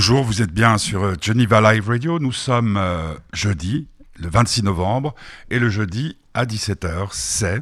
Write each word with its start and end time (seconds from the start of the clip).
Bonjour, 0.00 0.24
vous 0.24 0.40
êtes 0.40 0.50
bien 0.50 0.78
sur 0.78 1.04
euh, 1.04 1.14
Geneva 1.20 1.60
Live 1.60 1.86
Radio. 1.86 2.18
Nous 2.18 2.32
sommes 2.32 2.78
euh, 2.78 3.12
jeudi, 3.34 3.86
le 4.16 4.30
26 4.30 4.62
novembre, 4.62 5.14
et 5.50 5.58
le 5.58 5.68
jeudi 5.68 6.16
à 6.32 6.46
17h, 6.46 7.08
c'est... 7.12 7.60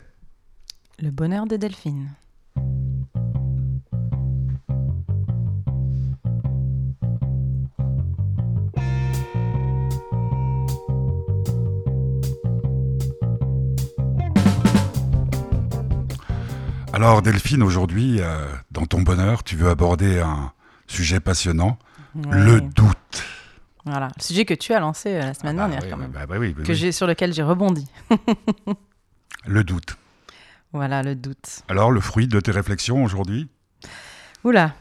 Le 1.00 1.10
bonheur 1.10 1.46
de 1.46 1.56
Delphine. 1.56 2.10
Alors 16.92 17.20
Delphine, 17.22 17.64
aujourd'hui, 17.64 18.20
euh, 18.20 18.46
dans 18.70 18.86
ton 18.86 19.02
bonheur, 19.02 19.42
tu 19.42 19.56
veux 19.56 19.70
aborder 19.70 20.20
un 20.20 20.52
sujet 20.86 21.18
passionnant, 21.18 21.78
Ouais. 22.26 22.44
le 22.44 22.60
doute. 22.60 23.24
Voilà, 23.84 24.08
le 24.16 24.22
sujet 24.22 24.44
que 24.44 24.54
tu 24.54 24.72
as 24.74 24.80
lancé 24.80 25.14
euh, 25.14 25.20
la 25.20 25.34
semaine 25.34 25.58
Ah 25.58 25.62
bah 25.62 25.68
dernière 25.68 25.82
oui, 25.84 25.90
quand 25.90 25.96
même, 25.96 26.10
bah 26.10 26.26
bah 26.26 26.36
oui, 26.38 26.54
oui, 26.56 26.64
que 26.64 26.74
j'ai 26.74 26.92
sur 26.92 27.06
lequel 27.06 27.32
j'ai 27.32 27.42
rebondi. 27.42 27.86
Le 29.46 29.64
doute. 29.64 29.96
Voilà, 30.72 31.02
le 31.02 31.14
doute. 31.14 31.60
Alors, 31.68 31.90
le 31.90 32.00
fruit 32.00 32.28
de 32.28 32.40
tes 32.40 32.50
réflexions 32.50 33.02
aujourd'hui? 33.02 33.48
Oula, 34.44 34.74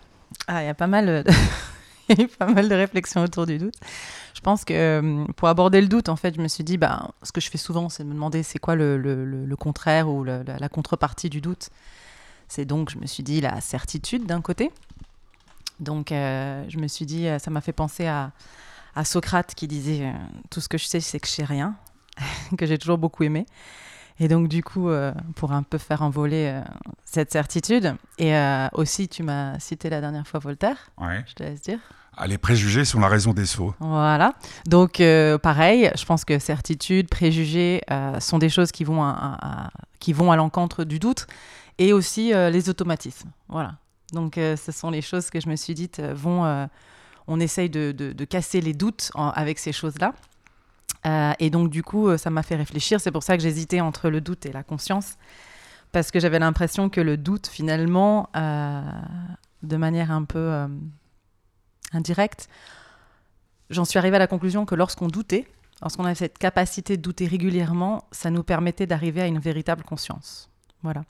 ah, 0.48 0.62
il 0.64 0.66
y 0.66 0.70
a 0.70 0.74
pas 0.74 0.88
mal, 0.88 1.06
de... 1.06 1.24
il 2.10 2.18
y 2.18 2.22
a 2.22 2.26
eu 2.26 2.28
pas 2.28 2.48
mal 2.48 2.68
de 2.68 2.76
réflexions 2.76 3.24
autour 3.24 3.46
du 3.46 3.58
doute. 3.58 3.76
Je 4.36 4.42
pense 4.42 4.66
que 4.66 4.74
euh, 4.74 5.26
pour 5.38 5.48
aborder 5.48 5.80
le 5.80 5.88
doute, 5.88 6.10
en 6.10 6.16
fait, 6.18 6.36
je 6.36 6.42
me 6.42 6.48
suis 6.50 6.64
dit, 6.66 6.78
bah, 6.78 7.12
ce 7.24 7.32
que 7.32 7.40
je 7.40 7.50
fais 7.50 7.58
souvent, 7.58 7.88
c'est 7.88 8.04
de 8.04 8.10
me 8.10 8.14
demander 8.14 8.44
c'est 8.44 8.60
quoi 8.60 8.76
le, 8.76 8.98
le- 8.98 9.24
le- 9.24 9.46
le 9.46 9.56
contraire 9.56 10.10
ou 10.10 10.24
la 10.26 10.70
contrepartie 10.70 11.30
du 11.30 11.40
doute. 11.40 11.70
C'est 12.50 12.66
donc, 12.66 12.90
je 12.90 12.98
me 12.98 13.06
suis 13.06 13.24
dit, 13.24 13.40
la 13.42 13.62
certitude 13.62 14.26
d'un 14.26 14.42
côté. 14.42 14.72
Donc, 15.80 16.12
euh, 16.12 16.66
je 16.70 16.78
me 16.80 16.88
suis 16.88 17.06
dit, 17.06 17.28
euh, 17.28 17.40
ça 17.40 17.52
m'a 17.52 17.62
fait 17.62 17.74
penser 17.74 18.08
à, 18.08 18.32
à 18.96 19.04
Socrate 19.06 19.54
qui 19.56 19.68
disait, 19.68 20.06
euh, 20.06 20.12
tout 20.50 20.60
ce 20.62 20.68
que 20.70 20.78
je 20.78 20.86
sais, 20.86 21.00
c'est 21.00 21.20
que 21.20 21.28
je 21.28 21.32
sais 21.34 21.44
rien, 21.46 21.76
que 22.58 22.66
j'ai 22.66 22.78
toujours 22.78 22.98
beaucoup 22.98 23.24
aimé. 23.24 23.46
Et 24.20 24.28
donc, 24.28 24.48
du 24.48 24.64
coup, 24.64 24.90
euh, 24.90 25.14
pour 25.36 25.52
un 25.52 25.62
peu 25.62 25.78
faire 25.78 26.02
envoler 26.02 26.48
euh, 26.52 26.62
cette 27.06 27.32
certitude, 27.32 27.96
et 28.18 28.36
euh, 28.36 28.68
aussi, 28.74 29.08
tu 29.08 29.22
m'as 29.22 29.60
cité 29.60 29.90
la 29.92 30.02
dernière 30.02 30.28
fois 30.28 30.40
Voltaire, 30.40 30.90
Ouais. 30.98 31.24
je 31.28 31.34
te 31.36 31.44
laisse 31.44 31.62
dire. 31.62 31.78
Ah, 32.20 32.26
les 32.26 32.40
préjugés 32.40 32.84
sont 32.84 33.00
la 33.00 33.10
raison 33.10 33.32
des 33.32 33.46
sots. 33.46 33.76
Voilà. 33.80 34.34
Donc, 34.66 34.94
pareil, 35.44 35.92
je 35.96 36.04
pense 36.04 36.26
que 36.26 36.40
certitude, 36.40 37.10
préjugés 37.10 37.84
sont 38.20 38.40
des 38.40 38.50
choses 38.50 38.72
qui 38.72 38.84
vont 38.84 39.04
à, 39.04 39.10
à- 39.12 39.66
à- 39.66 39.70
qui 40.00 40.14
vont 40.14 40.32
à 40.32 40.36
l'encontre 40.36 40.84
du 40.84 40.98
doute 40.98 41.28
et 41.78 41.94
aussi 41.94 42.32
les 42.34 42.70
automatismes. 42.70 43.30
Voilà. 43.50 43.76
Donc, 44.14 44.38
euh, 44.38 44.56
ce 44.56 44.72
sont 44.72 44.90
les 44.90 45.02
choses 45.02 45.30
que 45.30 45.40
je 45.40 45.50
me 45.50 45.56
suis 45.56 45.74
dites 45.74 46.00
euh, 46.00 46.14
vont. 46.14 46.46
euh, 46.46 46.66
on 47.28 47.42
essaye 47.42 47.70
de, 47.70 48.14
casser 48.24 48.62
les 48.62 48.74
doutes 48.74 49.12
avec 49.14 49.60
ces 49.60 49.74
choses-là. 49.74 50.14
Et 51.40 51.50
donc, 51.50 51.70
du 51.70 51.84
coup, 51.84 52.18
ça 52.18 52.30
m'a 52.30 52.42
fait 52.42 52.56
réfléchir. 52.56 53.02
C'est 53.02 53.12
pour 53.12 53.22
ça 53.22 53.36
que 53.36 53.44
j'hésitais 53.44 53.82
entre 53.82 54.10
le 54.10 54.22
doute 54.22 54.46
et 54.46 54.54
la 54.54 54.64
conscience. 54.64 55.18
Parce 55.92 56.10
que 56.10 56.22
j'avais 56.22 56.40
l'impression 56.40 56.90
que 56.90 57.02
le 57.02 57.18
doute, 57.18 57.48
finalement, 57.48 58.30
de 58.34 59.76
manière 59.76 60.10
un 60.10 60.24
peu 60.24 60.68
indirecte, 61.92 62.48
j'en 63.70 63.84
suis 63.84 64.00
arrivée 64.00 64.16
à 64.16 64.20
la 64.20 64.28
conclusion 64.28 64.66
que 64.66 64.76
lorsqu'on 64.76 65.08
doutait, 65.08 65.50
lorsqu'on 65.82 66.06
avait 66.06 66.16
cette 66.16 66.38
capacité 66.38 66.96
de 66.96 67.02
douter 67.02 67.28
régulièrement, 67.28 68.06
ça 68.14 68.30
nous 68.30 68.44
permettait 68.44 68.88
d'arriver 68.88 69.22
à 69.22 69.28
une 69.28 69.40
véritable 69.40 69.84
conscience. 69.84 70.50
Voilà. 70.84 71.04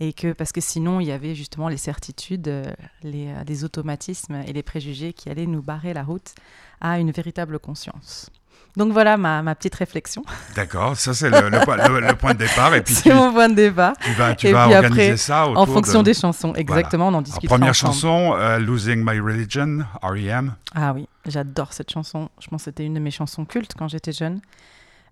Et 0.00 0.12
que, 0.12 0.32
parce 0.32 0.52
que 0.52 0.60
sinon, 0.60 1.00
il 1.00 1.06
y 1.06 1.12
avait 1.12 1.34
justement 1.34 1.68
les 1.68 1.76
certitudes, 1.76 2.48
euh, 2.48 2.64
les, 3.02 3.28
euh, 3.28 3.44
les 3.46 3.62
automatismes 3.64 4.36
et 4.46 4.52
les 4.52 4.62
préjugés 4.62 5.12
qui 5.12 5.28
allaient 5.28 5.46
nous 5.46 5.62
barrer 5.62 5.92
la 5.94 6.02
route 6.02 6.34
à 6.80 6.98
une 6.98 7.10
véritable 7.12 7.58
conscience. 7.58 8.30
Donc 8.74 8.90
voilà 8.92 9.18
ma, 9.18 9.42
ma 9.42 9.54
petite 9.54 9.74
réflexion. 9.74 10.24
D'accord, 10.56 10.96
ça 10.96 11.12
c'est 11.12 11.28
le, 11.28 11.50
le 11.50 11.60
point- 11.62 11.76
le- 11.76 12.00
le 12.00 12.14
point 12.16 12.32
de 12.32 12.38
départ. 12.38 12.72
C'est 12.86 13.12
mon 13.14 13.30
point 13.30 13.50
de 13.50 13.54
départ. 13.54 13.92
tu 14.02 14.12
vas, 14.14 14.34
tu 14.34 14.46
Et 14.46 14.52
vas 14.54 14.64
puis 14.66 14.74
organiser 14.76 15.02
après, 15.08 15.16
ça 15.18 15.46
En 15.46 15.66
fonction 15.66 15.98
de... 16.00 16.06
des 16.06 16.14
chansons, 16.14 16.54
exactement, 16.54 17.04
on 17.04 17.08
en 17.08 17.10
Alors, 17.10 17.22
discutera 17.22 17.54
première 17.56 17.70
ensemble. 17.72 17.92
chanson, 17.92 18.34
euh, 18.34 18.58
Losing 18.58 19.04
My 19.06 19.20
Religion, 19.20 19.80
R.E.M. 20.02 20.54
Ah 20.74 20.94
oui, 20.94 21.06
j'adore 21.26 21.74
cette 21.74 21.90
chanson. 21.92 22.30
Je 22.40 22.48
pense 22.48 22.62
que 22.62 22.64
c'était 22.64 22.86
une 22.86 22.94
de 22.94 23.00
mes 23.00 23.10
chansons 23.10 23.44
cultes 23.44 23.74
quand 23.78 23.88
j'étais 23.88 24.12
jeune. 24.12 24.40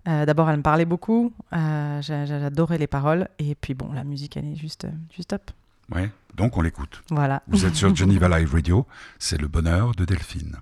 Euh, 0.07 0.25
D'abord, 0.25 0.49
elle 0.49 0.57
me 0.57 0.61
parlait 0.63 0.85
beaucoup. 0.85 1.31
Euh, 1.53 2.01
j'a- 2.01 2.25
j'a- 2.25 2.39
J'adorais 2.39 2.77
les 2.77 2.87
paroles. 2.87 3.27
Et 3.39 3.55
puis, 3.55 3.73
bon, 3.73 3.91
la 3.93 4.03
musique, 4.03 4.35
elle 4.37 4.45
est 4.45 4.55
juste, 4.55 4.87
juste 5.15 5.29
top. 5.29 5.51
Ouais, 5.93 6.09
donc 6.35 6.57
on 6.57 6.61
l'écoute. 6.61 7.03
Voilà. 7.11 7.43
Vous 7.47 7.65
êtes 7.65 7.75
sur 7.75 7.89
Geneva 7.95 8.27
Live 8.39 8.53
Radio, 8.53 8.87
c'est 9.19 9.39
le 9.39 9.47
bonheur 9.47 9.93
de 9.93 10.05
Delphine. 10.05 10.57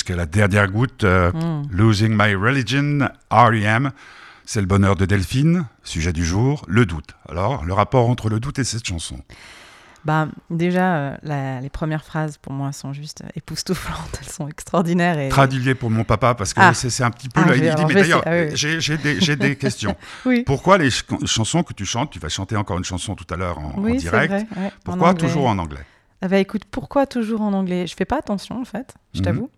Jusqu'à 0.00 0.16
la 0.16 0.24
dernière 0.24 0.70
goutte, 0.70 1.04
euh, 1.04 1.30
Mm. 1.32 1.68
Losing 1.72 2.16
My 2.18 2.34
Religion, 2.34 3.00
R.E.M. 3.30 3.90
C'est 4.46 4.62
le 4.62 4.66
bonheur 4.66 4.96
de 4.96 5.04
Delphine, 5.04 5.66
sujet 5.82 6.14
du 6.14 6.24
jour, 6.24 6.64
le 6.68 6.86
doute. 6.86 7.10
Alors, 7.28 7.66
le 7.66 7.74
rapport 7.74 8.08
entre 8.08 8.30
le 8.30 8.40
doute 8.40 8.58
et 8.58 8.64
cette 8.64 8.86
chanson 8.86 9.18
Bah, 10.06 10.26
déjà, 10.48 10.94
euh, 10.96 11.16
la- 11.22 11.60
les 11.60 11.68
premières 11.68 12.02
phrases 12.02 12.38
pour 12.38 12.54
moi 12.54 12.72
sont 12.72 12.94
juste 12.94 13.22
époustouflantes, 13.36 14.20
elles 14.22 14.32
sont 14.32 14.48
extraordinaires. 14.48 15.18
Et... 15.18 15.28
Traduis-les 15.28 15.74
pour 15.74 15.90
mon 15.90 16.04
papa, 16.04 16.34
parce 16.34 16.54
que 16.54 16.60
Ah. 16.62 16.72
c'est 16.72 17.04
un 17.04 17.10
petit 17.10 17.28
peu... 17.28 17.42
Ah, 17.44 17.48
là, 17.50 17.56
il 17.56 17.74
dit, 17.74 17.84
mais 17.86 17.92
d'ailleurs. 17.94 18.22
Ah 18.24 18.30
oui. 18.50 18.56
j'ai 18.56 19.36
des, 19.36 19.56
questions. 19.56 19.94
Oui, 20.24 20.44
Pourquoi 20.46 20.78
les 20.78 20.88
ch- 20.88 21.04
chansons 21.26 21.62
que 21.62 21.74
tu 21.74 21.84
chantes, 21.84 22.10
tu 22.10 22.18
vas 22.18 22.30
chanter 22.30 22.56
encore 22.56 22.78
une 22.78 22.84
chanson 22.84 23.14
tout 23.14 23.26
à 23.34 23.36
l'heure 23.36 23.58
en, 23.58 23.74
oui 23.76 23.98
direct, 23.98 24.32
vrai. 24.32 24.46
ouais, 24.56 24.66
en 24.68 24.70
pourquoi 24.82 25.12
toujours 25.12 25.46
en 25.46 25.58
anglais? 25.58 25.84
Ah 26.22 26.28
bah 26.28 26.38
écoute, 26.38 26.62
pourquoi 26.70 27.06
toujours 27.06 27.42
en 27.42 27.52
anglais? 27.52 27.86
Je 27.86 27.94
fais 27.94 28.06
pas 28.06 28.16
attention 28.16 28.58
en 28.58 28.64
fait, 28.64 28.94
je 29.12 29.18
Mhm. 29.18 29.24
t'avoue. 29.26 29.50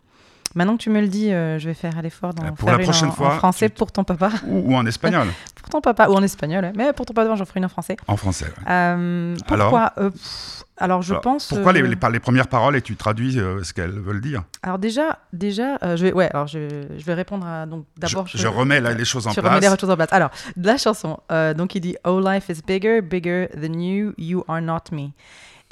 Maintenant 0.55 0.77
que 0.77 0.83
tu 0.83 0.91
me 0.91 1.01
le 1.01 1.09
dis, 1.09 1.33
euh, 1.33 1.59
je 1.59 1.67
vais 1.69 1.75
faire 1.75 2.01
l'effort 2.03 2.35
d'en 2.35 2.45
Euh, 2.45 2.51
pour 2.51 2.69
faire 2.69 2.79
la 2.79 2.85
une 2.85 2.89
prochaine 2.91 3.09
en, 3.09 3.13
fois, 3.13 3.35
en 3.35 3.39
français 3.39 3.69
tu- 3.71 3.75
pour 3.77 3.91
ton 3.93 4.05
papa. 4.05 4.31
ou, 4.47 4.73
ou 4.73 4.77
en 4.77 4.85
espagnol 4.87 5.29
Pour 5.63 5.71
ton 5.71 5.81
papa, 5.81 6.09
ou 6.09 6.15
en 6.15 6.23
espagnol, 6.23 6.73
mais 6.77 6.93
pour 6.93 7.07
ton 7.07 7.15
papa, 7.15 7.35
j'en 7.37 7.45
ferai 7.45 7.59
une 7.61 7.67
en 7.67 7.69
français. 7.69 7.97
En 8.09 8.17
français, 8.17 8.47
ouais. 8.47 8.65
Euh, 8.69 9.37
Alors 9.49 9.71
pourquoi 9.71 9.91
pff, 10.11 10.65
Alors 10.77 11.03
je 11.03 11.13
Alors, 11.13 11.23
pense... 11.23 11.47
Pourquoi 11.49 11.73
les, 11.73 11.83
les, 11.83 11.95
par 11.97 12.11
les 12.11 12.19
premières 12.19 12.49
paroles 12.49 12.75
et 12.77 12.83
tu 12.83 12.97
traduis 12.97 13.35
ce 13.63 13.73
qu'elles 13.73 13.93
veulent 13.93 14.21
dire? 14.21 14.43
Alors 14.65 14.79
déjà, 14.81 15.21
déjà 15.33 15.79
je 15.83 16.03
vais, 16.03 16.13
ouais, 16.13 16.29
alors 16.35 16.49
je, 16.49 16.85
je 16.99 17.05
vais 17.05 17.15
répondre 17.15 17.47
à... 17.47 17.65
Donc 17.67 17.87
d'abord... 17.97 18.27
je, 18.27 18.37
je 18.37 18.49
remets 18.49 18.81
là, 18.81 18.93
les 18.93 19.05
choses 19.05 19.27
en 19.29 19.33
place. 19.33 19.47
remets 19.55 19.61
les 19.71 19.79
choses 19.79 19.89
en 19.91 19.97
place. 19.97 20.13
Alors, 20.13 20.31
de 20.57 20.67
la 20.67 20.77
chanson, 20.79 21.19
donc 21.57 21.75
il 21.77 21.81
dit 21.81 21.97
Oh, 22.05 22.21
life 22.21 22.49
is 22.49 22.61
bigger, 22.67 23.01
bigger 23.01 23.49
than 23.55 23.75
you, 23.79 24.13
you 24.19 24.45
are 24.49 24.61
not 24.61 24.83
me. 24.91 25.11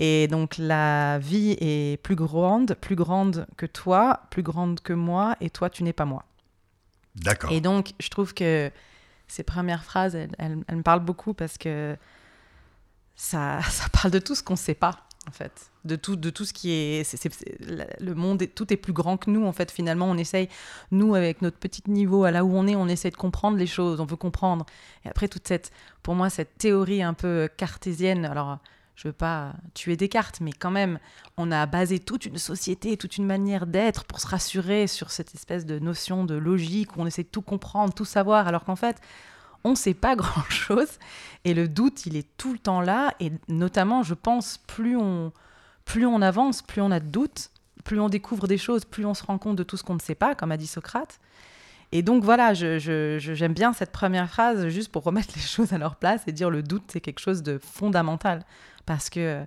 Et 0.02 0.26
donc 0.28 0.56
la 0.58 1.18
vie 1.18 1.56
est 1.60 2.02
plus 2.02 2.16
grande, 2.16 2.74
plus 2.80 2.96
grande 2.96 3.46
que 3.58 3.66
toi, 3.66 4.22
plus 4.30 4.42
grande 4.42 4.80
que 4.80 4.94
moi, 4.94 5.36
et 5.42 5.50
toi, 5.50 5.68
tu 5.70 5.84
n'es 5.84 5.92
pas 5.92 6.06
moi. 6.06 6.24
D'accord. 7.16 7.52
Et 7.52 7.60
donc, 7.60 7.92
je 8.00 8.08
trouve 8.08 8.32
que 8.32 8.70
ces 9.28 9.42
premières 9.42 9.84
phrases, 9.84 10.14
elles, 10.14 10.30
elles- 10.38 10.64
elles 10.66 10.76
me 10.76 10.82
parlent 10.82 11.04
beaucoup 11.04 11.34
parce 11.34 11.58
que 11.58 11.96
ça, 13.14 13.60
ça 13.70 13.88
parle 13.92 14.10
de 14.10 14.18
tout 14.18 14.34
ce 14.34 14.42
qu'on 14.42 14.54
ne 14.54 14.58
sait 14.58 14.74
pas, 14.74 15.00
en 15.28 15.32
fait. 15.32 15.70
De 15.84 15.96
tout, 15.96 16.16
de 16.16 16.30
tout 16.30 16.44
ce 16.44 16.52
qui 16.52 16.70
est, 16.72 17.02
Le 18.00 18.14
monde, 18.14 18.42
est- 18.42 18.54
tout 18.54 18.72
est 18.72 18.76
plus 18.76 18.92
grand 18.92 19.16
que 19.16 19.30
nous, 19.30 19.44
en 19.46 19.52
fait. 19.52 19.70
Finalement, 19.70 20.06
on 20.06 20.16
essaye, 20.16 20.48
nous, 20.92 21.14
avec 21.14 21.42
notre 21.42 21.58
petit 21.58 21.82
niveau, 21.88 22.24
à 22.24 22.30
là 22.30 22.44
où 22.44 22.54
on 22.56 22.66
est, 22.66 22.74
on 22.76 22.88
essaie 22.88 23.10
de 23.10 23.16
comprendre 23.16 23.56
les 23.58 23.66
choses, 23.66 24.00
on 24.00 24.06
veut 24.06 24.16
comprendre. 24.16 24.64
Et 25.04 25.08
après, 25.08 25.28
toute 25.28 25.46
cette, 25.46 25.70
pour 26.02 26.14
moi, 26.14 26.30
cette 26.30 26.56
théorie 26.58 27.02
un 27.02 27.14
peu 27.14 27.48
cartésienne, 27.56 28.24
alors 28.24 28.58
je 29.02 29.08
veux 29.08 29.12
pas 29.14 29.54
tuer 29.72 29.96
Descartes, 29.96 30.40
mais 30.42 30.52
quand 30.52 30.70
même, 30.70 30.98
on 31.38 31.50
a 31.50 31.64
basé 31.64 31.98
toute 32.00 32.26
une 32.26 32.36
société, 32.36 32.98
toute 32.98 33.16
une 33.16 33.24
manière 33.24 33.66
d'être 33.66 34.04
pour 34.04 34.20
se 34.20 34.26
rassurer 34.26 34.86
sur 34.86 35.10
cette 35.10 35.34
espèce 35.34 35.64
de 35.64 35.78
notion 35.78 36.26
de 36.26 36.34
logique 36.34 36.96
où 36.96 37.00
on 37.00 37.06
essaie 37.06 37.22
de 37.22 37.28
tout 37.28 37.40
comprendre, 37.40 37.94
tout 37.94 38.04
savoir, 38.04 38.46
alors 38.46 38.64
qu'en 38.64 38.76
fait, 38.76 39.00
on 39.64 39.70
ne 39.70 39.74
sait 39.74 39.94
pas 39.94 40.16
grand-chose. 40.16 40.98
Et 41.44 41.54
le 41.54 41.66
doute, 41.66 42.04
il 42.04 42.14
est 42.14 42.26
tout 42.36 42.52
le 42.52 42.58
temps 42.58 42.82
là. 42.82 43.14
Et 43.20 43.32
notamment, 43.48 44.02
je 44.02 44.12
pense, 44.12 44.58
plus 44.66 44.98
on, 44.98 45.32
plus 45.86 46.04
on 46.04 46.20
avance, 46.20 46.60
plus 46.60 46.82
on 46.82 46.90
a 46.90 47.00
de 47.00 47.08
doutes, 47.08 47.50
plus 47.84 47.98
on 48.00 48.10
découvre 48.10 48.46
des 48.48 48.58
choses, 48.58 48.84
plus 48.84 49.06
on 49.06 49.14
se 49.14 49.24
rend 49.24 49.38
compte 49.38 49.56
de 49.56 49.62
tout 49.62 49.78
ce 49.78 49.82
qu'on 49.82 49.94
ne 49.94 50.00
sait 50.00 50.14
pas, 50.14 50.34
comme 50.34 50.52
a 50.52 50.58
dit 50.58 50.66
Socrate. 50.66 51.20
Et 51.92 52.02
donc 52.02 52.22
voilà, 52.22 52.52
je- 52.54 52.78
je- 52.78 53.18
j'aime 53.18 53.54
bien 53.54 53.72
cette 53.72 53.92
première 53.92 54.28
phrase, 54.28 54.68
juste 54.68 54.92
pour 54.92 55.04
remettre 55.04 55.30
les 55.34 55.40
choses 55.40 55.72
à 55.72 55.78
leur 55.78 55.96
place 55.96 56.20
et 56.26 56.32
dire 56.32 56.50
le 56.50 56.62
doute, 56.62 56.84
c'est 56.88 57.00
quelque 57.00 57.18
chose 57.20 57.42
de 57.42 57.58
fondamental. 57.58 58.44
Parce 58.90 59.08
que, 59.08 59.46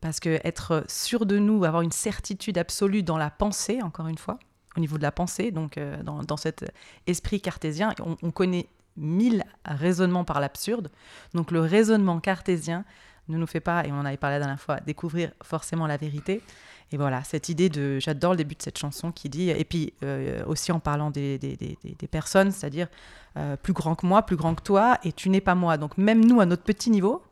parce 0.00 0.18
que 0.18 0.40
être 0.42 0.82
sûr 0.88 1.24
de 1.24 1.38
nous, 1.38 1.62
avoir 1.64 1.82
une 1.82 1.92
certitude 1.92 2.58
absolue 2.58 3.04
dans 3.04 3.16
la 3.16 3.30
pensée, 3.30 3.80
encore 3.80 4.08
une 4.08 4.18
fois, 4.18 4.38
au 4.76 4.80
niveau 4.80 4.96
de 4.98 5.02
la 5.02 5.12
pensée, 5.12 5.52
donc 5.52 5.78
euh, 5.78 6.02
dans, 6.02 6.24
dans 6.24 6.36
cet 6.36 6.64
esprit 7.06 7.40
cartésien, 7.40 7.94
on, 8.04 8.16
on 8.22 8.32
connaît 8.32 8.66
mille 8.96 9.44
raisonnements 9.64 10.24
par 10.24 10.40
l'absurde. 10.40 10.90
Donc 11.32 11.52
le 11.52 11.60
raisonnement 11.60 12.18
cartésien 12.18 12.84
ne 13.28 13.38
nous 13.38 13.46
fait 13.46 13.60
pas, 13.60 13.86
et 13.86 13.92
on 13.92 13.98
en 14.00 14.04
avait 14.04 14.16
parlé 14.16 14.34
la 14.34 14.40
dernière 14.40 14.60
fois, 14.60 14.80
découvrir 14.80 15.30
forcément 15.44 15.86
la 15.86 15.96
vérité. 15.96 16.42
Et 16.90 16.96
voilà, 16.96 17.22
cette 17.22 17.48
idée 17.48 17.68
de, 17.68 18.00
j'adore 18.00 18.32
le 18.32 18.38
début 18.38 18.56
de 18.56 18.62
cette 18.62 18.78
chanson 18.78 19.12
qui 19.12 19.28
dit, 19.28 19.50
et 19.50 19.64
puis 19.64 19.94
euh, 20.02 20.44
aussi 20.46 20.72
en 20.72 20.80
parlant 20.80 21.12
des, 21.12 21.38
des, 21.38 21.56
des- 21.56 21.78
des- 21.84 21.94
des 21.94 22.08
personnes, 22.08 22.50
c'est-à-dire 22.50 22.88
euh, 23.36 23.56
plus 23.56 23.74
grand 23.74 23.94
que 23.94 24.06
moi, 24.06 24.22
plus 24.22 24.36
grand 24.36 24.56
que 24.56 24.62
toi, 24.62 24.98
et 25.04 25.12
tu 25.12 25.30
n'es 25.30 25.40
pas 25.40 25.54
moi. 25.54 25.76
Donc 25.78 25.96
même 25.96 26.24
nous, 26.24 26.40
à 26.40 26.46
notre 26.46 26.64
petit 26.64 26.90
niveau, 26.90 27.22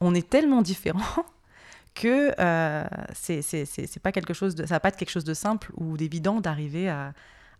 on 0.00 0.14
est 0.14 0.28
tellement 0.28 0.62
différents 0.62 1.24
que 1.94 2.32
euh, 2.38 2.84
c'est 3.14 3.42
c'est- 3.42 3.64
c'est- 3.64 3.86
c'est 3.86 4.00
pas 4.00 4.12
quelque 4.12 4.34
chose 4.34 4.54
de, 4.54 4.66
ça 4.66 4.74
va 4.74 4.80
pas 4.80 4.88
être 4.88 4.96
quelque 4.96 5.10
chose 5.10 5.24
de 5.24 5.34
simple 5.34 5.70
ou 5.76 5.96
d'évident 5.96 6.40
d'arriver 6.40 6.88
à, 6.88 7.12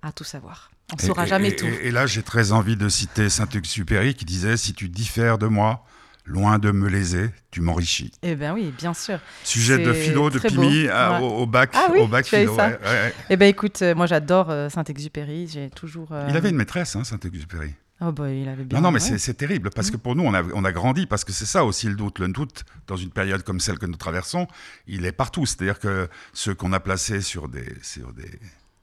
à 0.03 0.13
tout 0.13 0.25
savoir. 0.25 0.71
On 0.93 0.97
ne 0.97 1.03
saura 1.07 1.25
et- 1.25 1.29
jamais 1.29 1.49
et, 1.49 1.57
tout. 1.57 1.67
Et, 1.67 1.89
et 1.89 1.91
là, 1.91 2.07
j'ai 2.07 2.23
très 2.23 2.53
envie 2.53 2.77
de 2.77 2.89
citer 2.89 3.29
Saint-Exupéry 3.29 4.15
qui 4.15 4.25
disait 4.25 4.57
Si 4.57 4.73
tu 4.75 4.89
diffères 4.89 5.37
de 5.39 5.47
moi, 5.47 5.85
loin 6.25 6.59
de 6.59 6.71
me 6.71 6.89
léser, 6.89 7.31
tu 7.51 7.61
m'enrichis. 7.61 8.13
Eh 8.23 8.35
bien 8.37 8.55
oui, 8.55 8.73
bien 8.79 8.95
sûr. 8.95 9.19
Sujet 9.45 9.79
de 9.79 9.93
philo 9.93 10.31
de. 10.31 10.39
Pimi 10.39 10.87
à- 10.89 11.13
Ouais. 11.21 11.27
au, 11.27 11.29
au 11.43 11.47
bac, 11.47 11.71
Ah 11.75 11.89
oui, 11.93 12.01
au 12.01 12.07
bac 12.07 12.25
philo. 12.27 12.55
ça. 12.57 12.69
ouais, 12.69 12.79
ouais. 12.83 13.15
Eh 13.31 13.37
ben 13.37 13.47
écoute, 13.49 13.83
euh, 13.83 13.95
moi 13.95 14.07
j'adore 14.07 14.51
euh, 14.51 14.69
Saint-Exupéry. 14.71 15.49
J'ai 15.49 15.69
toujours. 15.71 16.09
euh, 16.13 16.27
Il 16.31 16.37
avait 16.37 16.51
une 16.51 16.57
maîtresse, 16.57 16.97
hein, 16.97 17.05
Saint-Exupéry. 17.05 17.75
Oh 18.01 18.13
bah 18.13 18.31
il 18.33 18.49
avait 18.49 18.63
bien. 18.65 18.79
Non, 18.79 18.85
non, 18.85 18.91
mais 18.93 19.01
c'est- 19.01 19.35
terrible 19.35 19.71
parce 19.71 19.91
que 19.91 19.97
Mm. 19.97 20.01
pour 20.01 20.15
nous, 20.15 20.23
on 20.23 20.33
a, 20.33 20.43
on 20.55 20.65
a 20.65 20.71
grandi 20.73 21.07
parce 21.07 21.25
que 21.25 21.33
c'est 21.33 21.47
ça 21.47 21.65
aussi 21.65 21.89
le 21.89 21.95
doute. 21.97 22.21
Le 22.21 22.29
doute, 22.29 22.65
dans 22.87 22.97
une 22.97 23.11
période 23.11 23.43
comme 23.43 23.59
celle 23.61 23.79
que 23.79 23.87
nous 23.87 23.97
traversons, 23.97 24.47
il 24.87 25.05
est 25.05 25.13
partout. 25.13 25.47
C'est-à-dire 25.47 25.79
que 25.81 26.09
ceux 26.33 26.55
qu'on 26.55 26.73
a 26.73 26.81
placés 26.81 27.21
sur 27.21 27.49
des, 27.49 27.67
sur 27.83 28.13
des, 28.13 28.31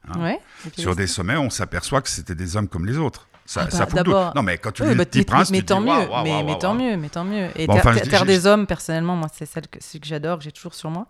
hein, 0.10 0.20
Ouais. 0.20 0.40
sur 0.78 0.96
des 0.98 1.08
sommets, 1.08 1.38
on 1.38 1.50
s'aperçoit 1.50 2.02
que 2.02 2.10
c'était 2.10 2.36
des 2.36 2.58
hommes 2.58 2.68
comme 2.68 2.86
les 2.86 2.98
autres. 2.98 3.28
Ça, 3.48 3.62
Ah 3.62 3.66
bah, 3.66 3.72
ça 3.78 3.86
fout 3.86 4.08
Non, 4.36 4.42
mais 4.42 4.58
quand 4.58 4.72
tu 4.72 4.82
Oui, 4.82 4.90
bah, 4.96 5.06
mais, 5.52 5.60
tu 5.60 5.66
tant 5.66 5.80
dis, 5.82 5.86
mieux, 5.88 6.08
mais, 6.24 6.58
tant 6.58 6.74
mieux, 6.74 6.98
mais 6.98 7.10
tant 7.10 7.24
mieux. 7.24 7.50
Et 7.56 7.68
Bon, 7.68 7.74
Terre, 7.76 7.86
enfin, 7.88 8.26
des 8.26 8.48
Hommes, 8.48 8.66
personnellement, 8.66 9.16
moi 9.16 9.28
c'est 9.32 9.46
celle 9.46 9.68
que, 9.68 9.78
celle 9.82 10.02
que 10.02 10.08
j'adore, 10.08 10.40
que 10.40 10.44
j'ai 10.44 10.52
toujours 10.52 10.74
sur 10.74 10.90
moi. 10.90 11.06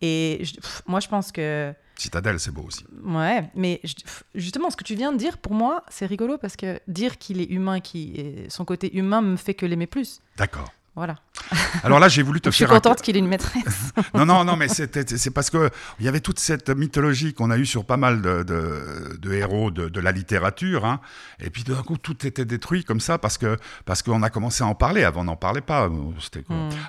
Et 0.00 0.38
je- 0.42 0.54
pff, 0.54 0.82
moi 0.86 1.00
je 1.00 1.08
pense 1.08 1.32
que 1.32 1.72
Citadelle, 1.96 2.38
c'est 2.40 2.52
beau 2.52 2.62
aussi. 2.62 2.84
Ouais, 3.04 3.50
mais 3.56 3.80
je- 3.84 3.94
pff, 3.94 4.22
justement, 4.36 4.70
ce 4.70 4.76
que 4.76 4.84
tu 4.84 4.94
viens 4.94 5.12
de 5.12 5.18
dire, 5.18 5.36
pour 5.36 5.52
moi, 5.52 5.82
c'est 5.88 6.06
rigolo 6.06 6.38
parce 6.38 6.56
que 6.56 6.80
dire 6.88 7.18
qu'il 7.18 7.40
est 7.40 7.50
humain, 7.50 7.80
qui 7.80 8.46
son 8.48 8.64
côté 8.64 8.96
humain 8.96 9.20
me 9.20 9.36
fait 9.36 9.54
que 9.54 9.66
l'aimer 9.66 9.86
plus. 9.88 10.20
D'accord. 10.36 10.72
Voilà. 10.96 11.16
Alors 11.84 11.98
là, 12.00 12.08
j'ai 12.08 12.22
voulu 12.22 12.40
te 12.40 12.50
Je 12.50 12.54
suis 12.56 12.64
faire 12.64 12.72
un- 12.72 12.76
contente 12.80 13.02
qu'il 13.02 13.16
ait 13.16 13.20
une 13.20 13.28
maîtresse. 13.28 13.92
non, 14.14 14.26
non, 14.26 14.44
non, 14.44 14.56
mais 14.56 14.68
c'est 14.68 15.30
parce 15.30 15.50
que 15.50 15.70
il 15.98 16.06
y 16.06 16.08
avait 16.08 16.20
toute 16.20 16.38
cette 16.38 16.68
mythologie 16.70 17.34
qu'on 17.34 17.50
a 17.50 17.56
eue 17.58 17.66
sur 17.66 17.84
pas 17.84 17.96
mal 17.96 18.22
de, 18.22 18.42
de- 18.42 19.16
de 19.18 19.32
héros 19.32 19.70
de, 19.70 19.88
de 19.88 20.00
la 20.00 20.12
littérature, 20.12 20.84
hein. 20.84 21.00
et 21.40 21.50
puis 21.50 21.64
d'un 21.64 21.82
coup 21.82 21.96
tout 21.98 22.26
était 22.26 22.44
détruit 22.44 22.84
comme 22.84 23.00
ça 23.00 23.18
parce 23.18 23.38
que 23.38 23.56
parce 23.84 24.02
qu'on 24.02 24.22
a 24.22 24.30
commencé 24.30 24.62
à 24.64 24.66
en 24.66 24.74
parler. 24.74 25.04
Avant, 25.04 25.20
on 25.22 25.24
n'en 25.24 25.36
parlait 25.36 25.60
pas. 25.60 25.88
Hmm. 25.88 26.12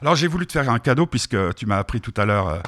Alors 0.01 0.15
j'ai 0.15 0.27
voulu 0.27 0.46
te 0.48 0.53
faire 0.53 0.70
un 0.70 0.79
cadeau 0.79 1.05
puisque 1.05 1.38
tu 1.55 1.65
m'as 1.65 1.77
appris 1.77 2.01
tout 2.01 2.13
à 2.17 2.25
l'heure 2.25 2.48
euh, 2.50 2.60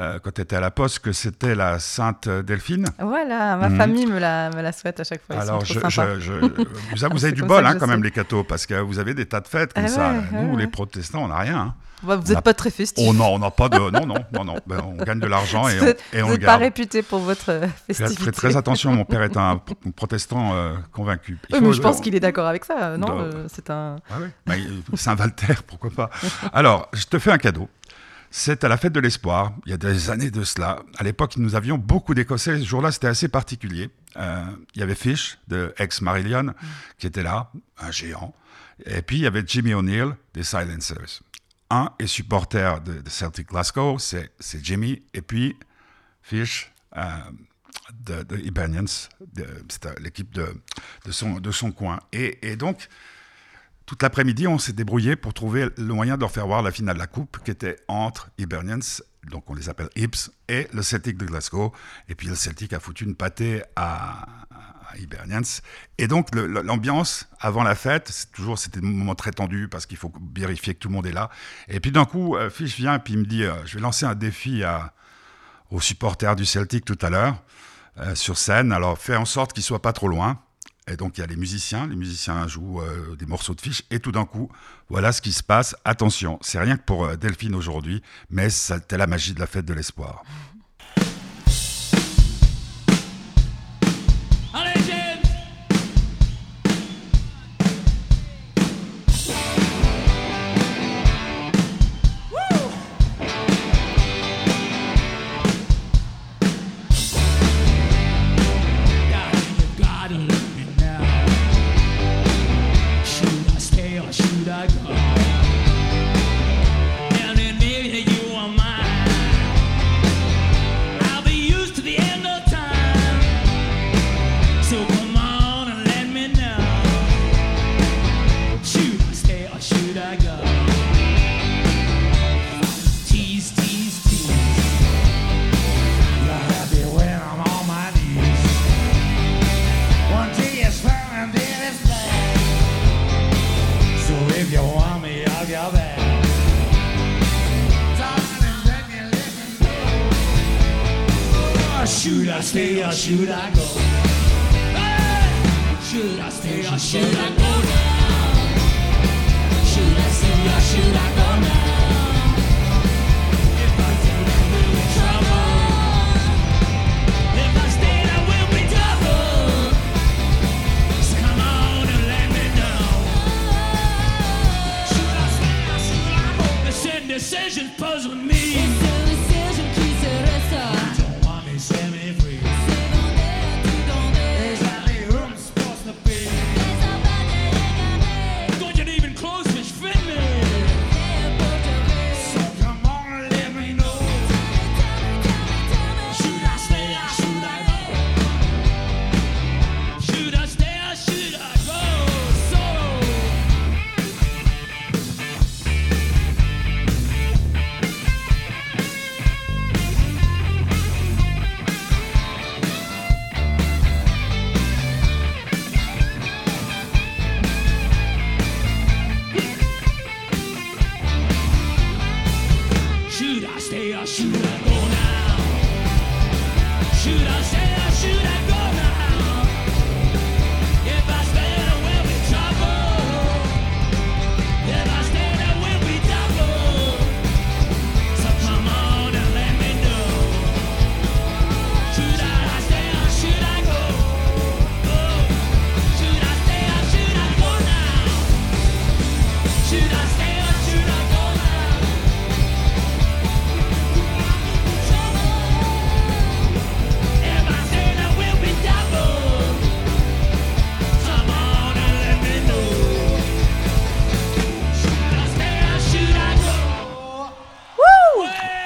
euh, 0.00 0.18
quand 0.22 0.32
tu 0.34 0.40
étais 0.40 0.56
à 0.56 0.60
la 0.60 0.70
poste 0.70 0.98
que 1.00 1.12
c'était 1.12 1.54
la 1.54 1.78
Sainte 1.78 2.28
Delphine. 2.28 2.86
voilà, 2.98 3.56
ma 3.56 3.68
Mhm. 3.68 3.76
famille 3.76 4.06
me 4.06 4.18
la, 4.18 4.50
me 4.50 4.60
la 4.62 4.72
souhaite 4.72 5.00
à 5.00 5.04
chaque 5.04 5.22
fois. 5.26 5.36
Ils 5.36 5.40
Alors, 5.42 5.64
je, 5.64 5.74
je- 5.74 6.20
je- 6.20 6.32
vous, 6.32 6.44
avez- 6.44 6.68
vous 6.96 7.04
avez 7.04 7.18
C'est 7.24 7.32
du 7.32 7.40
comme 7.40 7.48
bol 7.48 7.62
ça 7.64 7.70
hein, 7.70 7.74
je 7.74 7.78
quand 7.78 7.86
même, 7.86 8.02
les 8.02 8.10
cathos, 8.10 8.44
parce 8.44 8.66
que 8.66 8.74
vous 8.74 8.98
avez 8.98 9.14
des 9.14 9.26
tas 9.26 9.40
de 9.40 9.48
fêtes 9.48 9.72
comme 9.72 9.84
Ah 9.84 9.88
ça. 9.88 10.12
ouais, 10.12 10.20
Nous, 10.42 10.52
ouais, 10.54 10.60
les 10.62 10.66
protestants, 10.66 11.23
on 11.24 11.28
n'a 11.28 11.38
rien. 11.38 11.58
hein. 11.58 11.74
Bah, 12.02 12.16
vous 12.16 12.30
on 12.30 12.34
n'êtes 12.34 12.44
pas 12.44 12.52
très 12.52 12.70
festif. 12.70 13.02
Oh 13.08 13.14
on 13.18 13.38
n'a 13.38 13.50
pas 13.50 13.70
de. 13.70 13.78
Non, 13.78 14.04
non, 14.04 14.16
non, 14.34 14.44
non. 14.44 14.56
Ben, 14.66 14.78
on 14.84 15.02
gagne 15.02 15.20
de 15.20 15.26
l'argent 15.26 15.66
et 15.68 15.80
on, 15.80 15.86
et 16.18 16.22
on 16.22 16.26
vous 16.26 16.32
le 16.32 16.36
n'êtes 16.38 16.44
pas 16.44 16.58
réputé 16.58 17.00
pour 17.02 17.20
votre 17.20 17.50
euh, 17.50 17.66
festivité. 17.86 18.24
faites 18.24 18.34
très 18.34 18.56
attention, 18.58 18.92
mon 18.92 19.06
père 19.06 19.22
est 19.22 19.38
un 19.38 19.56
pro- 19.64 19.74
protestant 19.96 20.54
euh, 20.54 20.74
convaincu. 20.92 21.38
Il 21.48 21.56
Oui, 21.56 21.60
mais 21.62 21.72
je 21.72 21.80
pense 21.80 22.02
qu'il 22.02 22.14
est 22.14 22.20
d'accord 22.20 22.46
avec 22.46 22.66
ça, 22.66 22.74
euh, 22.90 22.96
non 22.98 23.18
euh, 23.20 23.46
C'est 23.50 23.70
un. 23.70 23.96
Ah 24.10 24.16
oui 24.20 24.28
Bah, 24.44 24.54
Saint-Valter, 24.98 25.54
pourquoi 25.66 25.90
pas. 25.90 26.10
Alors, 26.52 26.88
je 26.92 27.06
te 27.06 27.18
fais 27.18 27.30
un 27.32 27.38
cadeau. 27.38 27.70
C'est 28.30 28.64
à 28.64 28.68
la 28.68 28.76
fête 28.76 28.92
de 28.92 29.00
l'espoir, 29.00 29.52
il 29.64 29.70
y 29.70 29.74
a 29.74 29.76
des 29.78 30.10
années 30.10 30.30
de 30.32 30.42
cela. 30.42 30.80
À 30.98 31.04
l'époque, 31.04 31.36
nous 31.36 31.54
avions 31.54 31.78
beaucoup 31.78 32.14
d'Écossais. 32.14 32.58
Ce 32.58 32.64
jour-là, 32.64 32.90
c'était 32.90 33.06
assez 33.06 33.28
particulier. 33.28 33.90
Euh, 34.16 34.42
il 34.74 34.80
y 34.80 34.82
avait 34.82 34.96
Fish, 34.96 35.38
de 35.46 35.72
ex-Marillion, 35.78 36.52
qui 36.98 37.06
était 37.06 37.22
là, 37.22 37.50
un 37.80 37.92
géant. 37.92 38.34
Et 38.84 39.02
puis, 39.02 39.16
il 39.18 39.22
y 39.22 39.26
avait 39.26 39.44
Jimmy 39.46 39.74
O'Neill, 39.74 40.16
des 40.32 40.42
Silencers. 40.42 41.22
Un 41.70 41.90
est 41.98 42.06
supporter 42.06 42.80
de, 42.82 43.02
Celtic 43.08 43.48
Glasgow, 43.48 43.98
c'est 43.98 44.30
Jimmy. 44.62 45.02
Et 45.14 45.22
puis, 45.22 45.56
Fish, 46.22 46.72
euh, 46.96 47.02
de, 47.92 48.22
de 48.22 48.36
de- 48.36 49.64
c'était 49.68 49.94
l'équipe 50.00 50.32
de, 50.32 50.54
son, 51.10 51.72
coin. 51.72 52.00
Et, 52.12 52.56
donc, 52.56 52.88
toute 53.86 54.02
l'après-midi, 54.02 54.46
on 54.46 54.58
s'est 54.58 54.72
débrouillé 54.72 55.16
pour 55.16 55.34
trouver 55.34 55.68
le 55.76 55.94
moyen 55.94 56.16
de 56.16 56.20
leur 56.20 56.30
faire 56.30 56.46
voir 56.46 56.62
la 56.62 56.70
finale 56.70 56.94
de 56.94 57.00
la 57.00 57.06
Coupe, 57.06 57.38
qui 57.44 57.50
était 57.50 57.76
entre 57.88 58.30
Hibernians, 58.38 59.02
donc 59.30 59.48
on 59.50 59.54
les 59.54 59.68
appelle 59.68 59.90
Hips, 59.96 60.30
et 60.48 60.68
le 60.72 60.82
Celtic 60.82 61.16
de 61.16 61.26
Glasgow. 61.26 61.72
Et 62.08 62.14
puis 62.14 62.28
le 62.28 62.34
Celtic 62.34 62.72
a 62.72 62.80
foutu 62.80 63.04
une 63.04 63.14
pâtée 63.14 63.62
à, 63.76 64.26
Et 65.98 66.08
donc 66.08 66.34
l'ambiance 66.34 67.28
avant 67.40 67.62
la 67.62 67.74
fête, 67.74 68.08
c'est 68.10 68.30
toujours 68.32 68.58
c'était 68.58 68.78
un 68.78 68.82
moment 68.82 69.14
très 69.14 69.30
tendu 69.30 69.68
parce 69.68 69.86
qu'il 69.86 69.96
faut 69.96 70.12
vérifier 70.34 70.74
que 70.74 70.78
tout 70.78 70.88
le 70.88 70.94
monde 70.94 71.06
est 71.06 71.12
là. 71.12 71.30
Et 71.68 71.80
puis 71.80 71.92
d'un 71.92 72.04
coup, 72.04 72.36
euh, 72.36 72.50
Fish 72.50 72.76
vient 72.76 72.96
et 72.96 73.00
il 73.08 73.18
me 73.18 73.24
dit, 73.24 73.44
euh, 73.44 73.54
je 73.64 73.76
vais 73.76 73.80
lancer 73.80 74.06
un 74.06 74.14
défi 74.14 74.62
à, 74.64 74.92
aux 75.70 75.80
supporters 75.80 76.36
du 76.36 76.44
Celtic 76.44 76.84
tout 76.84 76.98
à 77.02 77.10
l'heure 77.10 77.42
euh, 77.98 78.14
sur 78.14 78.38
scène. 78.38 78.72
Alors 78.72 78.98
fais 78.98 79.16
en 79.16 79.24
sorte 79.24 79.52
qu'ils 79.52 79.62
soient 79.62 79.82
pas 79.82 79.92
trop 79.92 80.08
loin. 80.08 80.38
Et 80.86 80.96
donc 80.96 81.16
il 81.16 81.22
y 81.22 81.24
a 81.24 81.26
les 81.26 81.36
musiciens, 81.36 81.86
les 81.86 81.96
musiciens 81.96 82.46
jouent 82.46 82.82
euh, 82.82 83.16
des 83.16 83.24
morceaux 83.24 83.54
de 83.54 83.60
fiches, 83.60 83.84
et 83.90 84.00
tout 84.00 84.12
d'un 84.12 84.26
coup, 84.26 84.50
voilà 84.90 85.12
ce 85.12 85.22
qui 85.22 85.32
se 85.32 85.42
passe. 85.42 85.74
Attention, 85.84 86.38
c'est 86.42 86.60
rien 86.60 86.76
que 86.76 86.82
pour 86.82 87.06
euh, 87.06 87.16
Delphine 87.16 87.54
aujourd'hui, 87.54 88.02
mais 88.28 88.50
c'était 88.50 88.98
la 88.98 89.06
magie 89.06 89.32
de 89.32 89.40
la 89.40 89.46
fête 89.46 89.64
de 89.64 89.72
l'espoir. 89.72 90.24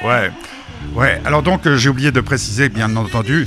Ouais, 0.09 0.31
ouais. 0.95 1.21
Alors 1.25 1.43
donc, 1.43 1.67
euh, 1.67 1.77
j'ai 1.77 1.89
oublié 1.91 2.11
de 2.13 2.21
préciser, 2.21 2.69
bien 2.71 2.95
entendu, 2.97 3.47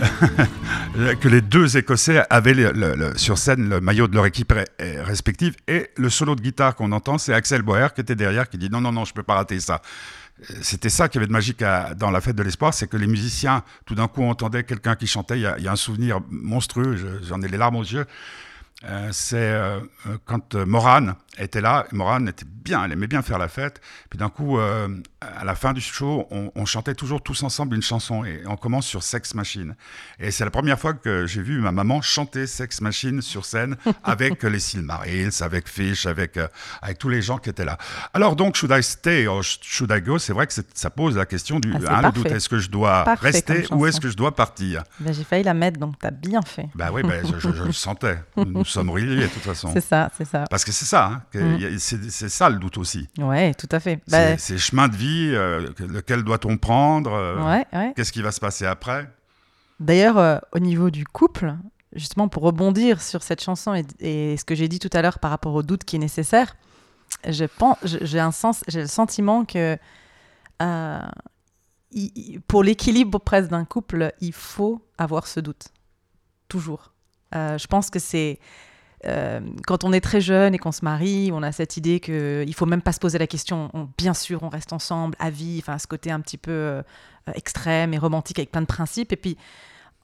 que 1.20 1.28
les 1.28 1.40
deux 1.40 1.76
Écossais 1.76 2.22
avaient 2.30 2.72
sur 3.16 3.38
scène 3.38 3.68
le 3.68 3.80
maillot 3.80 4.06
de 4.06 4.14
leur 4.14 4.26
équipe 4.26 4.52
euh, 4.52 4.64
respective. 5.04 5.54
Et 5.66 5.90
le 5.96 6.08
solo 6.10 6.34
de 6.36 6.40
guitare 6.42 6.74
qu'on 6.76 6.92
entend, 6.92 7.18
c'est 7.18 7.34
Axel 7.34 7.62
Boer 7.62 7.88
qui 7.94 8.00
était 8.02 8.14
derrière, 8.14 8.48
qui 8.48 8.56
dit 8.58 8.70
non, 8.70 8.80
non, 8.80 8.92
non, 8.92 9.04
je 9.04 9.12
peux 9.12 9.22
pas 9.24 9.34
rater 9.34 9.58
ça. 9.58 9.82
Euh, 10.50 10.54
C'était 10.62 10.90
ça 10.90 11.08
qui 11.08 11.18
avait 11.18 11.26
de 11.26 11.32
magique 11.32 11.64
dans 11.96 12.10
la 12.10 12.20
fête 12.20 12.36
de 12.36 12.42
l'espoir, 12.42 12.72
c'est 12.72 12.86
que 12.88 12.96
les 12.96 13.06
musiciens, 13.08 13.62
tout 13.84 13.94
d'un 13.94 14.06
coup, 14.08 14.22
entendaient 14.22 14.64
quelqu'un 14.64 14.94
qui 14.94 15.06
chantait. 15.06 15.38
Il 15.40 15.54
y, 15.58 15.64
y 15.64 15.68
a 15.68 15.72
un 15.72 15.76
souvenir 15.76 16.20
monstrueux, 16.30 16.96
je- 16.96 17.26
j'en 17.26 17.40
ai 17.42 17.48
les 17.48 17.58
larmes 17.58 17.76
aux 17.76 17.82
yeux. 17.84 18.06
Euh, 18.84 19.10
c'est 19.12 19.36
euh, 19.36 19.78
quand 20.24 20.54
euh, 20.54 20.64
Morane 20.64 21.14
était 21.38 21.60
là. 21.60 21.86
Morane 21.92 22.28
était 22.28 22.46
bien, 22.46 22.84
elle 22.84 22.92
aimait 22.92 23.06
bien 23.06 23.20
faire 23.20 23.36
la 23.38 23.48
fête. 23.48 23.80
Puis 24.08 24.18
d'un 24.18 24.30
coup, 24.30 24.58
euh, 24.58 24.88
à 25.20 25.44
la 25.44 25.54
fin 25.54 25.74
du 25.74 25.82
show, 25.82 26.26
on, 26.30 26.50
on 26.54 26.64
chantait 26.64 26.94
toujours 26.94 27.22
tous 27.22 27.42
ensemble 27.42 27.76
une 27.76 27.82
chanson 27.82 28.24
et 28.24 28.42
on 28.46 28.56
commence 28.56 28.86
sur 28.86 29.02
Sex 29.02 29.34
Machine. 29.34 29.76
Et 30.18 30.30
c'est 30.30 30.44
la 30.46 30.50
première 30.50 30.78
fois 30.80 30.94
que 30.94 31.26
j'ai 31.26 31.42
vu 31.42 31.60
ma 31.60 31.72
maman 31.72 32.00
chanter 32.00 32.46
Sex 32.46 32.80
Machine 32.80 33.20
sur 33.20 33.44
scène 33.44 33.76
avec 34.04 34.42
les 34.42 34.58
Silmarils, 34.60 35.30
avec 35.42 35.68
Fish, 35.68 36.06
avec, 36.06 36.38
avec 36.80 36.98
tous 36.98 37.10
les 37.10 37.20
gens 37.20 37.36
qui 37.36 37.50
étaient 37.50 37.66
là. 37.66 37.76
Alors 38.14 38.34
donc, 38.34 38.56
should 38.56 38.72
I 38.74 38.82
stay 38.82 39.26
or 39.26 39.42
should 39.42 39.90
I 39.94 40.00
go? 40.00 40.18
C'est 40.18 40.32
vrai 40.32 40.46
que 40.46 40.54
ça 40.74 40.88
pose 40.90 41.16
la 41.18 41.26
question 41.26 41.60
du 41.60 41.72
Ah, 41.86 42.00
hein, 42.06 42.10
doute. 42.14 42.26
Est-ce 42.26 42.48
que 42.48 42.58
je 42.58 42.70
dois 42.70 43.04
Parfait 43.04 43.26
rester 43.30 43.66
ou 43.72 43.84
est-ce 43.86 44.00
que 44.00 44.08
je 44.08 44.16
dois 44.16 44.34
partir? 44.34 44.84
Ben, 45.00 45.12
J'ai 45.12 45.24
failli 45.24 45.44
la 45.44 45.54
mettre, 45.54 45.78
donc 45.78 45.98
t'as 45.98 46.10
bien 46.10 46.40
fait. 46.42 46.68
Bah 46.74 46.88
oui, 46.92 47.02
bah, 47.02 47.16
je, 47.24 47.38
je- 47.38 47.54
je 47.54 47.62
le 47.64 47.72
sentais. 47.90 48.18
Nous 48.36 48.64
sommes 48.70 48.90
reliés 48.90 49.22
de 49.22 49.26
toute 49.26 49.42
façon. 49.42 49.70
C'est 49.72 49.80
ça, 49.80 50.10
c'est 50.16 50.24
ça. 50.24 50.44
Parce 50.50 50.64
que 50.64 50.72
c'est 50.72 50.84
ça, 50.84 51.06
hein, 51.06 51.22
Mm. 51.38 51.78
c'est 51.78 52.28
ça 52.28 52.48
le 52.48 52.58
doute 52.58 52.78
aussi. 52.78 53.08
Ouais, 53.18 53.52
tout 53.54 53.68
à 53.70 53.80
fait. 53.80 54.00
C'est 54.06 54.12
Bah, 54.32 54.38
c'est 54.38 54.58
chemin 54.58 54.88
de 54.88 54.96
vie, 54.96 55.30
euh, 55.34 55.72
que- 55.72 55.84
lequel 55.84 56.22
doit-on 56.24 56.56
prendre 56.56 57.12
euh, 57.12 57.42
ouais, 57.44 57.66
ouais. 57.72 57.92
Qu'est-ce 57.96 58.12
qui 58.12 58.22
va 58.22 58.32
se 58.32 58.40
passer 58.40 58.66
après? 58.66 59.08
D'ailleurs, 59.80 60.18
euh, 60.18 60.38
au 60.52 60.58
niveau 60.58 60.90
du 60.90 61.04
couple, 61.06 61.54
justement 61.94 62.28
pour 62.28 62.42
rebondir 62.42 63.00
sur 63.02 63.22
cette 63.22 63.42
chanson 63.42 63.74
et, 63.74 63.84
et 64.00 64.36
ce 64.36 64.44
que 64.44 64.54
j'ai 64.54 64.68
dit 64.68 64.78
tout 64.78 64.90
à 64.92 65.02
l'heure 65.02 65.18
par 65.18 65.30
rapport 65.30 65.54
au 65.54 65.62
doute 65.62 65.84
qui 65.84 65.96
est 65.96 66.00
nécessaire, 66.00 66.54
je 67.28 67.44
pense, 67.44 67.76
je- 67.84 67.98
j'ai 68.02 68.20
un 68.20 68.30
sens, 68.32 68.62
j'ai 68.68 68.82
le 68.82 68.86
sentiment 68.86 69.44
que 69.44 69.76
euh, 70.62 71.00
il- 71.92 72.40
pour 72.46 72.62
l'équilibre 72.62 73.18
presque 73.18 73.48
d'un 73.50 73.64
couple, 73.64 74.12
il 74.20 74.32
faut 74.32 74.86
avoir 74.98 75.26
ce 75.26 75.40
doute, 75.40 75.68
toujours. 76.48 76.92
Euh, 77.34 77.58
je 77.58 77.66
pense 77.66 77.90
que 77.90 77.98
c'est 77.98 78.38
euh, 79.06 79.40
quand 79.66 79.84
on 79.84 79.92
est 79.92 80.00
très 80.00 80.20
jeune 80.20 80.54
et 80.54 80.58
qu'on 80.58 80.72
se 80.72 80.84
marie, 80.84 81.30
on 81.32 81.42
a 81.42 81.52
cette 81.52 81.76
idée 81.76 82.00
que 82.00 82.44
il 82.46 82.54
faut 82.54 82.66
même 82.66 82.82
pas 82.82 82.92
se 82.92 83.00
poser 83.00 83.18
la 83.18 83.26
question. 83.26 83.70
On- 83.72 83.88
bien 83.96 84.14
sûr, 84.14 84.42
on 84.42 84.48
reste 84.48 84.72
ensemble 84.72 85.16
à 85.18 85.30
vie. 85.30 85.58
Enfin, 85.62 85.78
ce 85.78 85.86
côté 85.86 86.10
un 86.10 86.20
petit 86.20 86.36
peu 86.38 86.50
euh, 86.52 86.82
extrême 87.34 87.94
et 87.94 87.98
romantique 87.98 88.38
avec 88.38 88.50
plein 88.50 88.60
de 88.62 88.66
principes. 88.66 89.12
Et 89.12 89.16
puis, 89.16 89.36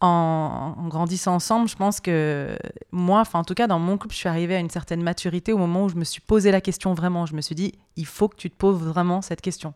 en, 0.01 0.75
en 0.79 0.89
grandissant 0.89 1.35
ensemble, 1.35 1.69
je 1.69 1.77
pense 1.77 2.01
que 2.01 2.57
moi, 2.93 3.21
enfin 3.21 3.39
en 3.41 3.45
tout 3.45 3.55
cas 3.55 3.67
dans 3.67 3.79
mon 3.79 3.97
couple, 3.99 4.15
je 4.15 4.19
suis 4.21 4.29
arrivée 4.29 4.55
à 4.57 4.61
une 4.61 4.71
certaine 4.71 5.03
maturité 5.03 5.53
au 5.55 5.59
moment 5.59 5.85
où 5.85 5.89
je 5.89 5.95
me 5.97 6.05
suis 6.05 6.21
posé 6.21 6.51
la 6.51 6.61
question 6.61 6.93
vraiment. 6.95 7.27
Je 7.27 7.35
me 7.35 7.41
suis 7.41 7.55
dit, 7.55 7.73
il 7.97 8.07
faut 8.07 8.29
que 8.29 8.37
tu 8.37 8.51
te 8.51 8.57
poses 8.57 8.79
vraiment 8.83 9.23
cette 9.23 9.41
question. 9.41 9.75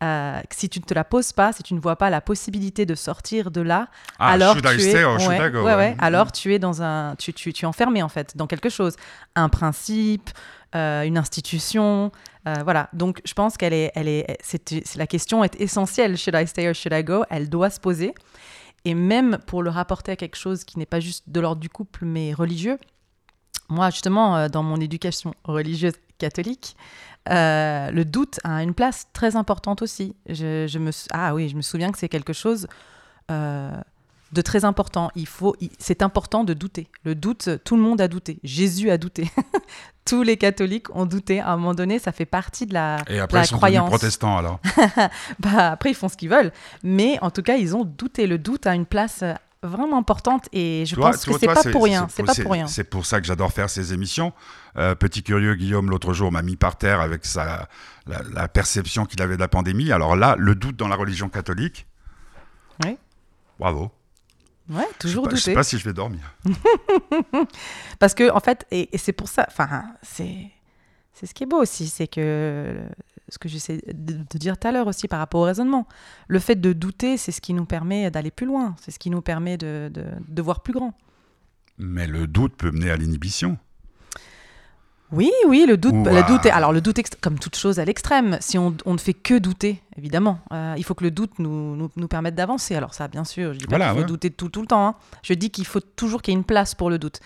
Euh, 0.00 0.40
si 0.52 0.68
tu 0.68 0.78
ne 0.78 0.84
te 0.84 0.94
la 0.94 1.02
poses 1.02 1.32
pas, 1.32 1.52
si 1.52 1.64
tu 1.64 1.74
ne 1.74 1.80
vois 1.80 1.96
pas 1.96 2.08
la 2.08 2.20
possibilité 2.20 2.86
de 2.86 2.94
sortir 2.94 3.50
de 3.50 3.60
là, 3.60 3.88
Ah, 4.20 4.28
alors 4.30 4.54
tu 4.54 4.60
es, 4.80 5.04
ouais, 5.04 5.36
ouais, 5.60 5.74
ouais. 5.74 5.96
alors 5.98 6.30
tu 6.30 6.54
es 6.54 6.60
dans 6.60 6.82
un, 6.82 7.16
tu, 7.16 7.32
tu, 7.32 7.52
tu 7.52 7.64
es 7.64 7.66
enfermé 7.68 8.00
en 8.00 8.08
fait 8.08 8.36
dans 8.36 8.46
quelque 8.46 8.68
chose, 8.68 8.94
un 9.34 9.48
principe, 9.48 10.30
euh, 10.76 11.02
une 11.02 11.18
institution, 11.18 12.12
euh, 12.46 12.54
voilà. 12.62 12.88
Donc 12.92 13.20
je 13.24 13.32
pense 13.34 13.56
qu'elle 13.56 13.72
est, 13.72 13.90
elle 13.96 14.06
est, 14.06 14.38
c'est, 14.40 14.68
c'est- 14.84 14.96
la 14.96 15.08
question 15.08 15.42
est 15.42 15.60
essentielle. 15.60 16.16
Should 16.16 16.36
I 16.40 16.46
stay 16.46 16.68
or 16.68 16.74
should 16.74 16.92
I 16.94 17.02
go 17.02 17.24
Elle 17.28 17.48
doit 17.48 17.70
se 17.70 17.80
poser. 17.80 18.14
Et 18.84 18.94
même 18.94 19.38
pour 19.48 19.64
le 19.64 19.70
rapporter 19.70 20.12
à 20.12 20.16
quelque 20.16 20.36
chose 20.36 20.62
qui 20.62 20.78
n'est 20.78 20.86
pas 20.86 21.00
juste 21.00 21.24
de 21.26 21.40
l'ordre 21.40 21.60
du 21.60 21.68
couple, 21.68 22.04
mais 22.04 22.32
religieux. 22.32 22.78
Moi, 23.68 23.90
justement, 23.90 24.48
dans 24.48 24.62
mon 24.62 24.76
éducation 24.80 25.34
religieuse 25.42 25.94
catholique, 26.18 26.76
euh, 27.30 27.90
le 27.90 28.04
doute 28.04 28.40
a 28.44 28.62
une 28.62 28.74
place 28.74 29.06
très 29.12 29.36
importante 29.36 29.82
aussi. 29.82 30.14
Je, 30.28 30.66
je 30.66 30.78
me, 30.78 30.90
ah 31.12 31.34
oui, 31.34 31.48
je 31.48 31.56
me 31.56 31.62
souviens 31.62 31.90
que 31.92 31.98
c'est 31.98 32.08
quelque 32.08 32.32
chose 32.32 32.66
euh, 33.30 33.70
de 34.32 34.42
très 34.42 34.64
important. 34.64 35.10
Il 35.14 35.26
faut, 35.26 35.56
c'est 35.78 36.02
important 36.02 36.44
de 36.44 36.54
douter. 36.54 36.88
Le 37.04 37.14
doute, 37.14 37.48
tout 37.64 37.76
le 37.76 37.82
monde 37.82 38.00
a 38.00 38.08
douté. 38.08 38.38
Jésus 38.44 38.90
a 38.90 38.98
douté. 38.98 39.30
Tous 40.04 40.22
les 40.22 40.38
catholiques 40.38 40.94
ont 40.96 41.04
douté. 41.04 41.40
À 41.40 41.50
un 41.50 41.56
moment 41.58 41.74
donné, 41.74 41.98
ça 41.98 42.12
fait 42.12 42.24
partie 42.24 42.64
de 42.64 42.72
la, 42.72 42.96
Et 43.08 43.16
de 43.16 43.20
après, 43.20 43.42
ils 43.42 43.46
sont 43.46 43.56
croyance. 43.58 43.88
protestants 43.90 44.38
alors. 44.38 44.58
Bah, 45.38 45.72
après, 45.72 45.90
ils 45.90 45.94
font 45.94 46.08
ce 46.08 46.16
qu'ils 46.16 46.30
veulent. 46.30 46.52
Mais 46.82 47.18
en 47.20 47.30
tout 47.30 47.42
cas, 47.42 47.56
ils 47.56 47.76
ont 47.76 47.84
douté. 47.84 48.26
Le 48.26 48.38
doute 48.38 48.66
a 48.66 48.74
une 48.74 48.86
place 48.86 49.20
euh, 49.22 49.34
vraiment 49.62 49.98
importante 49.98 50.48
et 50.52 50.84
je 50.86 50.94
pense 50.94 51.24
que 51.24 51.38
c'est 51.38 51.46
pas 51.46 51.62
pour 51.64 51.84
rien. 51.84 52.06
C'est 52.10 52.22
pas 52.22 52.34
pour 52.34 52.52
rien. 52.52 52.66
C'est 52.66 52.84
pour 52.84 53.06
ça 53.06 53.20
que 53.20 53.26
j'adore 53.26 53.52
faire 53.52 53.70
ces 53.70 53.92
émissions. 53.92 54.32
Euh, 54.76 54.94
petit 54.94 55.22
curieux, 55.22 55.54
Guillaume, 55.54 55.90
l'autre 55.90 56.12
jour, 56.12 56.30
m'a 56.30 56.42
mis 56.42 56.56
par 56.56 56.76
terre 56.76 57.00
avec 57.00 57.24
sa, 57.24 57.68
la, 58.06 58.22
la 58.32 58.48
perception 58.48 59.04
qu'il 59.04 59.20
avait 59.22 59.34
de 59.36 59.40
la 59.40 59.48
pandémie. 59.48 59.90
Alors 59.92 60.16
là, 60.16 60.36
le 60.38 60.54
doute 60.54 60.76
dans 60.76 60.88
la 60.88 60.96
religion 60.96 61.28
catholique. 61.28 61.86
Oui. 62.84 62.96
Bravo. 63.58 63.90
Ouais, 64.70 64.86
toujours 64.98 65.30
je 65.30 65.30
sais 65.30 65.30
pas, 65.30 65.36
je 65.36 65.40
sais 65.42 65.50
douter. 65.50 65.54
pas 65.54 65.62
si 65.64 65.78
je 65.78 65.84
vais 65.84 65.94
dormir. 65.94 66.36
Parce 67.98 68.14
que, 68.14 68.30
en 68.30 68.40
fait, 68.40 68.66
et, 68.70 68.94
et 68.94 68.98
c'est 68.98 69.14
pour 69.14 69.28
ça, 69.28 69.46
enfin, 69.48 69.84
c'est, 70.02 70.50
c'est 71.14 71.26
ce 71.26 71.32
qui 71.34 71.44
est 71.44 71.46
beau 71.46 71.60
aussi, 71.60 71.88
c'est 71.88 72.06
que 72.06 72.76
ce 73.28 73.38
que 73.38 73.48
j'essaie 73.48 73.80
de, 73.92 74.14
de 74.14 74.38
dire 74.38 74.58
tout 74.58 74.68
à 74.68 74.72
l'heure 74.72 74.86
aussi 74.86 75.08
par 75.08 75.18
rapport 75.18 75.40
au 75.40 75.44
raisonnement, 75.44 75.86
le 76.28 76.38
fait 76.38 76.56
de 76.56 76.72
douter, 76.72 77.16
c'est 77.16 77.32
ce 77.32 77.40
qui 77.40 77.54
nous 77.54 77.64
permet 77.66 78.10
d'aller 78.10 78.30
plus 78.30 78.46
loin, 78.46 78.74
c'est 78.80 78.90
ce 78.90 78.98
qui 78.98 79.10
nous 79.10 79.20
permet 79.22 79.56
de, 79.56 79.90
de, 79.92 80.04
de 80.26 80.42
voir 80.42 80.60
plus 80.60 80.72
grand. 80.72 80.94
Mais 81.78 82.06
le 82.06 82.26
doute 82.26 82.54
peut 82.56 82.70
mener 82.70 82.90
à 82.90 82.96
l'inhibition. 82.96 83.56
Oui, 85.10 85.30
oui, 85.46 85.64
le 85.66 85.78
doute, 85.78 85.94
le 85.94 86.46
est- 86.46 86.50
alors 86.50 86.70
le 86.70 86.82
doute, 86.82 87.00
comme 87.22 87.38
toute 87.38 87.56
chose 87.56 87.78
à 87.78 87.84
l'extrême, 87.86 88.36
si 88.40 88.58
on, 88.58 88.76
on 88.84 88.92
ne 88.92 88.98
fait 88.98 89.14
que 89.14 89.38
douter, 89.38 89.80
évidemment, 89.96 90.38
euh, 90.52 90.74
il 90.76 90.84
faut 90.84 90.94
que 90.94 91.02
le 91.04 91.10
doute 91.10 91.38
nous, 91.38 91.76
nous, 91.76 91.90
nous 91.96 92.08
permette 92.08 92.34
d'avancer. 92.34 92.74
Alors 92.74 92.92
ça, 92.92 93.08
bien 93.08 93.24
sûr, 93.24 93.54
je 93.54 93.58
dis 93.58 93.64
pas 93.64 93.76
Voilà, 93.78 93.86
qu'il 93.86 93.94
faut 93.94 94.00
ouais. 94.02 94.06
douter 94.06 94.28
de 94.28 94.34
tout, 94.34 94.50
tout 94.50 94.60
le 94.60 94.66
temps. 94.66 94.86
hein. 94.86 94.94
Je 95.22 95.32
dis 95.32 95.48
qu'il 95.50 95.64
faut 95.64 95.80
toujours 95.80 96.20
qu'il 96.20 96.32
y 96.32 96.36
ait 96.36 96.38
une 96.38 96.44
place 96.44 96.74
pour 96.74 96.90
le 96.90 96.98
doute. 96.98 97.20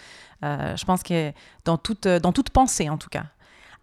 Euh, 0.44 0.76
je 0.76 0.84
pense 0.84 1.02
que 1.02 1.32
dans 1.64 1.76
toute, 1.76 2.06
dans 2.06 2.30
toute 2.32 2.50
pensée, 2.50 2.88
en 2.88 2.98
tout 2.98 3.08
cas. 3.08 3.24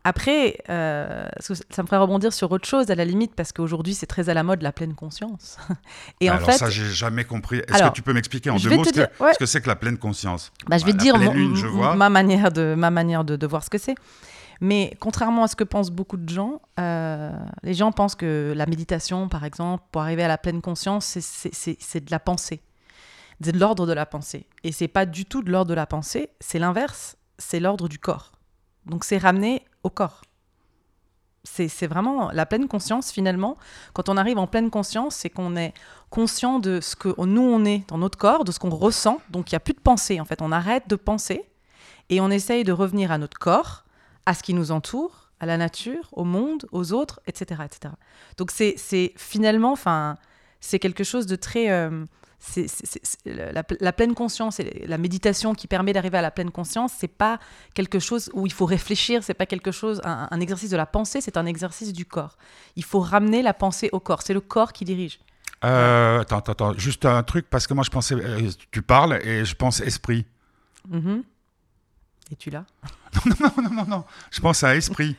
Après, 0.09 0.57
euh, 0.69 1.29
ça 1.69 1.83
me 1.83 1.87
ferait 1.87 1.99
rebondir 1.99 2.33
sur 2.33 2.51
autre 2.51 2.67
chose, 2.67 2.89
à 2.89 2.95
la 2.95 3.05
limite, 3.05 3.35
parce 3.35 3.51
qu'aujourd'hui, 3.51 3.93
c'est 3.93 4.07
très 4.07 4.27
à 4.29 4.33
la 4.33 4.41
mode, 4.41 4.63
la 4.63 4.71
pleine 4.71 4.95
conscience. 4.95 5.57
Et 6.19 6.31
en 6.31 6.39
fait, 6.39 6.53
ça, 6.53 6.69
j'ai 6.69 6.85
jamais 6.89 7.25
compris. 7.25 7.59
Est-ce 7.67 7.83
que 7.83 7.93
tu 7.93 8.01
peux 8.01 8.13
m'expliquer 8.13 8.49
en 8.49 8.55
deux 8.55 8.75
mots 8.75 8.83
ce 8.83 8.89
que, 8.89 8.93
dire- 8.95 9.07
ouais. 9.19 9.33
ce 9.33 9.37
que 9.37 9.45
c'est 9.45 9.61
que 9.61 9.67
la 9.67 9.75
pleine 9.75 9.99
conscience? 9.99 10.51
Bah, 10.67 10.79
je 10.79 10.85
vais 10.85 10.93
te 10.93 10.97
dire 10.97 11.13
pleine 11.13 11.27
mon- 11.27 11.33
lune, 11.33 11.55
je 11.55 11.67
vois. 11.67 11.95
ma 11.95 12.09
manière, 12.09 12.51
de, 12.51 12.73
ma 12.75 12.89
manière 12.89 13.23
de, 13.23 13.35
de 13.35 13.47
voir 13.47 13.63
ce 13.63 13.69
que 13.69 13.77
c'est. 13.77 13.95
Mais 14.61 14.93
contrairement 14.99 15.43
à 15.43 15.47
ce 15.47 15.55
que 15.55 15.63
pensent 15.63 15.91
beaucoup 15.91 16.17
de 16.17 16.27
gens, 16.27 16.59
euh, 16.79 17.31
les 17.63 17.73
gens 17.75 17.91
pensent 17.91 18.15
que 18.15 18.51
la 18.55 18.65
méditation, 18.65 19.29
par 19.29 19.45
exemple, 19.45 19.83
pour 19.91 20.01
arriver 20.01 20.23
à 20.23 20.27
la 20.27 20.37
pleine 20.39 20.61
conscience, 20.61 21.05
c'est 21.05 22.03
de 22.03 22.11
la 22.11 22.19
pensée. 22.19 22.61
C'est 23.41 23.53
de 23.53 23.59
l'ordre 23.59 23.85
de 23.87 23.93
la 23.93 24.05
pensée. 24.05 24.47
Et 24.65 24.71
c'est 24.73 24.89
pas 24.89 25.05
du 25.05 25.23
tout 25.25 25.43
de 25.43 25.51
l'ordre 25.51 25.69
de 25.69 25.75
la 25.75 25.85
pensée, 25.85 26.29
c'est 26.41 26.59
l'inverse, 26.59 27.15
c'est 27.37 27.61
l'ordre 27.61 27.87
du 27.87 27.99
corps. 27.99 28.33
Donc 28.85 29.05
c'est 29.05 29.17
ramené 29.17 29.63
au 29.83 29.89
corps. 29.89 30.21
C'est 31.43 31.87
vraiment 31.87 32.31
la 32.31 32.45
pleine 32.45 32.67
conscience, 32.67 33.11
finalement. 33.11 33.57
Quand 33.93 34.07
on 34.07 34.17
arrive 34.17 34.37
en 34.37 34.45
pleine 34.45 34.69
conscience, 34.69 35.15
c'est 35.15 35.29
qu'on 35.29 35.55
est 35.55 35.73
conscient 36.09 36.59
de 36.59 36.79
ce 36.79 36.95
que 36.95 37.09
nous, 37.25 37.41
on 37.41 37.65
est 37.65 37.87
dans 37.87 37.97
notre 37.97 38.17
corps, 38.17 38.43
de 38.43 38.51
ce 38.51 38.59
qu'on 38.59 38.69
ressent. 38.69 39.19
Donc 39.29 39.51
il 39.51 39.55
n'y 39.55 39.57
a 39.57 39.61
plus 39.61 39.73
de 39.73 39.79
pensée, 39.79 40.19
en 40.19 40.25
fait. 40.25 40.41
On 40.41 40.51
arrête 40.51 40.87
de 40.87 40.95
penser 40.95 41.49
et 42.09 42.21
on 42.21 42.29
essaye 42.29 42.63
de 42.63 42.71
revenir 42.71 43.11
à 43.11 43.17
notre 43.17 43.39
corps, 43.39 43.83
à 44.25 44.33
ce 44.33 44.43
qui 44.43 44.53
nous 44.53 44.71
entoure, 44.71 45.31
à 45.39 45.45
la 45.45 45.57
nature, 45.57 46.09
au 46.11 46.23
monde, 46.23 46.67
aux 46.71 46.91
autres, 46.93 47.19
etc. 47.25 47.61
etc. 47.65 47.93
Donc 48.37 48.51
c'est 48.51 48.75
c'est 48.77 49.13
finalement, 49.15 49.71
enfin, 49.71 50.17
c'est 50.59 50.79
quelque 50.79 51.03
chose 51.03 51.25
de 51.25 51.35
très... 51.35 51.71
euh, 51.71 52.05
c'est- 52.39 52.67
la, 53.25 53.63
la 53.79 53.93
pleine 53.93 54.13
conscience 54.15 54.59
et 54.59 54.85
la 54.87 54.97
méditation 54.97 55.53
qui 55.53 55.67
permet 55.67 55.93
d'arriver 55.93 56.17
à 56.17 56.21
la 56.21 56.31
pleine 56.31 56.51
conscience, 56.51 56.93
c'est 56.97 57.07
pas 57.09 57.39
quelque 57.73 57.99
chose 57.99 58.29
où 58.33 58.45
il 58.47 58.53
faut 58.53 58.65
réfléchir, 58.65 59.23
c'est 59.23 59.33
pas 59.33 59.45
quelque 59.45 59.71
chose, 59.71 60.01
un, 60.05 60.27
un 60.31 60.39
exercice 60.39 60.69
de 60.69 60.77
la 60.77 60.85
pensée, 60.85 61.21
c'est 61.21 61.37
un 61.37 61.45
exercice 61.45 61.91
du 61.93 62.05
corps. 62.05 62.37
Il 62.75 62.83
faut 62.83 62.99
ramener 63.01 63.41
la 63.41 63.53
pensée 63.53 63.89
au 63.91 63.99
corps, 63.99 64.21
c'est 64.21 64.33
le 64.33 64.41
corps 64.41 64.71
qui 64.73 64.85
dirige. 64.85 65.19
Euh, 65.65 66.21
Attends, 66.21 66.39
attends, 66.39 66.73
juste 66.77 67.05
un 67.05 67.21
truc, 67.23 67.47
parce 67.49 67.67
que 67.67 67.73
moi 67.73 67.83
je 67.83 67.89
pensais, 67.89 68.15
euh, 68.15 68.49
tu 68.71 68.81
parles 68.81 69.19
et 69.25 69.43
je 69.43 69.55
pense 69.55 69.81
esprit. 69.81 70.25
Mhm. 70.87 71.23
Et 72.31 72.35
tu 72.35 72.49
l'as? 72.49 72.65
Non, 73.41 73.51
non, 73.63 73.69
non, 73.73 73.85
non, 73.85 74.05
je 74.31 74.39
pense 74.39 74.63
à 74.63 74.75
esprit, 74.77 75.15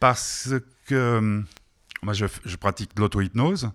parce 0.00 0.50
que 0.86 0.94
euh, 0.94 1.42
moi 2.02 2.12
je, 2.14 2.26
je 2.44 2.56
pratique 2.56 2.94
de 2.96 3.00
l'auto-hypnose, 3.02 3.70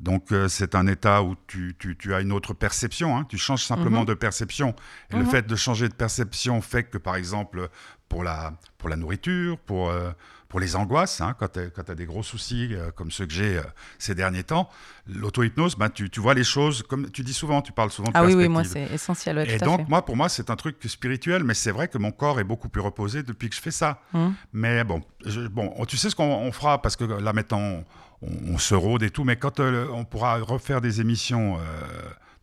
donc 0.00 0.32
euh, 0.32 0.48
c'est 0.48 0.74
un 0.74 0.86
état 0.86 1.22
où 1.22 1.34
tu, 1.46 1.74
tu- 1.78 1.96
tu 1.96 2.14
as 2.14 2.20
une 2.20 2.32
autre 2.32 2.52
perception, 2.54 3.16
hein, 3.16 3.24
tu 3.28 3.38
changes 3.38 3.64
simplement 3.64 4.00
Mhm. 4.00 4.06
de 4.06 4.14
perception, 4.14 4.74
et 5.10 5.16
le 5.16 5.22
Mhm. 5.24 5.30
fait 5.30 5.46
de 5.46 5.56
changer 5.56 5.88
de 5.88 5.94
perception 5.94 6.60
fait 6.60 6.84
que 6.84 6.98
par 6.98 7.16
exemple, 7.16 7.68
pour, 8.08 8.22
la, 8.22 8.52
pour 8.78 8.88
la 8.88 8.96
nourriture, 8.96 9.58
pour, 9.58 9.88
euh, 9.90 10.10
pour 10.48 10.60
les 10.60 10.76
angoisses, 10.76 11.20
hein, 11.20 11.34
quand 11.38 11.48
tu 11.54 11.60
as, 11.90 11.94
des 11.96 12.06
gros 12.06 12.22
soucis 12.22 12.68
euh, 12.72 12.92
comme 12.92 13.10
ceux 13.10 13.26
que 13.26 13.32
j'ai 13.32 13.60
ces 13.98 14.14
derniers 14.14 14.44
temps. 14.44 14.70
L'auto-hypnose, 15.08 15.76
ben, 15.76 15.88
tu, 15.90 16.08
tu 16.10 16.20
vois 16.20 16.34
les 16.34 16.44
choses, 16.44 16.82
comme 16.82 17.10
tu 17.10 17.22
dis 17.22 17.32
souvent, 17.34 17.62
tu 17.62 17.72
parles 17.72 17.90
souvent 17.90 18.10
de 18.10 18.16
Ah 18.16 18.24
oui, 18.24 18.34
oui, 18.34 18.48
perspective. 18.48 18.52
moi 18.52 18.88
c'est 18.88 18.94
essentiel. 18.94 19.36
ouais, 19.38 19.44
Et 19.54 19.58
tout 19.58 19.64
à 19.64 19.66
donc, 19.66 19.80
fait. 19.80 19.88
moi, 19.88 20.04
pour 20.04 20.16
moi, 20.16 20.28
c'est 20.28 20.50
un 20.50 20.56
truc 20.56 20.76
spirituel, 20.86 21.42
mais 21.44 21.54
c'est 21.54 21.72
vrai 21.72 21.88
que 21.88 21.98
mon 21.98 22.12
corps 22.12 22.38
est 22.40 22.44
beaucoup 22.44 22.68
plus 22.68 22.80
reposé 22.80 23.22
depuis 23.22 23.48
que 23.50 23.56
je 23.56 23.60
fais 23.60 23.70
ça. 23.72 24.00
Hum. 24.14 24.34
Mais 24.52 24.84
bon, 24.84 25.02
je- 25.24 25.48
bon, 25.48 25.72
tu 25.86 25.96
sais 25.96 26.10
ce 26.10 26.14
qu'on 26.16 26.24
on 26.24 26.52
fera, 26.52 26.80
parce 26.80 26.94
que 26.96 27.04
là 27.04 27.32
maintenant, 27.32 27.58
on, 27.60 27.84
on 28.22 28.58
se 28.58 28.74
rôde 28.74 29.02
et 29.02 29.10
tout, 29.10 29.24
mais 29.24 29.36
quand 29.36 29.60
euh, 29.60 29.86
on 29.92 30.04
pourra 30.04 30.38
refaire 30.38 30.80
des 30.80 31.00
émissions 31.00 31.56
euh, 31.56 31.60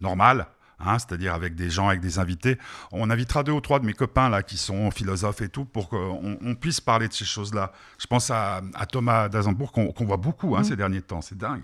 normales, 0.01 0.47
hein, 0.79 0.99
c'est-à-dire 0.99 1.33
avec 1.33 1.55
des 1.55 1.69
gens, 1.69 1.88
avec 1.88 2.01
des 2.01 2.19
invités, 2.19 2.57
on 2.91 3.09
invitera 3.09 3.43
deux 3.43 3.51
ou 3.51 3.62
trois 3.62 3.79
de 3.79 3.86
mes 3.86 3.93
copains 3.93 4.29
là 4.29 4.43
qui 4.43 4.57
sont 4.57 4.91
philosophes 4.91 5.41
et 5.41 5.49
tout, 5.49 5.65
pour 5.65 5.89
qu'on 5.89 6.38
on 6.41 6.55
puisse 6.55 6.81
parler 6.81 7.07
de 7.07 7.13
ces 7.13 7.25
choses-là. 7.25 7.71
Je 7.97 8.07
pense 8.07 8.29
à, 8.29 8.62
à 8.75 8.86
Thomas 8.86 9.29
d'Azembourg, 9.29 9.71
qu'on 9.71 10.05
voit 10.05 10.17
beaucoup 10.17 10.55
hein, 10.55 10.62
Mm. 10.62 10.63
ces 10.63 10.75
derniers 10.75 11.01
temps, 11.01 11.21
c'est 11.21 11.38
dingue. 11.38 11.63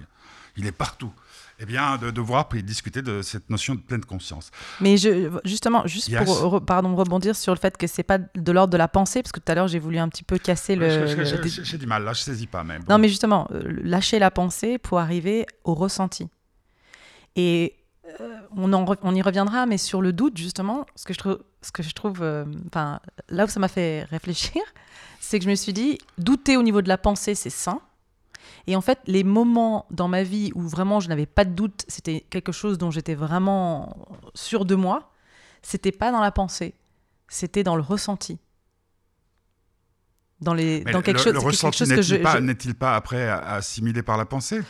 Il 0.57 0.65
est 0.65 0.71
partout. 0.73 1.13
Eh 1.61 1.65
bien, 1.65 1.97
de, 1.97 2.09
de 2.11 2.21
voir 2.21 2.47
puis 2.47 2.63
discuter 2.63 3.01
de 3.01 3.21
cette 3.21 3.49
notion 3.49 3.75
de 3.75 3.81
pleine 3.81 4.03
conscience. 4.05 4.49
Mais 4.79 4.95
je, 4.95 5.29
justement, 5.43 5.85
juste 5.85 6.07
Yes. 6.07 6.23
pour 6.23 6.35
re- 6.37 6.63
pardon, 6.63 6.95
rebondir 6.95 7.35
sur 7.35 7.53
le 7.53 7.59
fait 7.59 7.75
que 7.77 7.85
c'est 7.85 8.03
pas 8.03 8.17
de 8.17 8.51
l'ordre 8.51 8.71
de 8.71 8.77
la 8.77 8.87
pensée, 8.87 9.21
parce 9.21 9.33
que 9.33 9.39
tout 9.41 9.51
à 9.51 9.55
l'heure 9.55 9.67
j'ai 9.67 9.79
voulu 9.79 9.97
un 9.97 10.07
petit 10.07 10.23
peu 10.23 10.37
casser 10.37 10.75
le. 10.75 11.05
J'ai 11.63 11.77
du 11.77 11.85
mal, 11.85 12.03
là, 12.03 12.13
je 12.13 12.21
saisis 12.21 12.47
pas 12.47 12.63
même. 12.63 12.83
Non, 12.87 12.97
mais 12.97 13.09
justement, 13.09 13.47
euh, 13.51 13.61
lâcher 13.83 14.19
la 14.19 14.31
pensée 14.31 14.77
pour 14.77 14.99
arriver 14.99 15.45
au 15.65 15.73
ressenti. 15.75 16.29
Et 17.35 17.75
euh, 18.21 18.37
on, 18.55 18.71
en 18.73 18.85
re- 18.85 18.97
on 19.01 19.13
y 19.13 19.21
reviendra, 19.21 19.65
mais 19.65 19.77
sur 19.77 20.01
le 20.01 20.13
doute, 20.13 20.37
justement, 20.37 20.85
ce 20.95 21.05
que 21.05 21.13
je 21.13 21.19
trouve, 21.19 21.39
ce 21.61 21.71
que 21.71 21.83
je 21.83 21.91
trouve 21.93 22.19
euh, 22.21 22.45
là 23.29 23.45
où 23.45 23.47
ça 23.47 23.59
m'a 23.59 23.67
fait 23.67 24.03
réfléchir, 24.05 24.61
c'est 25.19 25.39
que 25.39 25.45
je 25.45 25.49
me 25.49 25.55
suis 25.55 25.73
dit, 25.73 25.97
douter 26.17 26.57
au 26.57 26.63
niveau 26.63 26.81
de 26.81 26.87
la 26.87 26.97
pensée, 26.97 27.35
c'est 27.35 27.49
sain. 27.49 27.81
Et 28.67 28.75
en 28.75 28.81
fait, 28.81 28.99
les 29.07 29.23
moments 29.23 29.85
dans 29.91 30.07
ma 30.07 30.23
vie 30.23 30.51
où 30.55 30.61
vraiment 30.61 30.99
je 30.99 31.09
n'avais 31.09 31.25
pas 31.25 31.45
de 31.45 31.51
doute, 31.51 31.85
c'était 31.87 32.25
quelque 32.29 32.51
chose 32.51 32.77
dont 32.77 32.91
j'étais 32.91 33.15
vraiment 33.15 34.07
sûre 34.35 34.65
de 34.65 34.75
moi, 34.75 35.11
c'était 35.61 35.91
pas 35.91 36.11
dans 36.11 36.21
la 36.21 36.31
pensée, 36.31 36.73
c'était 37.27 37.63
dans 37.63 37.75
le 37.75 37.81
ressenti. 37.81 38.39
Dans, 40.41 40.53
les, 40.53 40.83
Mais 40.85 40.93
dans 40.93 41.01
quelque 41.01 41.17
le- 41.17 41.23
chose, 41.23 41.33
le 41.33 41.39
quelque 41.39 41.45
ressenti 42.01 42.23
pas, 42.23 42.35
je- 42.37 42.41
n'est-il 42.41 42.73
pas 42.75 42.95
après 42.95 43.27
assimilé 43.27 44.01
par 44.03 44.17
la 44.17 44.25
pensée? 44.25 44.61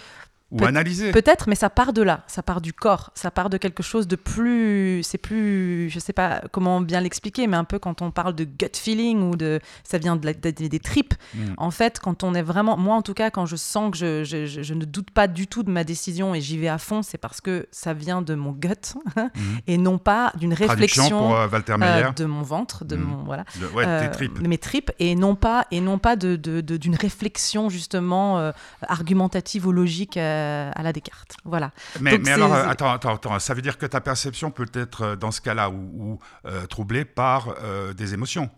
Ou 0.52 0.64
analysé 0.66 1.12
Peut-être, 1.12 1.48
mais 1.48 1.56
ça 1.56 1.70
part 1.70 1.94
de 1.94 2.02
là, 2.02 2.24
ça 2.28 2.42
part 2.42 2.60
du 2.62 2.74
corps, 2.74 3.12
ça 3.14 3.30
part 3.30 3.50
de 3.50 3.58
quelque 3.58 3.84
chose 3.84 4.08
de 4.08 4.16
plus, 4.16 5.02
c'est 5.04 5.18
plus, 5.20 5.90
je 5.90 6.00
sais 6.00 6.14
pas 6.14 6.42
comment 6.52 6.82
bien 6.82 7.02
l'expliquer, 7.02 7.46
mais 7.48 7.56
un 7.58 7.64
peu 7.64 7.78
quand 7.80 8.02
on 8.02 8.10
parle 8.12 8.34
de 8.34 8.46
gut 8.46 8.72
feeling 8.76 9.22
ou 9.30 9.36
de, 9.36 9.60
ça 9.84 9.98
vient 10.00 10.16
de 10.16 10.26
la- 10.26 10.34
de- 10.34 10.50
des 10.68 10.80
tripes. 10.80 11.14
Mm. 11.36 11.40
En 11.58 11.70
fait, 11.72 12.00
quand 12.00 12.24
on 12.24 12.34
est 12.34 12.42
vraiment, 12.42 12.78
moi 12.78 12.96
en 12.96 13.02
tout 13.04 13.14
cas, 13.14 13.30
quand 13.30 13.46
je 13.46 13.56
sens 13.56 13.92
que 13.92 13.98
je, 13.98 14.24
je- 14.24 14.46
je- 14.48 14.62
je 14.64 14.74
ne 14.74 14.86
doute 14.86 15.12
pas 15.12 15.28
du 15.28 15.46
tout 15.48 15.62
de 15.64 15.70
ma 15.72 15.84
décision 15.84 16.34
et 16.34 16.42
j'y 16.42 16.58
vais 16.58 16.68
à 16.68 16.78
fond, 16.80 17.02
c'est 17.04 17.18
parce 17.20 17.42
que 17.42 17.68
ça 17.72 17.94
vient 17.94 18.22
de 18.22 18.34
mon 18.36 18.52
gut 18.52 18.96
et 19.68 19.78
non 19.78 19.98
pas 20.00 20.32
d'une 20.36 20.54
réflexion 20.54 21.10
pour 21.20 21.36
euh, 21.36 21.48
Walter 21.48 21.76
euh, 21.82 22.12
de 22.12 22.26
mon 22.26 22.42
ventre, 22.42 22.86
de 22.86 22.96
Mhm. 22.96 23.04
mon 23.04 23.24
voilà 23.24 23.46
de- 23.62 23.68
ouais, 23.76 23.84
euh, 23.86 24.06
tes 24.08 24.12
tripes. 24.12 24.42
de 24.42 24.48
mes 24.48 24.58
tripes 24.58 24.92
et 25.00 25.14
non 25.16 25.36
pas 25.36 25.66
et 25.72 25.80
non 25.82 26.00
pas 26.00 26.16
de- 26.16 26.36
d'une 26.62 26.96
réflexion 26.96 27.70
justement 27.70 28.40
euh, 28.40 28.52
argumentative 28.88 29.68
ou 29.68 29.72
logique 29.72 30.18
euh, 30.40 30.72
à 30.76 30.82
la 30.84 30.94
Descartes. 30.94 31.36
Voilà. 31.46 31.72
Mais, 32.00 32.12
donc 32.12 32.20
mais 32.22 32.26
c'est- 32.26 32.32
alors, 32.34 32.54
euh, 32.54 32.68
attends, 32.68 32.92
attends, 32.92 33.16
attends, 33.16 33.40
ça 33.40 33.54
veut 33.54 33.62
dire 33.62 33.78
que 33.78 33.86
ta 33.86 34.02
perception 34.02 34.52
peut 34.52 34.66
être 34.74 35.02
euh, 35.02 35.16
dans 35.16 35.32
ce 35.32 35.42
cas-là 35.42 35.70
ou, 35.70 36.20
ou, 36.46 36.58
troublée 36.68 37.06
par 37.06 37.56
des 37.96 38.14
émotions? 38.14 38.50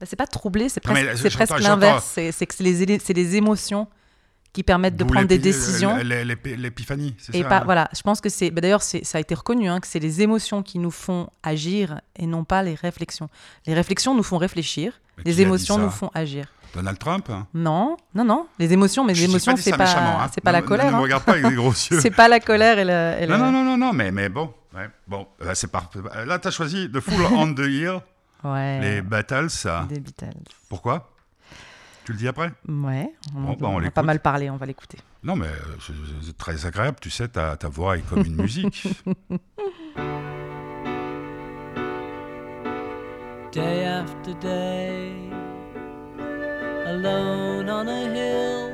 Bah, 0.00 0.06
c'est 0.08 0.16
pas 0.16 0.26
troublé, 0.26 0.68
c'est 0.68 0.80
presque, 0.80 1.60
l'inverse. 1.60 2.18
C'est 2.32 2.46
que 2.46 2.54
c'est 2.54 2.64
les, 3.14 3.36
émotions 3.36 3.86
qui 4.52 4.62
permettent 4.62 4.96
de 4.96 5.04
prendre 5.04 5.28
des 5.28 5.38
décisions. 5.38 5.96
l'é- 5.96 6.24
l'é- 6.24 6.56
L'épiphanie, 6.56 7.14
c'est 7.18 7.32
ça 7.40 7.48
pas, 7.48 7.58
hein? 7.58 7.62
voilà, 7.64 7.88
je 7.96 8.02
pense 8.02 8.20
que 8.20 8.28
c'est. 8.28 8.50
bah, 8.50 8.60
D'ailleurs, 8.60 8.82
ça 8.82 8.98
a 9.14 9.20
été 9.20 9.34
reconnu 9.34 9.68
hein, 9.68 9.80
que 9.80 9.86
c'est 9.86 9.98
les 10.00 10.20
émotions 10.20 10.62
qui 10.62 10.78
nous 10.78 10.90
font 10.90 11.28
agir 11.42 12.00
et 12.16 12.26
non 12.26 12.44
pas 12.44 12.62
les 12.62 12.74
réflexions. 12.74 13.28
Les 13.66 13.74
réflexions 13.74 14.14
nous 14.14 14.22
font 14.22 14.38
réfléchir, 14.38 15.00
Mais 15.18 15.24
les 15.24 15.40
émotions 15.40 15.78
nous 15.78 15.90
font 15.90 16.10
agir. 16.14 16.46
Donald 16.74 16.98
Trump 16.98 17.28
hein 17.30 17.46
Non, 17.54 17.96
non, 18.14 18.24
non. 18.24 18.46
Les 18.58 18.72
émotions, 18.72 19.04
mais 19.04 19.14
Je 19.14 19.22
les 19.24 19.28
émotions, 19.30 19.52
pas 19.52 19.56
dit 19.56 19.62
c'est 19.62 19.76
méchamment, 19.76 20.16
pas, 20.18 20.24
hein. 20.24 20.30
c'est 20.32 20.40
pas 20.40 20.52
la 20.52 20.60
Ne- 20.62 20.66
colère. 20.66 20.86
Ne 20.86 20.90
me 20.92 20.96
hein. 20.96 21.00
regarde 21.00 21.22
pas 21.24 21.32
avec 21.32 21.46
des 21.46 21.54
gros 21.54 21.70
yeux. 21.70 22.00
C'est 22.02 22.10
pas 22.10 22.28
la 22.28 22.40
colère 22.40 22.78
et 22.78 22.84
le. 22.84 23.22
et 23.22 23.26
Non, 23.26 23.36
le- 23.36 23.42
non, 23.42 23.52
non, 23.52 23.64
non, 23.64 23.76
non, 23.76 23.92
mais, 23.92 24.10
mais 24.10 24.28
bon. 24.28 24.52
ouais, 24.74 24.88
bon, 25.06 25.26
euh, 25.42 25.52
c'est. 25.54 25.70
Euh, 25.74 26.24
Là, 26.24 26.38
tu 26.38 26.48
as 26.48 26.50
choisi 26.50 26.90
The 26.90 27.00
Full 27.00 27.22
on 27.32 27.52
the 27.54 27.58
Hill, 27.60 27.98
Ouais. 28.44 28.80
les 28.80 29.02
Battles. 29.02 29.50
ça. 29.50 29.86
Des 29.88 30.00
Beatles. 30.00 30.32
Pourquoi? 30.68 31.10
Tu 32.04 32.12
le 32.12 32.18
dis 32.18 32.26
après? 32.26 32.50
Ouais. 32.68 33.12
On, 33.36 33.40
Bon, 33.42 33.52
bah, 33.52 33.68
on 33.68 33.76
on 33.76 33.84
a 33.84 33.90
pas 33.92 34.02
mal 34.02 34.18
parlé, 34.20 34.50
on 34.50 34.56
va 34.56 34.66
l'écouter. 34.66 34.98
Non, 35.22 35.36
mais 35.36 35.46
euh, 35.46 35.76
c'est 35.80 35.92
c'est 36.26 36.36
très 36.36 36.66
agréable. 36.66 36.96
Tu 37.00 37.10
sais, 37.10 37.28
ta, 37.28 37.56
ta 37.56 37.68
voix 37.68 37.96
est 37.96 38.02
comme 38.08 38.24
une 38.24 38.34
musique. 38.42 38.88
day 43.52 43.84
after 43.84 44.34
day, 44.40 45.12
alone 47.04 47.68
on 47.68 47.88
a 47.88 48.04
hill. 48.14 48.72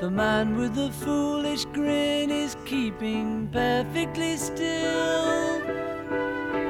The 0.00 0.10
man 0.10 0.56
with 0.56 0.74
the 0.74 0.90
foolish 0.90 1.64
grin 1.66 2.30
is 2.32 2.56
keeping 2.64 3.48
perfectly 3.52 4.36
still. 4.36 5.60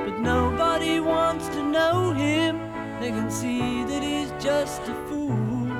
But 0.04 0.20
nobody 0.20 1.00
wants 1.00 1.48
to 1.48 1.62
know 1.62 2.12
him, 2.12 2.58
they 3.00 3.10
can 3.10 3.30
see 3.30 3.84
that 3.84 4.02
he's 4.02 4.30
just 4.42 4.82
a 4.82 4.94
fool. 5.08 5.72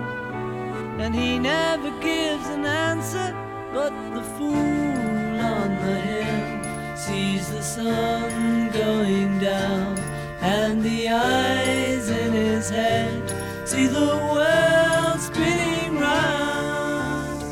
And 1.03 1.15
he 1.15 1.39
never 1.39 1.91
gives 2.01 2.47
an 2.49 2.65
answer, 2.65 3.29
but 3.75 3.93
the 4.15 4.23
fool 4.23 5.41
on 5.55 5.69
the 5.85 5.97
hill 6.09 6.97
sees 6.97 7.51
the 7.51 7.63
sun 7.63 8.71
going 8.71 9.39
down, 9.39 9.99
and 10.41 10.83
the 10.83 11.11
eyes 11.11 12.09
in 12.09 12.33
his 12.33 12.71
head 12.71 13.24
see 13.67 13.87
the 13.87 14.17
world 14.33 15.21
spinning 15.21 15.99
round. 15.99 17.43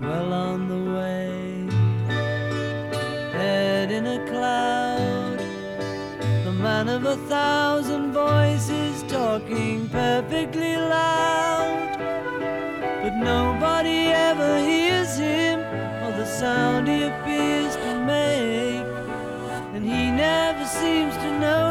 Well 0.00 0.32
on 0.32 0.68
the 0.68 0.82
way, 0.96 1.68
head 3.32 3.90
in 3.90 4.06
a 4.06 4.26
cloud, 4.30 5.38
the 6.44 6.52
man 6.52 6.88
of 6.88 7.04
a 7.04 7.16
thousand 7.28 8.12
voices 8.12 9.02
talking 9.12 9.86
perfectly 9.90 10.76
loud. 10.76 11.98
But 13.02 13.14
nobody 13.16 14.08
ever 14.08 14.58
hears 14.58 15.18
him 15.18 15.60
or 16.02 16.12
the 16.12 16.24
sound 16.24 16.88
he 16.88 17.02
appears 17.02 17.76
to 17.76 18.04
make. 18.06 18.86
And 19.74 19.84
he 19.84 20.10
never 20.10 20.64
seems 20.64 21.14
to 21.18 21.28
fool 21.38 21.67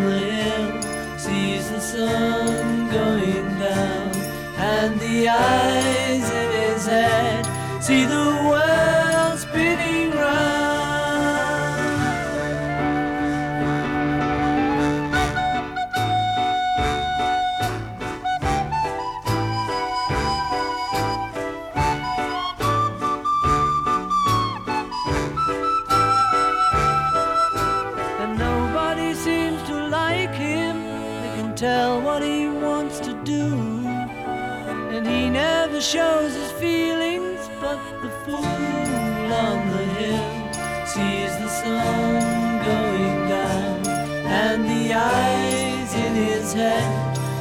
the 0.00 0.18
hill 0.18 1.18
sees 1.18 1.70
the 1.70 1.80
sun 1.80 2.90
going 2.90 3.58
down. 3.58 4.10
And 4.56 5.00
the 5.00 5.28
eyes 5.28 6.30
in 6.30 6.50
his 6.62 6.86
head 6.86 7.44
see 7.82 8.04
the 8.04 8.26
world 8.48 8.69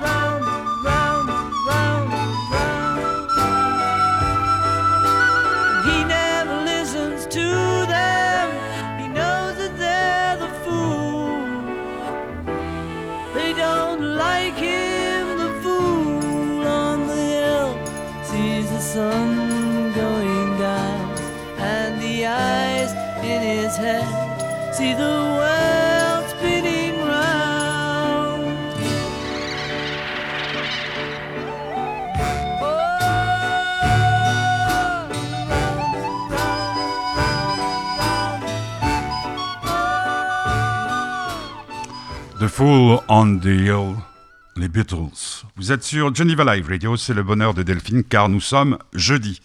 round, 0.06 0.43
round, 0.86 1.27
round, 1.67 2.10
round. 2.53 3.47
He 5.88 5.97
never 6.17 6.56
listens 6.71 7.21
to 7.38 7.47
them. 7.95 8.47
He 9.01 9.08
knows 9.08 9.56
that 9.62 9.73
they're 9.82 10.38
the 10.43 10.51
fool. 10.63 11.41
They 13.34 13.51
don't 13.53 14.01
like 14.15 14.58
him. 14.58 14.96
sun 18.97 19.93
going 19.93 20.51
down 20.57 21.05
and 21.60 22.01
the 22.01 22.25
eyes 22.25 22.91
in 23.31 23.39
his 23.53 23.73
head 23.77 24.10
see 24.73 24.93
the 25.03 25.15
world 25.38 26.23
spinning 26.33 26.95
round. 27.05 28.43
Oh, 32.60 32.73
round, 34.71 35.12
round, 35.51 35.91
round, 36.33 36.73
oh. 39.69 39.99
The 42.39 42.49
Fool 42.49 43.03
on 43.07 43.27
the 43.41 43.57
Hill 43.67 43.89
les 44.58 44.67
Beatles. 44.67 45.46
Vous 45.56 45.72
êtes 45.72 45.84
sur 45.84 46.13
Geneva 46.13 46.56
Live 46.56 46.67
Radio, 46.67 46.98
c'est 46.98 47.13
le 47.13 47.24
bonheur 47.24 47.54
de 47.54 47.63
Delphine, 47.63 48.04
car 48.04 48.30
nous 48.30 48.41
sommes 48.41 48.78
jeudi. 48.93 49.41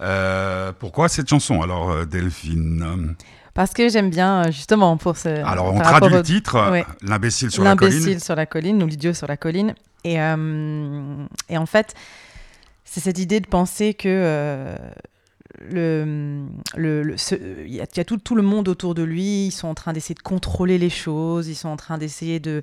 Euh, 0.00 0.72
pourquoi 0.78 1.08
cette 1.08 1.28
chanson 1.28 1.62
alors, 1.62 1.90
euh, 1.90 2.04
Delphine? 2.04 3.14
Parce 3.54 3.72
que 3.72 3.88
j'aime 3.88 4.10
bien, 4.10 4.46
euh, 4.46 4.50
justement, 4.50 4.96
pour 4.96 5.16
ce. 5.16 5.28
Alors, 5.28 5.74
on 5.74 5.78
traduit 5.80 6.10
le 6.10 6.22
titre, 6.22 6.70
Ouais. 6.70 6.86
L'imbécile 7.02 7.50
sur 7.50 7.62
la 7.62 7.76
colline. 7.76 7.98
L'imbécile 7.98 8.20
sur 8.22 8.34
la 8.34 8.46
colline, 8.46 8.82
ou 8.82 8.86
l'idiot 8.86 9.12
sur 9.12 9.26
la 9.26 9.36
colline. 9.36 9.74
Et, 10.04 10.20
euh, 10.20 11.24
et 11.48 11.58
en 11.58 11.66
fait, 11.66 11.94
c'est 12.84 13.00
cette 13.00 13.18
idée 13.18 13.40
de 13.40 13.46
penser 13.46 13.94
que 13.94 14.08
euh, 14.08 14.74
le, 15.70 16.46
il 17.66 17.74
y 17.74 17.80
a, 17.80 18.04
tout, 18.04 18.34
le 18.34 18.42
monde 18.42 18.68
autour 18.68 18.94
de 18.94 19.02
lui, 19.02 19.46
ils 19.46 19.50
sont 19.50 19.68
en 19.68 19.74
train 19.74 19.92
d'essayer 19.92 20.14
de 20.14 20.22
contrôler 20.22 20.78
les 20.78 20.90
choses, 20.90 21.48
ils 21.48 21.54
sont 21.54 21.68
en 21.68 21.76
train 21.76 21.98
d'essayer 21.98 22.40
de, 22.40 22.62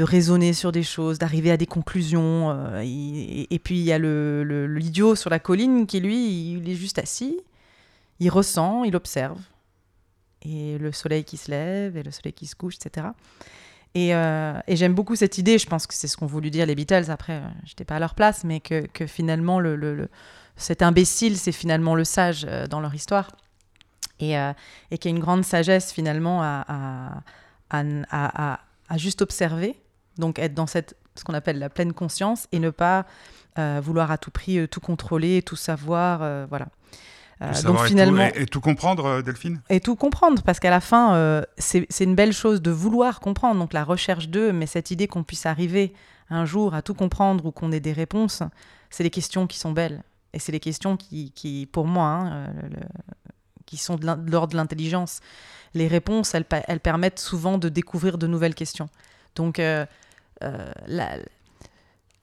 raisonner 0.00 0.52
sur 0.52 0.72
des 0.72 0.82
choses, 0.82 1.18
d'arriver 1.18 1.50
à 1.50 1.56
des 1.56 1.66
conclusions. 1.66 2.50
euh, 2.50 2.82
et, 2.84 3.58
puis 3.58 3.78
il 3.78 3.84
y 3.84 3.92
a 3.92 3.98
l'idiot 3.98 5.14
sur 5.16 5.30
la 5.30 5.38
colline 5.38 5.86
qui, 5.86 6.00
lui, 6.00 6.52
il 6.52 6.68
est 6.68 6.74
juste 6.74 6.98
assis, 6.98 7.38
il 8.20 8.30
ressent, 8.30 8.84
il 8.84 8.96
observe. 8.96 9.40
Et 10.44 10.78
le 10.78 10.90
soleil 10.92 11.24
qui 11.24 11.36
se 11.36 11.50
lève, 11.50 11.96
et 11.96 12.02
le 12.02 12.10
soleil 12.10 12.32
qui 12.32 12.46
se 12.46 12.56
couche, 12.56 12.74
etc. 12.74 13.08
Et, 13.94 14.14
euh, 14.14 14.58
et 14.66 14.76
j'aime 14.76 14.94
beaucoup 14.94 15.16
cette 15.16 15.38
idée, 15.38 15.58
je 15.58 15.66
pense 15.66 15.86
que 15.86 15.94
c'est 15.94 16.08
ce 16.08 16.16
qu'ont 16.16 16.26
voulu 16.26 16.50
dire 16.50 16.66
les 16.66 16.74
Beatles, 16.74 17.10
après, 17.10 17.34
euh, 17.34 17.48
j'étais 17.64 17.84
pas 17.84 17.96
à 17.96 17.98
leur 17.98 18.14
place, 18.14 18.42
mais 18.44 18.60
que, 18.60 18.86
finalement, 19.06 19.60
le, 19.60 19.76
le- 19.76 19.94
le- 19.94 20.08
cet 20.56 20.82
imbécile, 20.82 21.36
c'est 21.38 21.52
finalement 21.52 21.94
le 21.94 22.04
sage 22.04 22.46
euh, 22.48 22.66
dans 22.66 22.80
leur 22.80 22.94
histoire. 22.94 23.30
Et, 24.20 24.38
euh, 24.38 24.52
et 24.90 24.98
qu'il 24.98 25.10
y 25.10 25.14
a 25.14 25.16
une 25.16 25.22
grande 25.22 25.44
sagesse 25.44 25.92
finalement 25.92 26.42
à, 26.42 26.64
à, 26.68 27.78
à, 27.78 27.82
à- 28.10 28.52
à- 28.54 28.60
à 28.88 28.98
juste 28.98 29.22
observer, 29.22 29.74
donc 30.18 30.38
être 30.38 30.54
dans 30.54 30.66
cette, 30.66 30.96
ce 31.16 31.24
qu'on 31.24 31.34
appelle 31.34 31.58
la 31.58 31.68
pleine 31.70 31.92
conscience, 31.92 32.46
et 32.52 32.58
ne 32.60 32.70
pas 32.70 33.06
euh, 33.58 33.80
vouloir 33.82 34.10
à 34.10 34.18
tout 34.18 34.30
prix 34.30 34.58
euh, 34.58 34.68
tout 34.68 34.80
contrôler, 34.80 35.42
tout 35.42 35.56
savoir, 35.56 36.46
voilà. 36.48 36.66
Euh, 37.40 37.48
donc 37.48 37.56
savoir 37.56 37.74
et 37.74 37.78
tout- 37.78 37.88
finalement, 37.88 38.22
et, 38.36 38.42
et 38.42 38.46
tout 38.46 38.60
comprendre, 38.60 39.22
Delphine? 39.22 39.60
Et 39.70 39.80
tout 39.80 39.96
comprendre, 39.96 40.42
parce 40.42 40.60
qu'à 40.60 40.70
la 40.70 40.80
fin, 40.80 41.14
euh, 41.16 41.42
c'est 41.58 41.86
une 42.00 42.14
belle 42.14 42.32
chose 42.32 42.62
de 42.62 42.70
vouloir 42.70 43.18
comprendre, 43.18 43.58
donc 43.58 43.72
la 43.72 43.82
recherche 43.82 44.28
d'eux, 44.28 44.52
mais 44.52 44.66
cette 44.66 44.90
idée 44.92 45.08
qu'on 45.08 45.24
puisse 45.24 45.46
arriver 45.46 45.92
un 46.30 46.44
jour 46.44 46.74
à 46.74 46.82
tout 46.82 46.94
comprendre 46.94 47.44
ou 47.46 47.50
qu'on 47.50 47.72
ait 47.72 47.80
des 47.80 47.92
réponses, 47.92 48.42
c'est 48.90 49.02
les 49.02 49.10
questions 49.10 49.46
qui 49.48 49.58
sont 49.58 49.72
belles. 49.72 50.02
Et 50.34 50.38
c'est 50.38 50.52
les 50.52 50.60
questions 50.60 50.96
qui, 50.96 51.30
qui 51.32 51.66
pour 51.70 51.86
moi, 51.86 52.06
hein, 52.06 52.46
euh, 52.46 52.68
qui 53.66 53.76
sont 53.76 53.96
de 53.96 54.06
l'ordre 54.06 54.52
de 54.52 54.56
l'intelligence. 54.56 55.20
Les 55.74 55.88
réponses, 55.88 56.34
elles, 56.34 56.80
permettent 56.80 57.18
souvent 57.18 57.58
de 57.58 57.68
découvrir 57.68 58.18
de 58.18 58.26
nouvelles 58.26 58.54
questions. 58.54 58.88
Donc, 59.34 59.58
euh, 59.58 59.86
euh, 60.42 60.72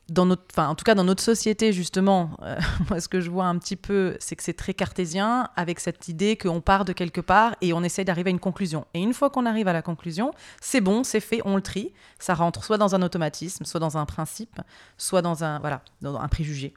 dans 0.10 0.26
notre, 0.26 0.44
enfin, 0.52 0.68
en 0.68 0.76
tout 0.76 0.84
cas 0.84 0.96
dans 0.96 1.04
notre 1.04 1.22
société 1.22 1.72
justement, 1.72 2.32
moi 2.90 3.00
ce 3.00 3.08
que 3.08 3.22
je 3.22 3.30
vois 3.30 3.46
un 3.46 3.58
petit 3.60 3.76
peu, 3.76 4.18
c'est 4.20 4.36
que 4.36 4.42
c'est 4.42 4.54
très 4.54 4.74
cartésien 4.74 5.50
avec 5.56 5.80
cette 5.80 6.08
idée 6.08 6.36
qu'on 6.36 6.62
part 6.62 6.84
de 6.84 6.94
quelque 6.94 7.22
part 7.22 7.56
et 7.62 7.74
on 7.74 7.84
essaie 7.84 8.04
d'arriver 8.04 8.30
à 8.30 8.32
une 8.32 8.40
conclusion. 8.40 8.86
Et 8.96 9.02
une 9.02 9.14
fois 9.14 9.30
qu'on 9.30 9.46
arrive 9.46 9.68
à 9.68 9.74
la 9.74 9.84
conclusion, 9.84 10.32
c'est 10.62 10.82
bon, 10.82 11.04
c'est 11.04 11.20
fait, 11.20 11.42
on 11.46 11.56
le 11.56 11.62
trie, 11.62 11.94
ça 12.18 12.34
rentre 12.34 12.64
soit 12.64 12.80
dans 12.80 12.96
un 12.96 13.04
automatisme, 13.04 13.66
soit 13.66 13.80
dans 13.80 13.98
un 13.98 14.06
principe, 14.08 14.60
soit 14.98 15.22
dans 15.22 15.44
un 15.44 15.60
voilà, 15.60 15.84
dans 16.02 16.18
un 16.18 16.28
préjugé. 16.28 16.74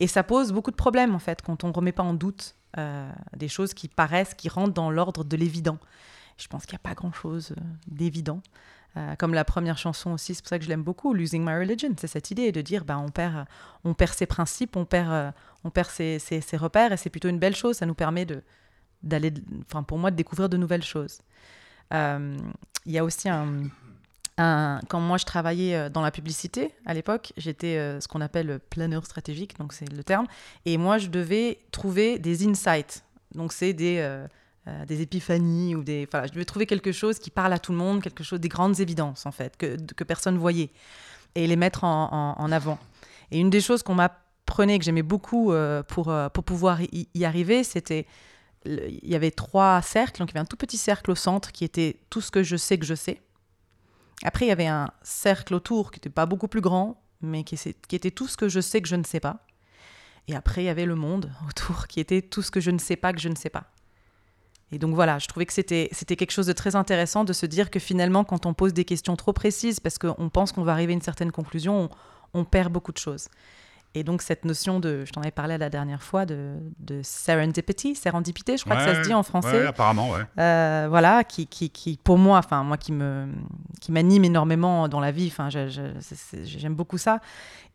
Et 0.00 0.06
ça 0.06 0.22
pose 0.22 0.52
beaucoup 0.52 0.70
de 0.70 0.76
problèmes 0.76 1.14
en 1.14 1.18
fait 1.18 1.42
quand 1.42 1.64
on 1.64 1.72
remet 1.72 1.92
pas 1.92 2.02
en 2.02 2.14
doute 2.14 2.56
euh, 2.78 3.10
des 3.36 3.48
choses 3.48 3.74
qui 3.74 3.88
paraissent, 3.88 4.34
qui 4.34 4.48
rentrent 4.48 4.74
dans 4.74 4.90
l'ordre 4.90 5.24
de 5.24 5.36
l'évident. 5.36 5.78
Je 6.36 6.48
pense 6.48 6.66
qu'il 6.66 6.74
n'y 6.74 6.82
a 6.82 6.88
pas 6.88 6.94
grand 6.94 7.12
chose 7.12 7.54
d'évident. 7.86 8.40
Euh, 8.96 9.16
comme 9.16 9.34
la 9.34 9.44
première 9.44 9.76
chanson 9.76 10.12
aussi, 10.12 10.34
c'est 10.34 10.42
pour 10.42 10.50
ça 10.50 10.58
que 10.58 10.64
je 10.64 10.68
l'aime 10.68 10.84
beaucoup, 10.84 11.14
Losing 11.14 11.44
My 11.44 11.54
Religion, 11.58 11.90
c'est 11.98 12.06
cette 12.06 12.30
idée 12.30 12.52
de 12.52 12.60
dire 12.60 12.84
bah, 12.84 12.96
on, 12.96 13.08
perd, 13.08 13.46
on 13.82 13.92
perd 13.92 14.14
ses 14.14 14.26
principes, 14.26 14.76
on 14.76 14.84
perd, 14.84 15.10
euh, 15.10 15.30
on 15.64 15.70
perd 15.70 15.90
ses, 15.90 16.20
repères, 16.52 16.92
et 16.92 16.96
c'est 16.96 17.10
plutôt 17.10 17.28
une 17.28 17.40
belle 17.40 17.56
chose, 17.56 17.78
ça 17.78 17.86
nous 17.86 17.94
permet 17.94 18.24
de, 18.24 18.42
d'aller, 19.02 19.34
pour 19.88 19.98
moi, 19.98 20.12
de 20.12 20.16
découvrir 20.16 20.48
de 20.48 20.56
nouvelles 20.56 20.84
choses. 20.84 21.18
Euh, 21.92 22.36
Il 22.86 22.92
y 22.92 22.98
a 22.98 23.04
aussi 23.04 23.28
un, 23.28 23.64
quand 24.36 25.00
moi 25.00 25.16
je 25.16 25.24
travaillais 25.24 25.76
euh, 25.76 25.88
dans 25.88 26.02
la 26.02 26.10
publicité 26.10 26.72
à 26.86 26.94
l'époque, 26.94 27.32
j'étais 27.36 27.76
euh, 27.76 28.00
ce 28.00 28.08
qu'on 28.08 28.20
appelle 28.20 28.46
le 28.46 28.58
planeur 28.58 29.04
stratégique, 29.04 29.58
donc 29.58 29.72
c'est 29.72 29.90
le 29.90 30.02
terme, 30.02 30.26
et 30.64 30.76
moi 30.76 30.98
je 30.98 31.08
devais 31.08 31.58
trouver 31.70 32.18
des 32.18 32.46
insights, 32.46 33.04
donc 33.34 33.52
c'est 33.52 33.72
des, 33.72 33.98
euh, 33.98 34.26
euh, 34.66 34.84
épiphanies 34.88 35.74
ou 35.74 35.84
des, 35.84 36.08
voilà, 36.10 36.26
je 36.26 36.32
devais 36.32 36.44
trouver 36.44 36.66
quelque 36.66 36.90
chose 36.90 37.18
qui 37.18 37.30
parle 37.30 37.52
à 37.52 37.58
tout 37.58 37.72
le 37.72 37.78
monde, 37.78 38.02
quelque 38.02 38.24
chose 38.24 38.40
des 38.40 38.48
grandes 38.48 38.80
évidences 38.80 39.26
en 39.26 39.30
fait 39.30 39.56
que, 39.56 39.76
que 39.76 40.04
personne 40.04 40.38
voyait, 40.38 40.70
et 41.34 41.46
les 41.46 41.56
mettre 41.56 41.84
en, 41.84 42.52
avant. 42.52 42.78
Et 43.30 43.40
une 43.40 43.50
des 43.50 43.60
choses 43.60 43.82
qu'on 43.82 43.94
m'apprenait 43.94 44.78
que 44.78 44.84
j'aimais 44.84 45.02
beaucoup 45.02 45.52
euh, 45.52 45.82
pour 45.82 46.10
euh, 46.10 46.28
pour 46.28 46.44
pouvoir 46.44 46.80
y, 46.80 47.08
y 47.14 47.24
arriver, 47.24 47.64
c'était 47.64 48.06
il 48.66 49.06
y 49.06 49.14
avait 49.14 49.30
trois 49.30 49.82
cercles, 49.82 50.20
donc 50.20 50.30
il 50.30 50.34
y 50.34 50.38
avait 50.38 50.44
un 50.44 50.48
tout 50.48 50.56
petit 50.56 50.78
cercle 50.78 51.10
au 51.10 51.14
centre 51.14 51.52
qui 51.52 51.64
était 51.64 51.98
tout 52.08 52.22
ce 52.22 52.30
que 52.30 52.42
je 52.42 52.56
sais 52.56 52.78
que 52.78 52.86
je 52.86 52.94
sais. 52.94 53.20
Après, 54.22 54.46
il 54.46 54.48
y 54.48 54.52
avait 54.52 54.66
un 54.66 54.90
cercle 55.02 55.54
autour 55.54 55.90
qui 55.90 55.98
n'était 55.98 56.10
pas 56.10 56.26
beaucoup 56.26 56.48
plus 56.48 56.60
grand, 56.60 57.02
mais 57.20 57.44
qui, 57.44 57.56
était 57.92 58.10
tout 58.10 58.28
ce 58.28 58.36
que 58.36 58.48
je 58.48 58.60
sais 58.60 58.80
que 58.80 58.88
je 58.88 58.96
ne 58.96 59.04
sais 59.04 59.20
pas. 59.20 59.44
Et 60.28 60.34
après, 60.34 60.62
il 60.62 60.66
y 60.66 60.70
avait 60.70 60.86
le 60.86 60.94
monde 60.94 61.32
autour 61.48 61.86
qui 61.88 62.00
était 62.00 62.22
tout 62.22 62.42
ce 62.42 62.50
que 62.50 62.60
je 62.60 62.70
ne 62.70 62.78
sais 62.78 62.96
pas 62.96 63.12
que 63.12 63.20
je 63.20 63.28
ne 63.28 63.36
sais 63.36 63.50
pas. 63.50 63.64
Et 64.72 64.78
donc 64.78 64.94
voilà, 64.94 65.18
je 65.18 65.26
trouvais 65.28 65.46
que 65.46 65.52
c'était 65.52 65.88
c'était 65.92 66.16
quelque 66.16 66.32
chose 66.32 66.46
de 66.46 66.52
très 66.52 66.74
intéressant 66.74 67.24
de 67.24 67.32
se 67.32 67.46
dire 67.46 67.70
que 67.70 67.78
finalement, 67.78 68.24
quand 68.24 68.46
on 68.46 68.54
pose 68.54 68.72
des 68.72 68.84
questions 68.84 69.14
trop 69.14 69.32
précises, 69.32 69.78
parce 69.78 69.98
qu'on 69.98 70.28
pense 70.30 70.52
qu'on 70.52 70.64
va 70.64 70.72
arriver 70.72 70.92
à 70.92 70.96
une 70.96 71.02
certaine 71.02 71.30
conclusion, 71.30 71.90
on, 72.32 72.40
on 72.40 72.44
perd 72.44 72.72
beaucoup 72.72 72.92
de 72.92 72.98
choses. 72.98 73.28
Et 73.96 74.02
donc 74.02 74.22
cette 74.22 74.44
notion 74.44 74.80
de, 74.80 75.04
je 75.04 75.12
t'en 75.12 75.20
avais 75.20 75.30
parlé 75.30 75.56
la 75.56 75.70
dernière 75.70 76.02
fois, 76.02 76.26
de, 76.26 76.54
de 76.80 77.00
serendipity, 77.02 77.94
sérendipité, 77.94 78.56
je 78.56 78.64
crois 78.64 78.76
que 78.76 78.82
ça 78.82 78.96
se 78.96 79.06
dit 79.08 79.14
en 79.14 79.22
français. 79.22 79.60
ouais, 79.60 79.66
apparemment, 79.66 80.10
ouais. 80.10 80.22
Euh, 80.38 80.86
voilà, 80.88 81.22
qui, 81.22 81.46
qui, 81.46 81.70
qui, 81.70 81.98
pour 82.02 82.18
moi, 82.18 82.38
enfin 82.38 82.64
moi 82.64 82.76
qui 82.76 82.90
me, 82.92 83.28
qui 83.80 83.92
m'anime 83.92 84.24
énormément 84.24 84.88
dans 84.88 85.00
la 85.00 85.12
vie. 85.12 85.28
Enfin, 85.28 85.48
j'aime 85.48 86.74
beaucoup 86.74 86.98
ça. 86.98 87.20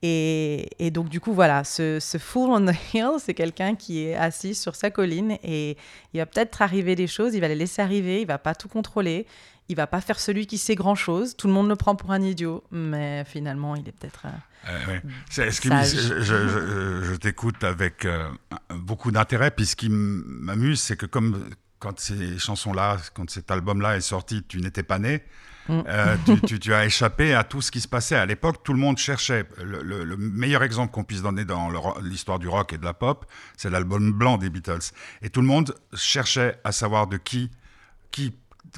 Et, 0.01 0.69
et 0.79 0.91
donc 0.91 1.09
du 1.09 1.19
coup, 1.19 1.33
voilà, 1.33 1.63
ce, 1.63 1.99
ce 1.99 2.17
fool 2.17 2.49
on 2.51 2.65
the 2.65 2.75
hill, 2.93 3.11
c'est 3.19 3.33
quelqu'un 3.33 3.75
qui 3.75 4.03
est 4.03 4.15
assis 4.15 4.55
sur 4.55 4.75
sa 4.75 4.91
colline 4.91 5.37
et 5.43 5.77
il 6.13 6.19
va 6.19 6.25
peut-être 6.25 6.61
arriver 6.61 6.95
des 6.95 7.07
choses. 7.07 7.33
Il 7.33 7.41
va 7.41 7.47
les 7.47 7.55
laisser 7.55 7.81
arriver. 7.81 8.21
Il 8.21 8.27
va 8.27 8.37
pas 8.37 8.55
tout 8.55 8.69
contrôler. 8.69 9.25
Il 9.69 9.75
va 9.75 9.87
pas 9.87 10.01
faire 10.01 10.19
celui 10.19 10.47
qui 10.47 10.57
sait 10.57 10.75
grand 10.75 10.95
chose. 10.95 11.35
Tout 11.37 11.47
le 11.47 11.53
monde 11.53 11.69
le 11.69 11.75
prend 11.75 11.95
pour 11.95 12.11
un 12.11 12.21
idiot, 12.21 12.63
mais 12.71 13.23
finalement, 13.25 13.75
il 13.75 13.87
est 13.87 13.91
peut-être. 13.91 14.25
euh, 14.25 14.99
ce 15.29 15.61
qui 15.61 15.67
Sage. 15.69 15.93
me- 15.95 15.99
je 16.01 16.21
je- 16.21 16.47
je- 16.47 17.03
je 17.11 17.15
t'écoute 17.15 17.63
avec 17.63 18.03
euh, 18.05 18.27
beaucoup 18.75 19.11
d'intérêt, 19.11 19.51
puis 19.51 19.65
ce 19.67 19.75
qui 19.75 19.89
m'amuse, 19.89 20.81
c'est 20.81 20.97
que 20.97 21.05
comme 21.05 21.49
quand 21.77 21.97
ces 21.99 22.37
chansons-là, 22.39 22.97
quand 23.13 23.29
cet 23.29 23.51
album-là 23.51 23.95
est 23.95 24.01
sorti, 24.01 24.43
tu 24.47 24.59
n'étais 24.59 24.83
pas 24.83 24.99
né, 24.99 25.23
Mm. 25.69 25.83
euh, 25.87 26.15
tu, 26.25 26.41
tu- 26.41 26.59
tu 26.59 26.73
as 26.73 26.83
échappé 26.85 27.35
à 27.35 27.43
tout 27.43 27.61
ce 27.61 27.69
qui 27.71 27.79
se 27.79 27.87
passait. 27.87 28.15
À 28.15 28.25
l'époque, 28.25 28.63
tout 28.63 28.73
le 28.73 28.79
monde 28.79 28.97
cherchait. 28.97 29.45
Le, 29.63 29.83
le- 29.83 30.03
le 30.03 30.17
meilleur 30.17 30.63
exemple 30.63 30.91
qu'on 30.91 31.03
puisse 31.03 31.21
donner 31.21 31.45
dans 31.45 31.69
l'histoire 32.01 32.39
du 32.39 32.47
rock 32.47 32.73
et 32.73 32.79
de 32.79 32.83
la 32.85 32.95
pop, 32.95 33.25
c'est 33.55 33.69
l'album 33.69 34.11
blanc 34.11 34.37
des 34.39 34.49
Beatles. 34.49 34.91
Et 35.21 35.29
tout 35.29 35.41
le 35.41 35.47
monde 35.47 35.75
cherchait 35.93 36.59
à 36.63 36.71
savoir 36.71 37.05
de 37.05 37.17
qui, 37.17 37.51
qui, 38.11 38.33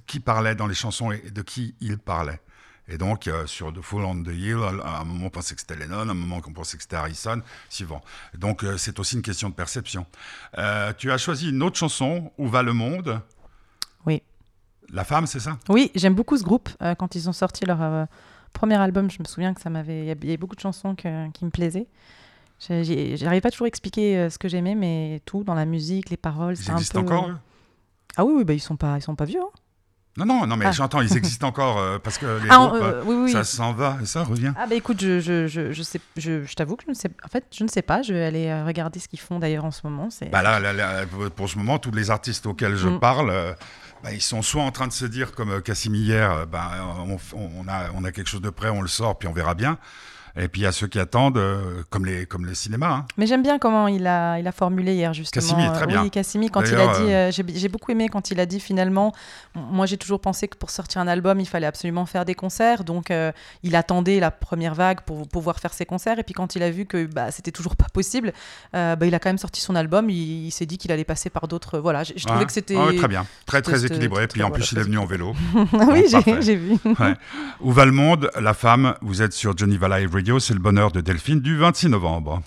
qui 0.08 0.20
parlait 0.20 0.56
dans 0.56 0.68
les 0.68 0.74
chansons 0.76 1.12
et 1.12 1.32
de 1.32 1.42
qui 1.42 1.76
il 1.82 1.98
parlait. 1.98 2.40
Et 2.88 2.98
donc, 2.98 3.28
euh, 3.28 3.46
sur 3.46 3.72
The 3.72 3.80
Fool 3.82 4.04
on 4.04 4.22
the 4.24 4.28
Hill, 4.34 4.58
à 4.84 5.00
un 5.02 5.04
moment, 5.06 5.28
on 5.28 5.30
pensait 5.30 5.56
que 5.56 5.62
c'était 5.62 5.78
Lennon, 5.78 6.00
à 6.00 6.12
un 6.12 6.14
moment, 6.14 6.42
on 6.46 6.52
pensait 6.52 6.76
que 6.76 6.84
c'était 6.84 6.98
Harrison, 6.98 7.42
suivant. 7.70 8.02
Donc, 8.38 8.64
euh, 8.64 8.78
c'est 8.78 9.00
aussi 9.00 9.16
une 9.16 9.22
question 9.22 9.50
de 9.50 9.54
perception. 9.54 10.06
Euh, 10.58 10.92
tu 10.98 11.10
as 11.12 11.18
choisi 11.18 11.50
une 11.52 11.64
autre 11.64 11.78
chanson, 11.78 12.32
Où 12.38 12.48
va 12.50 12.64
le 12.64 12.74
monde? 12.74 13.22
Oui. 14.06 14.22
La 14.90 15.06
femme, 15.06 15.26
c'est 15.28 15.40
ça? 15.40 15.58
Oui, 15.70 15.90
j'aime 15.96 16.16
beaucoup 16.16 16.36
ce 16.38 16.44
groupe. 16.44 16.68
Quand 16.98 17.16
ils 17.16 17.30
ont 17.30 17.34
sorti 17.34 17.66
leur 17.66 18.08
premier 18.52 18.76
album, 18.76 19.10
je 19.10 19.20
me 19.20 19.26
souviens 19.26 19.54
que 19.54 19.62
ça 19.62 19.70
m'avait. 19.70 20.00
Il 20.02 20.08
y 20.08 20.12
avait 20.12 20.36
beaucoup 20.38 20.56
de 20.56 20.60
chansons 20.62 20.96
que- 20.96 21.30
qui 21.32 21.46
me 21.46 21.50
plaisaient. 21.52 21.88
J'arrivais 22.60 23.40
pas 23.42 23.52
toujours 23.52 23.66
à 23.66 23.68
expliquer 23.70 24.30
ce 24.30 24.38
que 24.38 24.50
j'aimais, 24.50 24.76
mais 24.76 25.22
tout 25.26 25.44
dans 25.46 25.54
la 25.56 25.66
musique, 25.66 26.10
les 26.10 26.18
paroles, 26.18 26.56
Ils 26.56 26.64
c'est 26.64 26.72
un 26.72 26.76
existent 26.76 27.04
peu. 27.06 27.14
encore 27.14 27.30
eux? 27.30 27.38
Ah 28.18 28.26
oui, 28.26 28.34
oui, 28.38 28.44
bah, 28.44 28.54
ils 28.54 28.60
sont 28.60 28.76
pas, 28.76 28.98
ils 28.98 29.02
sont 29.02 29.16
pas 29.16 29.24
vieux. 29.26 29.40
hein. 29.42 29.50
Non, 30.18 30.26
non, 30.26 30.46
non, 30.46 30.58
mais 30.58 30.66
ah. 30.66 30.72
j'entends, 30.72 31.02
ils 31.02 31.16
existent 31.16 31.48
encore 31.48 31.80
euh, 31.80 31.98
parce 31.98 32.18
que 32.18 32.26
les 32.44 32.50
ah, 32.50 32.58
groupes, 32.58 32.82
euh, 32.82 33.04
oui, 33.06 33.32
ça 33.32 33.46
s'en 33.46 33.72
va 33.72 33.98
et 34.02 34.06
ça 34.06 34.24
revient. 34.24 34.52
Ah, 34.58 34.68
bah 34.68 34.76
écoute, 34.76 35.00
je, 35.00 35.22
je, 35.22 35.48
je, 35.48 35.84
sais, 35.84 36.02
je, 36.18 36.54
t'avoue 36.54 36.76
que 36.76 36.84
je 36.86 36.90
ne 36.90 36.96
sais, 36.96 37.10
en 37.24 37.30
fait, 37.30 37.46
je 37.56 37.64
ne 37.64 37.70
sais 37.70 37.82
pas. 37.82 38.02
Je 38.02 38.14
vais 38.14 38.26
aller 38.26 38.48
euh, 38.48 38.66
regarder 38.66 39.00
ce 39.00 39.08
qu'ils 39.08 39.22
font 39.22 39.40
d'ailleurs 39.40 39.64
en 39.64 39.72
ce 39.72 39.82
moment. 39.86 40.10
C'est... 40.10 40.26
Bah, 40.30 40.44
pour 41.38 41.50
ce 41.50 41.58
moment, 41.58 41.80
tous 41.80 41.92
les 41.92 42.12
artistes 42.12 42.46
auxquels 42.46 42.76
je 42.76 42.90
mm. 42.90 43.00
parle. 43.00 43.56
Bah, 44.04 44.12
ils 44.12 44.22
sont 44.22 44.42
soit 44.42 44.64
en 44.64 44.72
train 44.72 44.88
de 44.88 44.94
se 44.94 45.06
dire, 45.06 45.32
comme 45.32 45.62
Cassim 45.62 45.94
hier, 45.96 46.46
bah, 46.48 46.72
on, 47.08 47.18
on, 47.34 47.68
a, 47.70 47.92
on 47.96 48.04
a 48.04 48.12
quelque 48.12 48.30
chose 48.30 48.42
de 48.42 48.50
prêt, 48.50 48.70
on 48.70 48.82
le 48.82 48.90
sort, 48.90 49.18
puis 49.18 49.30
on 49.30 49.34
verra 49.34 49.54
bien. 49.54 49.78
Et 50.38 50.48
puis 50.48 50.62
il 50.62 50.64
y 50.64 50.68
a 50.68 50.72
ceux 50.72 50.88
qui 50.88 51.00
attendent, 51.00 51.38
euh, 51.38 51.84
comme, 51.90 52.06
les, 52.06 52.26
comme 52.26 52.46
le 52.46 52.54
cinéma. 52.54 52.90
Hein. 52.90 53.06
Mais 53.18 53.28
j'aime 53.28 53.44
bien 53.44 53.60
comment 53.60 53.88
il 53.88 54.08
a, 54.08 54.40
il 54.40 54.48
a 54.48 54.52
formulé 54.52 54.94
hier, 54.94 55.14
justement. 55.14 55.46
Cassimi, 55.46 55.74
très 55.74 55.88
bien. 55.88 56.04
Oui, 56.04 56.10
Cassimi, 56.10 56.50
quand 56.50 56.62
il 56.62 56.76
a 56.76 56.88
dit, 56.88 57.12
euh, 57.12 57.30
euh 57.30 57.32
j'ai 57.32 57.70
beaucoup 57.70 57.92
aimé 57.92 58.08
quand 58.10 58.32
il 58.32 58.40
a 58.40 58.46
dit 58.46 58.60
finalement, 58.60 59.14
moi 59.56 59.86
j'ai 59.86 59.98
toujours 59.98 60.22
pensé 60.22 60.48
que 60.48 60.58
pour 60.58 60.70
sortir 60.70 61.02
un 61.02 61.08
album, 61.08 61.40
il 61.40 61.48
fallait 61.48 61.68
absolument 61.68 62.06
faire 62.06 62.26
des 62.26 62.36
concerts. 62.36 62.84
Donc 62.84 63.12
euh, 63.12 63.32
il 63.64 63.76
attendait 63.76 64.20
la 64.20 64.32
première 64.32 64.76
vague 64.76 65.02
pour 65.02 65.28
pouvoir 65.28 65.60
faire 65.60 65.74
ses 65.74 65.86
concerts. 65.86 66.20
Et 66.20 66.24
puis 66.24 66.34
quand 66.34 66.56
il 66.56 66.64
a 66.64 66.72
vu 66.72 66.86
que 66.86 67.06
bah, 67.06 67.32
c'était 67.32 67.52
toujours 67.52 67.76
pas 67.76 67.88
possible, 67.94 68.34
bah, 68.74 68.96
il 69.02 69.14
a 69.14 69.20
quand 69.20 69.30
même 69.30 69.38
sorti 69.38 69.62
son 69.62 69.76
album. 69.76 70.10
Il, 70.10 70.52
s'est 70.52 70.66
dit 70.66 70.78
qu'il 70.78 70.92
allait 70.92 71.04
passer 71.04 71.30
par 71.30 71.48
d'autres. 71.48 71.80
Voilà, 71.80 72.04
je, 72.04 72.26
trouvais 72.26 72.46
que 72.46 72.52
c'était. 72.52 72.76
Ah 72.78 72.88
ouais, 72.88 72.96
très 72.96 73.08
bien, 73.08 73.26
très 73.46 73.62
très 73.62 73.86
équilibré. 73.86 74.24
Et 74.24 74.28
Puis 74.28 74.44
en 74.44 74.52
plus, 74.52 74.72
il 74.72 74.78
est 74.78 74.84
venu 74.84 74.98
en 74.98 75.06
vélo. 75.06 75.34
oui, 75.74 76.06
j'ai 76.42 76.56
vu. 76.56 76.78
Ouais. 76.86 77.16
Ou 77.62 77.72
Valmonde, 77.72 78.30
la 78.40 78.54
femme, 78.54 78.96
vous 79.02 79.22
êtes 79.22 79.34
sur 79.34 79.58
Johnny 79.58 79.78
Valley 79.78 80.06
c'est 80.40 80.54
le 80.54 80.60
bonheur 80.60 80.92
de 80.92 81.02
Delphine 81.02 81.42
du 81.42 81.58
26 81.58 81.90
novembre. 81.90 82.44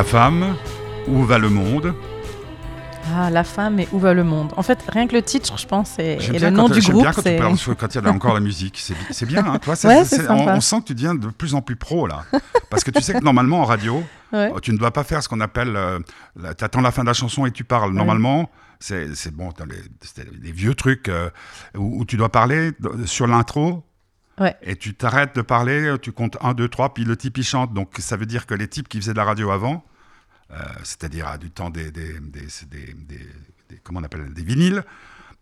La 0.00 0.04
femme, 0.04 0.56
où 1.08 1.24
va 1.24 1.36
le 1.36 1.50
monde 1.50 1.94
Ah, 3.14 3.28
la 3.28 3.44
femme 3.44 3.80
et 3.80 3.86
où 3.92 3.98
va 3.98 4.14
le 4.14 4.24
monde 4.24 4.50
En 4.56 4.62
fait, 4.62 4.78
rien 4.88 5.06
que 5.06 5.12
le 5.14 5.20
titre, 5.20 5.58
je 5.58 5.66
pense, 5.66 5.98
et, 5.98 6.16
J'aime 6.20 6.36
le 6.40 6.48
nom 6.48 6.70
du 6.70 6.80
j'aime 6.80 6.92
groupe, 6.92 7.02
bien 7.04 7.12
quand, 7.12 7.20
tu 7.20 7.28
c'est. 7.28 7.36
parles 7.36 7.56
sur- 7.58 7.76
quand 7.76 7.94
il 7.94 8.02
y 8.02 8.06
a 8.06 8.10
encore 8.10 8.32
la 8.32 8.40
musique. 8.40 8.78
C'est 8.82 8.94
bi- 8.94 9.04
c'est 9.10 9.26
bien, 9.26 9.44
hein, 9.44 9.58
toi, 9.58 9.74
Ouais, 9.84 10.02
on, 10.30 10.60
sent 10.62 10.80
que 10.80 10.84
tu 10.86 10.94
deviens 10.94 11.14
de 11.14 11.26
plus 11.26 11.54
en 11.54 11.60
plus 11.60 11.76
pro 11.76 12.06
là. 12.06 12.24
Parce 12.70 12.82
que 12.82 12.90
tu 12.90 13.02
sais 13.02 13.12
que 13.12 13.22
normalement 13.22 13.60
en 13.60 13.64
radio, 13.66 14.02
Ouais. 14.32 14.50
tu 14.62 14.72
ne 14.72 14.78
dois 14.78 14.90
pas 14.90 15.04
faire 15.04 15.22
ce 15.22 15.28
qu'on 15.28 15.40
appelle. 15.40 15.78
tu 16.56 16.64
attends 16.64 16.80
la 16.80 16.92
fin 16.92 17.02
de 17.02 17.08
la 17.08 17.12
chanson 17.12 17.44
et 17.44 17.50
tu 17.50 17.64
parles. 17.64 17.92
Normalement, 17.92 18.48
c'est 18.78 19.14
c'est 19.14 19.34
bon, 19.36 19.50
dans 19.58 19.66
les, 19.66 19.82
les 20.42 20.52
vieux 20.52 20.74
trucs 20.74 21.10
euh, 21.10 21.28
où, 21.76 22.00
où 22.00 22.04
tu 22.06 22.16
dois 22.16 22.30
parler 22.30 22.70
sur 23.04 23.26
l'intro. 23.26 23.84
Ouais. 24.40 24.56
Et 24.62 24.76
tu 24.76 24.94
t'arrêtes 24.94 25.36
de 25.36 25.42
parler, 25.42 25.94
tu 26.00 26.12
comptes 26.12 26.38
1, 26.40 26.54
2, 26.54 26.66
3, 26.68 26.94
puis 26.94 27.04
le 27.04 27.14
type 27.18 27.36
il 27.36 27.44
chante. 27.44 27.74
Donc 27.74 27.96
ça 27.98 28.16
veut 28.16 28.24
dire 28.24 28.46
que 28.46 28.54
les 28.54 28.68
types 28.68 28.88
qui 28.88 28.98
faisaient 28.98 29.12
de 29.12 29.18
la 29.18 29.24
radio 29.24 29.50
avant, 29.50 29.74
euh, 29.74 29.78
c'est-à-dire 30.82 31.28
à 31.28 31.38
du 31.38 31.50
temps 31.50 31.70
des, 31.70 31.90
des, 31.90 32.14
des, 32.70 33.26
comment 33.82 34.00
on 34.00 34.04
appelle 34.04 34.32
des 34.32 34.42
vinyles, 34.42 34.82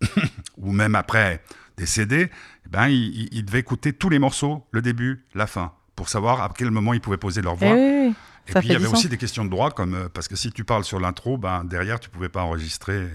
ou 0.58 0.72
même 0.72 0.94
après 0.94 1.42
des 1.76 1.86
CD, 1.86 2.30
eh 2.30 2.68
ben, 2.68 2.88
ils, 2.88 3.28
ils 3.32 3.44
devaient 3.44 3.60
écouter 3.60 3.92
tous 3.92 4.08
les 4.08 4.18
morceaux, 4.18 4.64
le 4.72 4.82
début, 4.82 5.24
la 5.34 5.46
fin, 5.46 5.72
pour 5.96 6.08
savoir 6.08 6.42
à 6.42 6.50
quel 6.56 6.70
moment 6.70 6.92
ils 6.92 7.00
pouvaient 7.00 7.16
poser 7.16 7.40
leur 7.42 7.54
Eh 7.60 7.64
voix. 7.66 7.74
oui, 7.74 8.14
Et 8.48 8.52
puis 8.54 8.68
il 8.68 8.72
y 8.72 8.76
avait 8.76 8.86
aussi 8.86 9.02
sens. 9.02 9.10
des 9.10 9.16
questions 9.16 9.44
de 9.44 9.50
droit, 9.50 9.70
comme, 9.70 9.94
euh, 9.94 10.08
parce 10.12 10.26
que 10.28 10.36
si 10.36 10.50
tu 10.52 10.64
parles 10.64 10.84
sur 10.84 10.98
l'intro, 11.00 11.38
ben, 11.38 11.64
derrière 11.64 12.00
tu 12.00 12.10
pouvais 12.10 12.28
pas 12.28 12.42
enregistrer. 12.42 13.06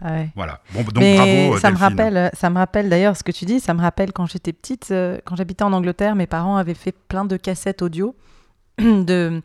Ah 0.00 0.12
ouais. 0.12 0.30
Voilà. 0.36 0.60
Bon, 0.72 0.82
donc 0.82 0.98
Mais 0.98 1.16
bravo. 1.16 1.56
euh, 1.56 1.58
ça 1.58 1.70
me 1.70 1.76
rappelle, 1.78 2.30
ça 2.34 2.50
me 2.50 2.56
rappelle 2.58 2.88
d'ailleurs 2.90 3.16
ce 3.16 3.24
que 3.24 3.32
tu 3.32 3.44
dis. 3.44 3.60
Ça 3.60 3.72
me 3.74 3.80
rappelle 3.80 4.12
quand 4.12 4.26
j'étais 4.26 4.52
petite, 4.52 4.90
euh, 4.90 5.18
quand 5.24 5.36
j'habitais 5.36 5.64
en 5.64 5.72
Angleterre, 5.72 6.14
mes 6.14 6.26
parents 6.26 6.56
avaient 6.58 6.74
fait 6.74 6.92
plein 7.08 7.24
de 7.24 7.36
cassettes 7.36 7.80
audio 7.82 8.14
de 8.78 9.42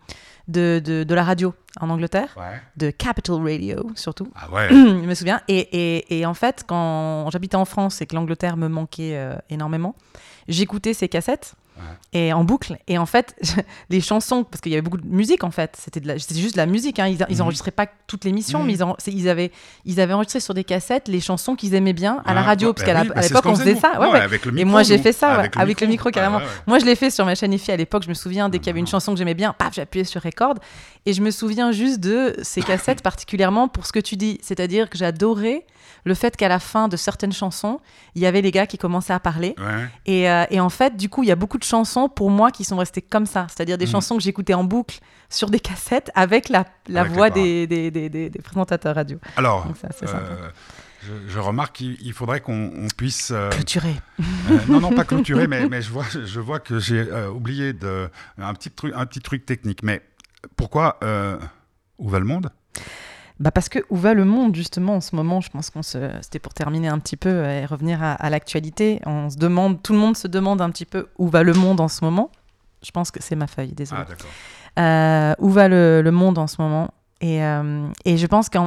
de, 0.48 0.82
de, 0.84 1.04
de 1.04 1.16
la 1.16 1.24
radio 1.24 1.54
en 1.80 1.90
Angleterre, 1.90 2.36
Ouais. 2.38 2.60
de 2.78 2.90
Capital 2.92 3.36
Radio 3.42 3.92
surtout. 3.96 4.28
Ah 4.36 4.50
ouais. 4.52 4.68
je 4.70 5.06
me 5.06 5.14
souviens. 5.14 5.42
Et, 5.48 5.60
et, 5.98 6.20
et 6.20 6.26
en 6.26 6.34
fait, 6.34 6.64
quand 6.68 7.30
j'habitais 7.32 7.56
en 7.56 7.66
France 7.66 8.02
et 8.02 8.06
que 8.06 8.16
l'Angleterre 8.16 8.58
me 8.58 8.68
manquait 8.68 9.16
euh, 9.16 9.36
énormément, 9.50 9.96
j'écoutais 10.48 10.94
ces 10.94 11.08
cassettes 11.08 11.54
et 12.14 12.34
en 12.34 12.44
boucle. 12.44 12.78
Et 12.88 12.98
en 12.98 13.06
fait, 13.06 13.36
les 13.90 14.02
chansons, 14.02 14.44
parce 14.44 14.62
qu'il 14.62 14.72
y 14.72 14.76
avait 14.76 14.82
beaucoup 14.82 14.98
de 14.98 15.06
musique 15.08 15.44
en 15.44 15.52
fait, 15.52 15.76
c'était 15.80 16.00
de 16.00 16.08
la- 16.08 16.20
c'était 16.20 16.40
juste 16.40 16.56
de 16.56 16.60
la 16.60 16.66
musique. 16.66 17.00
hein. 17.00 17.08
Ils, 17.08 17.26
ils 17.30 17.36
Mhm. 17.38 17.42
enregistraient 17.42 17.72
pas 17.72 17.88
toute 18.08 18.26
l'émission, 18.26 18.60
Mhm. 18.60 18.66
mais 18.68 18.74
ils, 18.74 18.84
en- 18.84 18.98
ils 19.08 19.30
avaient, 19.30 19.52
ils 19.86 20.00
avaient 20.02 20.14
enregistré 20.14 20.40
sur 20.40 20.54
des 20.54 20.64
cassettes 20.64 21.08
les 21.08 21.22
chansons 21.22 21.56
qu'ils 21.56 21.74
aimaient 21.74 21.94
bien 21.94 22.22
à 22.26 22.34
la 22.34 22.42
radio, 22.42 22.70
ouais, 22.70 22.74
parce 22.74 22.86
bah 22.88 22.94
qu'à 22.94 23.02
oui, 23.02 23.10
bah 23.16 23.22
l'époque 23.22 23.46
on 23.46 23.56
faisait 23.56 23.74
nous. 23.76 23.80
ça. 23.80 24.00
Ouais, 24.00 24.08
Ouais, 24.08 24.14
ouais. 24.14 24.20
avec 24.20 24.46
le 24.46 24.58
Et 24.60 24.66
moi 24.66 24.84
j'ai 24.84 24.98
fait 24.98 25.14
ça, 25.14 25.30
Avec 25.34 25.58
avec, 25.58 25.82
le 25.82 25.88
le 25.88 25.92
micro. 25.92 26.10
carrément. 26.12 26.40
Moi 26.68 26.80
je 26.80 26.86
l'ai 26.86 26.96
fait 26.96 27.10
sur 27.10 27.26
ma 27.26 27.36
chaîne 27.36 27.54
IFI 27.54 27.72
à 27.72 27.78
l'époque, 27.78 28.04
je 28.04 28.10
me 28.10 28.14
souviens, 28.14 28.50
dès 28.50 28.60
qu'il 28.60 28.68
y 28.68 28.70
avait 28.72 28.80
une 28.80 28.86
Mhm. 28.86 28.90
chanson 28.92 29.14
que 29.14 29.18
j'aimais 29.18 29.34
bien, 29.34 29.54
paf, 29.54 29.74
j'appuyais 29.74 30.06
sur 30.06 30.22
record. 30.22 30.56
Et 31.06 31.14
je 31.14 31.22
me 31.22 31.32
souviens 31.32 31.72
juste 31.72 32.00
de 32.00 32.36
ces 32.44 32.62
cassettes 32.62 33.02
particulièrement 33.02 33.68
pour 33.68 33.86
ce 33.88 33.92
que 33.92 34.00
tu 34.00 34.18
dis, 34.18 34.38
c'est-à-dire 34.44 34.90
que 34.90 34.98
j'adorais 34.98 35.66
le 36.04 36.14
fait 36.14 36.36
qu'à 36.38 36.48
la 36.48 36.60
fin 36.60 36.88
de 36.88 36.96
certaines 36.98 37.32
chansons, 37.34 37.80
il 38.16 38.22
y 38.22 38.26
avait 38.26 38.42
les 38.42 38.52
gars 38.52 38.66
qui 38.68 38.78
commençaient 38.78 39.14
à 39.14 39.20
parler. 39.20 39.56
Et, 40.06 40.30
euh, 40.30 40.46
et 40.50 40.60
en 40.60 40.70
fait, 40.70 40.96
du 40.98 41.10
coup, 41.10 41.24
il 41.24 41.30
y 41.30 41.32
a 41.32 41.36
beaucoup 41.36 41.58
de 41.58 41.64
chansons 41.72 42.10
pour 42.10 42.30
moi 42.30 42.52
qui 42.52 42.64
sont 42.64 42.78
restées 42.78 43.02
comme 43.02 43.26
ça, 43.26 43.48
c'est-à-dire 43.50 43.78
des 43.78 43.86
Mhm. 43.86 43.92
chansons 43.92 44.18
que 44.18 44.24
j'écoutais 44.24 44.54
en 44.54 44.64
boucle 44.64 45.00
sur 45.30 45.50
des 45.50 45.60
cassettes 45.70 46.12
avec 46.16 46.50
la, 46.50 46.66
la 46.88 47.02
Avec 47.02 47.14
voix 47.14 47.30
des, 47.30 47.66
des, 47.68 47.90
des, 47.92 48.30
présentateurs 48.44 48.96
radio. 48.96 49.18
Alors, 49.38 49.66
Donc 49.66 49.78
ça, 49.78 49.88
c'est 49.98 50.08
sympa. 50.08 50.24
euh, 50.24 50.50
je, 51.04 51.14
je 51.34 51.40
remarque 51.40 51.76
qu'il 51.78 51.98
il 52.02 52.14
faudrait 52.14 52.42
qu'on 52.42 52.72
on 52.76 52.88
puisse. 52.96 53.32
euh, 53.32 53.50
Clôturé. 53.50 53.96
Euh, 54.20 54.60
non, 54.68 54.80
non, 54.82 54.92
pas 54.92 55.06
clôturé, 55.12 55.48
mais, 55.48 55.68
mais 55.70 55.82
je, 55.82 55.90
vois, 55.90 56.06
je 56.12 56.40
vois 56.40 56.60
que 56.60 56.78
j'ai 56.80 57.00
euh, 57.00 57.30
oublié 57.30 57.74
de, 57.74 58.10
un, 58.38 58.54
petit 58.54 58.70
truc, 58.70 58.94
un 58.96 59.06
petit 59.06 59.22
truc 59.22 59.46
technique. 59.46 59.82
Mais 59.84 60.02
pourquoi 60.58 61.00
Où 61.98 62.10
va 62.10 62.20
le 62.20 62.26
monde? 62.26 62.50
Bah 63.42 63.50
parce 63.50 63.70
que 63.70 63.80
où 63.90 63.98
va 63.98 64.14
le 64.14 64.24
monde 64.24 64.56
justement 64.56 64.98
en 64.98 65.02
ce 65.02 65.16
moment? 65.16 65.42
Je 65.42 65.50
pense 65.50 65.72
qu'on 65.72 65.82
se, 65.82 65.98
c'était 66.22 66.38
pour 66.38 66.54
terminer 66.54 66.90
un 66.90 67.00
petit 67.00 67.18
peu 67.18 67.44
et 67.44 67.66
revenir 67.66 68.04
à, 68.04 68.12
à 68.14 68.30
l'actualité. 68.30 69.02
On 69.08 69.32
se 69.32 69.38
demande, 69.38 69.82
tout 69.82 69.94
le 69.94 70.00
monde 70.00 70.16
se 70.16 70.28
demande 70.28 70.62
un 70.62 70.70
petit 70.70 70.86
peu 70.86 71.08
où 71.18 71.28
va 71.28 71.42
le 71.42 71.54
monde 71.54 71.80
en 71.80 71.88
ce 71.88 72.06
moment. 72.06 72.30
Je 72.84 72.92
pense 72.92 73.10
que 73.10 73.20
c'est 73.20 73.36
ma 73.36 73.48
feuille, 73.48 73.74
désolé. 73.74 74.04
Ah. 74.76 75.32
Euh, 75.32 75.34
où 75.40 75.50
va 75.50 75.68
le, 75.68 76.04
le 76.04 76.12
monde 76.12 76.38
en 76.38 76.46
ce 76.46 76.62
moment? 76.62 76.94
Et, 77.20 77.44
euh, 77.44 77.88
et 78.06 78.18
je 78.18 78.28
pense 78.28 78.48
que 78.48 78.60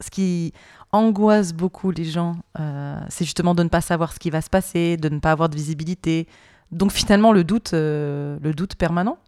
ce 0.00 0.10
qui 0.10 0.52
angoisse 0.90 1.52
beaucoup 1.52 1.92
les 1.92 2.04
gens, 2.04 2.36
euh, 2.58 2.98
c'est 3.08 3.24
justement 3.24 3.54
de 3.54 3.62
ne 3.62 3.68
pas 3.68 3.80
savoir 3.80 4.12
ce 4.12 4.18
qui 4.18 4.30
va 4.30 4.40
se 4.40 4.50
passer, 4.50 4.96
de 4.96 5.08
ne 5.08 5.20
pas 5.20 5.30
avoir 5.30 5.48
de 5.48 5.54
visibilité. 5.54 6.26
Donc 6.72 6.90
finalement, 6.90 7.32
le 7.32 7.44
doute, 7.44 7.74
euh, 7.74 8.38
le 8.42 8.52
doute 8.52 8.74
permanent. 8.74 9.18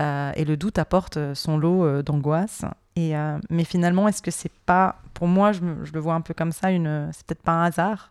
Et 0.00 0.44
le 0.44 0.56
doute 0.56 0.80
apporte 0.80 1.18
son 1.34 1.56
lot 1.56 2.02
d'angoisse. 2.02 2.62
Et, 2.96 3.16
euh, 3.16 3.38
mais 3.50 3.64
finalement, 3.64 4.06
est-ce 4.08 4.22
que 4.22 4.30
c'est 4.30 4.52
pas, 4.66 5.00
pour 5.14 5.26
moi, 5.26 5.52
je, 5.52 5.60
le 5.60 6.00
vois 6.00 6.14
un 6.14 6.20
peu 6.20 6.32
comme 6.34 6.52
ça, 6.52 6.70
une, 6.70 7.10
c'est 7.12 7.26
peut-être 7.26 7.42
pas 7.42 7.52
un 7.52 7.64
hasard 7.64 8.10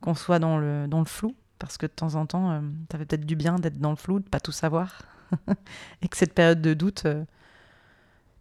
qu'on 0.00 0.14
soit 0.14 0.38
dans 0.38 0.58
le, 0.58 0.86
dans 0.88 0.98
le 0.98 1.04
flou, 1.04 1.34
parce 1.58 1.76
que 1.78 1.86
de 1.86 1.92
temps 1.92 2.14
en 2.16 2.26
temps, 2.26 2.50
euh, 2.50 2.60
ça 2.90 2.98
fait 2.98 3.04
peut-être 3.04 3.26
du 3.26 3.36
bien 3.36 3.56
d'être 3.56 3.78
dans 3.78 3.90
le 3.90 3.96
flou, 3.96 4.18
de 4.18 4.28
pas 4.28 4.40
tout 4.40 4.50
savoir, 4.52 5.02
et 6.02 6.08
que 6.08 6.16
cette 6.16 6.34
période 6.34 6.60
de 6.60 6.74
doute, 6.74 7.02
euh, 7.06 7.22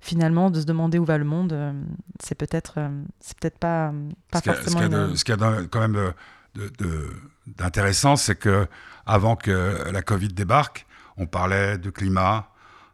finalement, 0.01 0.49
de 0.49 0.61
se 0.61 0.65
demander 0.65 0.97
où 0.97 1.05
va 1.05 1.17
le 1.17 1.26
monde, 1.26 1.53
c'est 2.24 2.36
peut-être, 2.36 2.80
c'est 3.20 3.38
peut-être 3.38 3.57
pas, 3.59 3.91
pas 4.32 4.39
Ce 4.39 4.51
forcément. 4.53 4.80
qu'il 4.80 4.91
y 4.91 4.95
a 4.95 4.97
de- 4.97 5.09
une- 5.09 5.15
ce 5.17 5.24
qu'il 5.26 5.36
y 5.38 5.43
a 5.43 5.65
quand 5.70 5.80
même 5.82 5.93
de- 5.93 6.13
de- 6.55 6.72
de- 6.80 7.09
d'intéressant, 7.57 8.15
c'est 8.15 8.36
que 8.36 8.67
avant 9.05 9.36
que 9.36 9.91
la 9.91 10.01
Covid 10.01 10.30
débarque, 10.30 10.88
on 11.17 11.26
parlait 11.28 11.78
de 11.78 11.89
climat. 11.89 12.47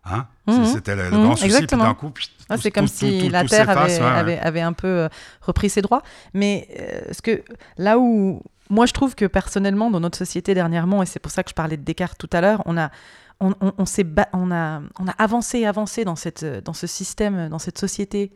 Hein? 0.06 0.28
Mhm. 0.48 0.66
C'était 0.66 0.96
le, 0.96 1.10
le 1.10 1.18
Mhm, 1.18 1.24
grand 1.24 1.36
souci, 1.36 1.66
puis 1.66 1.78
d'un 1.78 1.94
coup, 1.96 2.12
Ah, 2.50 2.58
c'est 2.58 2.70
comme 2.72 2.86
tout- 2.86 2.94
si 2.94 3.20
tout- 3.26 3.30
la 3.32 3.42
tout 3.42 3.48
Terre 3.50 3.70
avait, 3.70 3.90
s'efface, 3.90 4.00
ouais, 4.00 4.06
ouais. 4.14 4.20
avait, 4.20 4.40
avait 4.40 4.62
un 4.62 4.74
peu 4.74 4.88
euh, 4.88 5.10
repris 5.42 5.70
ses 5.70 5.82
droits. 5.82 6.04
Mais 6.34 6.68
euh, 6.80 7.12
ce 7.12 7.22
que, 7.22 7.42
là 7.78 7.98
où 7.98 8.42
moi 8.70 8.86
je 8.86 8.94
trouve 8.94 9.16
que 9.16 9.26
personnellement 9.26 9.90
dans 9.92 10.00
notre 10.00 10.18
société 10.18 10.54
dernièrement, 10.54 11.02
et 11.02 11.06
c'est 11.08 11.20
pour 11.20 11.32
ça 11.32 11.42
que 11.44 11.50
je 11.50 11.56
parlais 11.56 11.78
de 11.78 11.84
Descartes 11.84 12.18
tout 12.20 12.30
à 12.34 12.42
l'heure, 12.42 12.62
on 12.66 12.78
a, 12.78 12.92
on, 13.40 13.54
on, 13.62 13.74
on 13.80 13.86
s'est 13.86 14.04
ba- 14.04 14.30
on 14.34 14.52
a, 14.52 14.82
on 15.00 15.08
a 15.08 15.12
avancé 15.18 15.66
avancé 15.66 16.06
dans, 16.06 16.16
cette, 16.16 16.46
dans 16.64 16.74
ce 16.74 16.86
système, 16.88 17.50
dans 17.50 17.60
cette 17.60 17.78
société, 17.80 18.32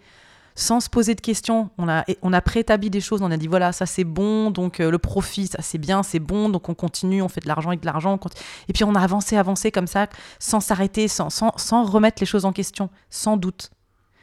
sans 0.59 0.81
se 0.81 0.89
poser 0.89 1.15
de 1.15 1.21
questions. 1.21 1.69
On 1.77 1.87
a, 1.87 2.03
on 2.21 2.33
a 2.33 2.41
préétabli 2.41 2.89
des 2.89 2.99
choses, 2.99 3.21
on 3.21 3.31
a 3.31 3.37
dit 3.37 3.47
voilà, 3.47 3.71
ça 3.71 3.85
c'est 3.85 4.03
bon, 4.03 4.51
donc 4.51 4.81
euh, 4.81 4.91
le 4.91 4.97
profit, 4.97 5.47
ça 5.47 5.61
c'est 5.61 5.77
bien, 5.77 6.03
c'est 6.03 6.19
bon, 6.19 6.49
donc 6.49 6.67
on 6.67 6.73
continue, 6.73 7.21
on 7.21 7.29
fait 7.29 7.39
de 7.39 7.47
l'argent 7.47 7.69
avec 7.69 7.79
de 7.79 7.85
l'argent. 7.85 8.19
Et 8.67 8.73
puis 8.73 8.83
on 8.83 8.93
a 8.93 8.99
avancé, 8.99 9.37
avancé 9.37 9.71
comme 9.71 9.87
ça, 9.87 10.07
sans 10.37 10.59
s'arrêter, 10.59 11.07
sans, 11.07 11.29
sans, 11.29 11.53
sans 11.55 11.85
remettre 11.85 12.17
les 12.21 12.25
choses 12.25 12.43
en 12.43 12.51
question, 12.51 12.89
sans 13.09 13.37
doute 13.37 13.71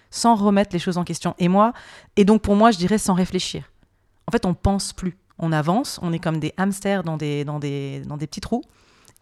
sans 0.09 0.34
remettre 0.34 0.70
les 0.72 0.78
choses 0.78 0.99
en 0.99 1.05
question. 1.05 1.34
Et 1.39 1.49
moi, 1.49 1.72
et 2.16 2.24
donc 2.24 2.41
pour 2.41 2.55
moi, 2.55 2.70
je 2.70 2.78
dirais 2.78 2.97
sans 2.97 3.12
réfléchir. 3.12 3.70
En 4.28 4.32
fait, 4.32 4.47
on 4.47 4.55
pense 4.55 4.93
plus. 4.93 5.18
On 5.39 5.53
avance, 5.53 5.99
on 6.01 6.12
est 6.12 6.18
comme 6.18 6.39
des 6.39 6.55
hamsters 6.57 7.03
dans 7.03 7.16
des, 7.16 7.45
dans 7.45 7.59
des, 7.59 8.01
dans 8.07 8.16
des 8.16 8.26
petits 8.26 8.41
trous. 8.41 8.62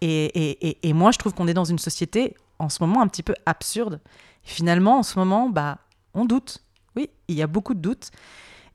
Et, 0.03 0.27
et, 0.27 0.69
et, 0.69 0.89
et 0.89 0.93
moi, 0.93 1.11
je 1.11 1.19
trouve 1.19 1.33
qu'on 1.35 1.49
est 1.49 1.55
dans 1.55 1.65
une 1.65 1.79
société 1.79 2.37
en 2.59 2.69
ce 2.69 2.83
moment 2.83 3.01
un 3.01 3.09
petit 3.09 3.23
peu 3.25 3.35
absurde. 3.47 4.01
Finalement, 4.43 4.99
en 4.99 5.03
ce 5.03 5.19
moment, 5.19 5.49
bah, 5.49 5.79
on 6.13 6.27
doute. 6.27 6.64
Oui, 6.97 7.11
il 7.29 7.35
y 7.37 7.43
a 7.43 7.47
beaucoup 7.47 7.75
de 7.75 7.81
doutes. 7.81 8.11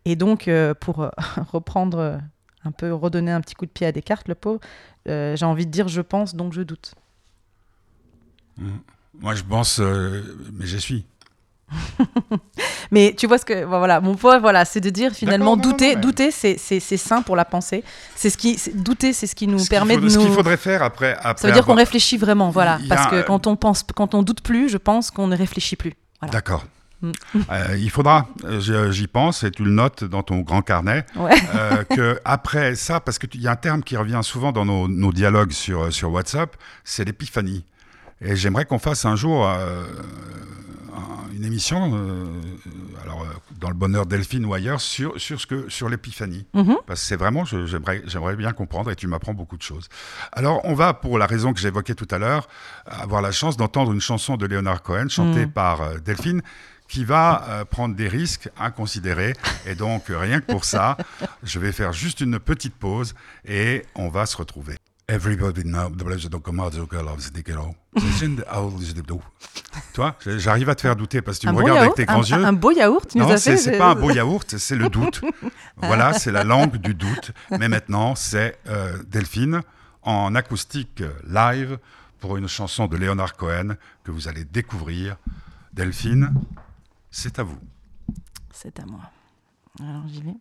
Et 0.05 0.15
donc, 0.15 0.47
euh, 0.47 0.73
pour 0.73 1.01
euh, 1.01 1.09
reprendre 1.51 1.97
euh, 1.99 2.17
un 2.65 2.71
peu, 2.71 2.93
redonner 2.93 3.31
un 3.31 3.41
petit 3.41 3.55
coup 3.55 3.65
de 3.65 3.71
pied 3.71 3.85
à 3.87 3.91
Descartes, 3.91 4.27
le 4.27 4.35
pauvre, 4.35 4.59
j'ai 5.05 5.45
envie 5.45 5.65
de 5.65 5.71
dire 5.71 5.87
je 5.87 6.01
pense, 6.01 6.35
donc 6.35 6.53
je 6.53 6.61
doute. 6.61 6.93
Moi, 9.19 9.33
je 9.35 9.43
pense, 9.43 9.79
mais 9.79 10.65
j'y 10.65 10.79
suis. 10.79 11.05
Mais 12.91 13.13
tu 13.15 13.27
vois 13.27 13.37
ce 13.37 13.45
que 13.45 13.63
voilà 13.63 14.01
mon 14.01 14.15
point 14.15 14.39
voilà 14.39 14.65
c'est 14.65 14.79
de 14.81 14.89
dire 14.89 15.11
finalement 15.11 15.55
non, 15.55 15.61
douter 15.61 15.89
non, 15.89 15.95
mais- 15.97 16.01
douter 16.01 16.31
c'est 16.31 16.57
c'est 16.57 16.79
c'est 16.79 16.97
sain 16.97 17.21
pour 17.21 17.35
la 17.35 17.45
pensée 17.45 17.83
c'est 18.15 18.31
ce 18.31 18.37
qui 18.39 18.59
douter 18.73 19.13
c'est 19.13 19.27
ce 19.27 19.35
qui 19.35 19.45
nous 19.45 19.59
Ce 19.59 19.69
permet 19.69 19.93
faut- 19.93 20.01
de 20.01 20.09
Ce 20.09 20.17
qu'il 20.17 20.27
nous 20.29 20.33
faudrait 20.33 20.57
faire 20.57 20.81
après. 20.81 21.13
après 21.21 21.39
ça 21.39 21.47
veut 21.47 21.53
dire 21.53 21.63
qu'on 21.67 21.75
réfléchit 21.75 22.17
vraiment 22.17 22.49
voilà 22.49 22.79
parce 22.89 23.05
que 23.11 23.17
un- 23.17 23.21
quand 23.21 23.45
on 23.45 23.55
pense 23.55 23.83
quand 23.95 24.15
on 24.15 24.23
doute 24.23 24.41
plus 24.41 24.67
je 24.69 24.77
pense 24.77 25.11
qu'on 25.11 25.27
ne 25.27 25.37
réfléchit 25.37 25.75
plus 25.75 25.93
voilà 26.19 26.31
D'accord. 26.31 26.65
Mm. 27.01 27.11
Euh, 27.51 27.77
il 27.77 27.89
faudra, 27.89 28.27
euh, 28.43 28.91
j'y 28.91 29.07
pense, 29.07 29.43
et 29.43 29.51
tu 29.51 29.63
le 29.63 29.71
notes 29.71 30.03
dans 30.03 30.21
ton 30.23 30.39
grand 30.41 30.61
carnet, 30.61 31.05
ouais 31.15 31.31
euh, 31.55 31.83
que 31.85 32.19
après 32.25 32.75
ça, 32.75 32.99
parce 32.99 33.19
qu'il 33.19 33.41
y 33.41 33.47
a 33.47 33.51
un 33.51 33.55
terme 33.55 33.83
qui 33.83 33.95
revient 33.97 34.19
souvent 34.23 34.51
dans 34.51 34.65
nos, 34.65 34.87
nos 34.87 35.13
dialogues 35.13 35.51
sur, 35.51 35.93
sur 35.93 36.11
WhatsApp, 36.11 36.55
c'est 36.83 37.05
l'épiphanie. 37.05 37.63
Et 38.21 38.35
j'aimerais 38.35 38.65
qu'on 38.65 38.79
fasse 38.79 39.05
un 39.05 39.15
jour 39.15 39.47
euh, 39.47 39.85
un- 40.93 41.33
une 41.33 41.45
émission, 41.45 41.93
alors 43.03 43.25
dans 43.61 43.69
le 43.69 43.75
bonheur 43.75 44.05
Delphine 44.05 44.45
ou 44.45 44.53
ailleurs, 44.53 44.81
sur, 44.81 45.19
sur, 45.19 45.39
ce 45.39 45.45
que, 45.47 45.69
sur 45.69 45.87
l'épiphanie. 45.89 46.45
Mhm. 46.53 46.75
Parce 46.85 46.99
que 47.01 47.07
c'est 47.07 47.15
vraiment, 47.15 47.45
j'aimerais, 47.45 48.35
bien 48.35 48.51
comprendre 48.51 48.91
et 48.91 48.95
tu 48.95 49.07
m'apprends 49.07 49.33
beaucoup 49.33 49.55
de 49.57 49.61
choses. 49.61 49.87
Alors, 50.33 50.59
on 50.65 50.73
va, 50.73 50.93
pour 50.93 51.17
la 51.17 51.27
raison 51.27 51.53
que 51.53 51.59
j'évoquais 51.59 51.95
tout 51.95 52.07
à 52.11 52.17
l'heure, 52.17 52.47
avoir 52.85 53.21
la 53.21 53.31
chance 53.31 53.55
d'entendre 53.57 53.91
une 53.93 54.01
chanson 54.01 54.35
de 54.37 54.45
Leonard 54.45 54.81
Cohen 54.81 55.07
chantée 55.09 55.45
Mm. 55.45 55.51
par 55.51 56.01
Delphine 56.01 56.41
qui 56.89 57.05
va 57.05 57.45
euh, 57.47 57.65
prendre 57.65 57.95
des 57.95 58.07
risques 58.09 58.49
inconsidérés. 58.59 59.33
Et 59.65 59.75
donc, 59.75 60.09
euh, 60.09 60.17
rien 60.19 60.41
que 60.41 60.51
pour 60.51 60.65
ça, 60.65 60.97
je 61.43 61.59
vais 61.59 61.71
faire 61.71 61.93
juste 61.93 62.19
une 62.19 62.39
petite 62.39 62.75
pause 62.75 63.13
et 63.45 63.85
on 63.95 64.09
va 64.09 64.25
se 64.25 64.35
retrouver. 64.35 64.75
Everybody 65.07 65.63
knows 65.63 65.89
the 65.97 66.03
pleasure 66.03 66.29
of 66.33 66.41
come 66.43 66.59
out 66.59 66.75
of 66.75 66.87
the 66.87 66.91
girl 66.91 67.07
of 67.07 67.31
the 67.31 67.43
girl. 67.45 67.73
It's 67.95 68.21
in 68.21 68.35
the 68.35 68.43
owl 68.51 68.73
is 68.79 68.93
the 68.93 69.01
do. 69.03 69.19
Toi, 69.93 70.15
j'arrive 70.37 70.69
à 70.69 70.75
te 70.75 70.81
faire 70.81 70.95
douter 70.95 71.21
parce 71.21 71.37
que 71.37 71.43
tu 71.43 71.47
Un 71.47 71.53
me 71.53 71.57
bon 71.57 71.63
regardes 71.63 71.79
yaourt, 71.79 71.97
avec 71.99 72.07
tes 72.07 72.11
un, 72.11 72.15
grands 72.15 72.23
yeux. 72.27 72.45
un 72.45 72.53
beau 72.53 72.71
yaourt, 72.71 73.07
tu 73.09 73.17
nous 73.17 73.23
Non, 73.25 73.31
as 73.31 73.37
c'est 73.37 73.51
fait. 73.51 73.57
c'est 73.57 73.71
j'ai- 73.71 73.77
pas 73.79 73.89
un 73.91 73.95
beau 73.95 74.11
yaourt, 74.11 74.55
c'est 74.57 74.75
le 74.75 74.87
doute. 74.89 75.21
voilà, 75.77 76.13
c'est 76.13 76.31
la 76.31 76.43
langue 76.43 76.77
du 76.77 76.93
doute. 76.93 77.31
Mais 77.57 77.69
maintenant, 77.69 78.13
c'est 78.13 78.59
euh, 78.67 78.97
Delphine 79.07 79.61
en 80.03 80.35
acoustique 80.35 81.01
euh, 81.01 81.11
live 81.27 81.79
pour 82.19 82.37
une 82.37 82.47
chanson 82.47 82.85
de 82.85 82.95
Leonard 82.95 83.35
Cohen 83.35 83.77
que 84.03 84.11
vous 84.11 84.27
allez 84.27 84.43
découvrir. 84.43 85.15
Delphine, 85.73 86.33
c'est 87.11 87.39
à 87.39 87.43
vous. 87.43 87.57
C'est 88.51 88.79
à 88.79 88.85
moi. 88.85 89.01
Alors 89.79 90.07
j'y 90.07 90.21
vais. 90.21 90.35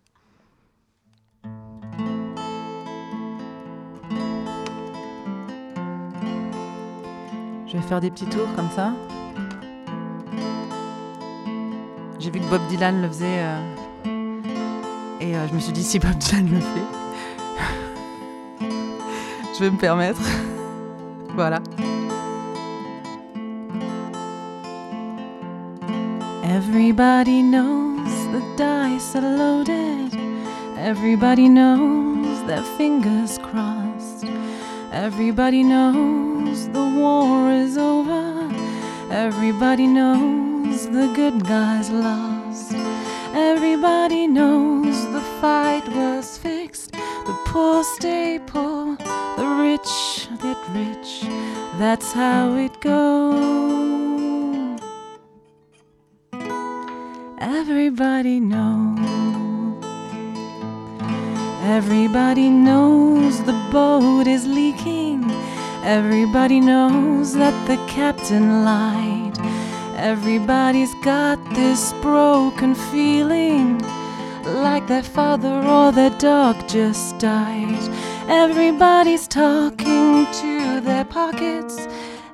Je 7.66 7.75
vais 7.77 7.83
faire 7.83 8.01
des 8.01 8.11
petits 8.11 8.27
tours 8.27 8.49
comme 8.57 8.71
ça. 8.71 8.93
J'ai 12.19 12.31
vu 12.31 12.41
que 12.41 12.47
Bob 12.47 12.61
Dylan 12.69 13.03
le 13.03 13.09
faisait. 13.09 13.43
euh, 13.43 13.61
Et 15.21 15.37
euh, 15.37 15.47
je 15.49 15.55
me 15.55 15.61
suis 15.61 15.73
dit, 15.73 15.83
si 15.85 15.99
Bob 15.99 16.16
Dylan 16.16 16.49
le 16.51 16.61
fait, 16.61 16.87
je 19.59 19.64
vais 19.64 19.71
me 19.71 19.77
permettre. 19.79 20.21
voilà. 21.35 21.61
Everybody 26.61 27.41
knows 27.41 28.13
the 28.33 28.43
dice 28.57 29.15
are 29.15 29.21
loaded. 29.21 30.13
Everybody 30.77 31.49
knows 31.49 32.45
their 32.49 32.65
fingers 32.77 33.39
crossed. 33.39 34.25
Everybody 34.91 35.63
knows 35.63 36.69
the 36.71 36.85
war 37.01 37.53
is 37.53 37.79
over. 37.79 38.51
Everybody 39.09 39.87
knows 39.87 40.89
the 40.89 41.07
good 41.15 41.47
guys 41.47 41.91
lost. 41.91 42.75
Everybody 43.35 44.27
knows 44.27 44.97
the 45.13 45.25
fight 45.41 45.87
was 45.95 46.39
fixed. 46.39 46.91
The 46.91 47.39
poor 47.47 47.85
stay 47.85 48.41
poor, 48.45 48.97
the 49.37 49.47
rich 49.63 50.29
get 50.43 50.59
rich. 50.75 51.23
That's 51.79 52.11
how 52.13 52.57
it 52.57 52.81
goes. 52.81 53.78
Everybody 58.01 58.39
knows. 58.39 59.85
Everybody 61.65 62.49
knows 62.49 63.43
the 63.43 63.61
boat 63.73 64.29
is 64.29 64.47
leaking. 64.47 65.29
Everybody 65.83 66.61
knows 66.61 67.35
that 67.35 67.57
the 67.67 67.77
captain 67.89 68.65
lied. 68.65 69.37
Everybody's 69.97 70.95
got 71.03 71.39
this 71.57 71.93
broken 71.95 72.77
feeling 72.77 73.81
like 74.45 74.87
their 74.87 75.03
father 75.03 75.61
or 75.67 75.91
their 75.91 76.17
dog 76.21 76.69
just 76.69 77.19
died. 77.19 77.83
Everybody's 78.29 79.27
talking 79.27 80.25
to 80.35 80.81
their 80.81 81.05
pockets. 81.05 81.89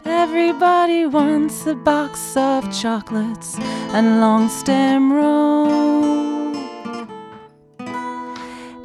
Everybody 0.06 1.06
wants 1.06 1.66
a 1.66 1.74
box 1.74 2.36
of 2.36 2.70
chocolates 2.78 3.58
and 3.94 4.20
long 4.20 4.50
stem 4.50 5.10
roll. 5.10 6.54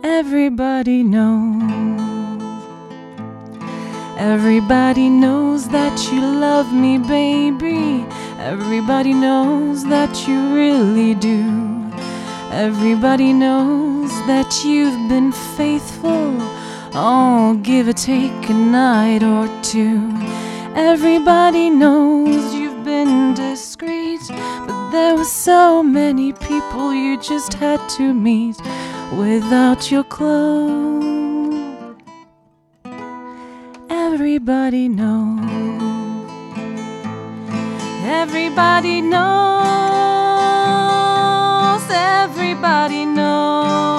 Everybody 0.02 1.04
knows. 1.04 1.90
Everybody 4.18 5.10
knows 5.10 5.68
that 5.70 6.10
you 6.12 6.22
love 6.22 6.72
me, 6.74 6.98
baby. 6.98 8.06
Everybody 8.40 9.14
knows 9.14 9.84
that 9.86 10.26
you 10.26 10.56
really 10.56 11.16
do. 11.16 11.44
Everybody 12.52 13.34
knows 13.34 14.12
that 14.28 14.64
you've 14.64 15.10
been 15.10 15.34
faithful. 15.34 16.36
Oh, 16.94 17.60
give 17.62 17.90
or 17.90 17.94
take 17.94 18.50
a 18.50 18.54
night 18.54 19.22
or 19.22 19.48
two. 19.62 20.00
Everybody 20.82 21.70
knows 21.70 22.56
you've 22.56 22.86
been 22.86 23.34
discreet, 23.34 24.22
but 24.30 24.92
there 24.92 25.14
were 25.14 25.26
so 25.26 25.84
many 25.84 26.32
people 26.32 26.94
you 26.94 27.20
just 27.22 27.54
had 27.54 27.86
to 27.98 28.14
meet 28.14 28.56
without 29.18 29.92
your 29.92 30.06
clothes. 30.06 31.04
Everybody 33.90 34.88
knows. 34.88 36.32
Everybody 38.06 39.02
knows. 39.02 39.20
Everybody 41.92 43.06
knows. 43.06 43.99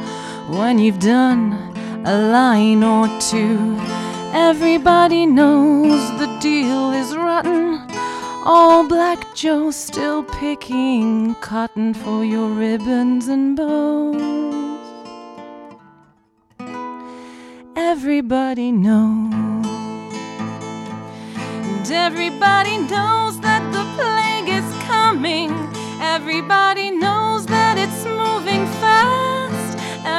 when 0.51 0.77
you've 0.79 0.99
done 0.99 1.53
a 2.05 2.17
line 2.29 2.83
or 2.83 3.07
two. 3.19 3.77
Everybody 4.33 5.25
knows 5.25 6.01
the 6.19 6.27
deal 6.41 6.91
is 6.91 7.15
rotten. 7.15 7.79
All 8.43 8.85
Black 8.87 9.33
Joe 9.33 9.71
still 9.71 10.23
picking 10.23 11.35
cotton 11.35 11.93
for 11.93 12.25
your 12.25 12.49
ribbons 12.49 13.27
and 13.29 13.55
bows. 13.55 14.79
Everybody 17.75 18.71
knows. 18.71 19.33
And 21.69 21.91
everybody 21.91 22.77
knows 22.77 23.39
that 23.39 23.63
the 23.71 23.85
plague 23.95 24.49
is 24.49 24.69
coming. 24.83 25.51
Everybody 26.01 26.91
knows 26.91 27.45
that 27.45 27.77
it's 27.77 28.03
moving 28.05 28.65
fast. 28.81 29.30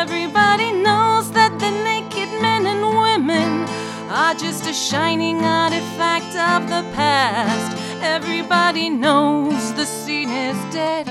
Everybody 0.02 0.72
knows 0.72 1.30
that 1.30 1.60
the 1.60 1.70
naked 1.70 2.28
men 2.42 2.66
and 2.66 2.82
women 2.82 3.68
are 4.10 4.34
just 4.34 4.66
a 4.66 4.72
shining 4.72 5.44
artifact 5.44 6.34
of 6.34 6.68
the 6.68 6.82
past. 6.92 7.70
Everybody 8.02 8.90
knows 8.90 9.72
the 9.74 9.86
scene 9.86 10.28
is 10.28 10.56
dead. 10.74 11.08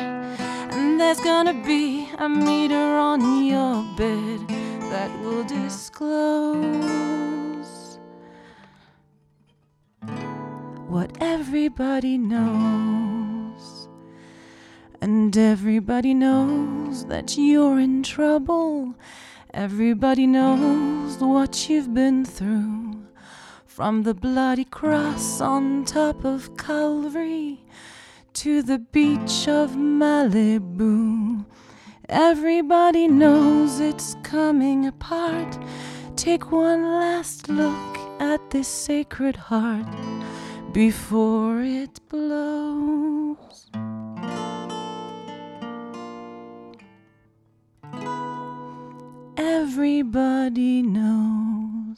And 0.76 1.00
there's 1.00 1.22
gonna 1.22 1.54
be 1.54 2.10
a 2.18 2.28
meter 2.28 2.98
on 3.10 3.46
your 3.46 3.82
bed 3.96 4.46
that 4.92 5.10
will 5.22 5.46
disclose 5.46 6.92
what 10.90 11.16
everybody 11.22 12.18
knows. 12.18 13.21
And 15.04 15.36
everybody 15.36 16.14
knows 16.14 17.06
that 17.08 17.36
you're 17.36 17.80
in 17.80 18.04
trouble. 18.04 18.94
Everybody 19.52 20.28
knows 20.28 21.18
what 21.18 21.68
you've 21.68 21.92
been 21.92 22.24
through. 22.24 23.08
From 23.66 24.04
the 24.04 24.14
bloody 24.14 24.66
cross 24.66 25.42
on 25.42 25.86
top 25.86 26.24
of 26.24 26.56
Calvary 26.56 27.66
to 28.34 28.62
the 28.62 28.78
beach 28.78 29.48
of 29.48 29.72
Malibu. 29.72 31.46
Everybody 32.08 33.08
knows 33.08 33.80
it's 33.80 34.16
coming 34.22 34.86
apart. 34.86 35.58
Take 36.16 36.52
one 36.52 36.84
last 36.84 37.50
look 37.50 37.98
at 38.20 38.52
this 38.52 38.68
sacred 38.68 39.36
heart 39.36 39.88
before 40.74 41.62
it 41.62 42.00
blows. 42.08 43.51
Everybody 49.42 50.84
knows. 50.84 51.96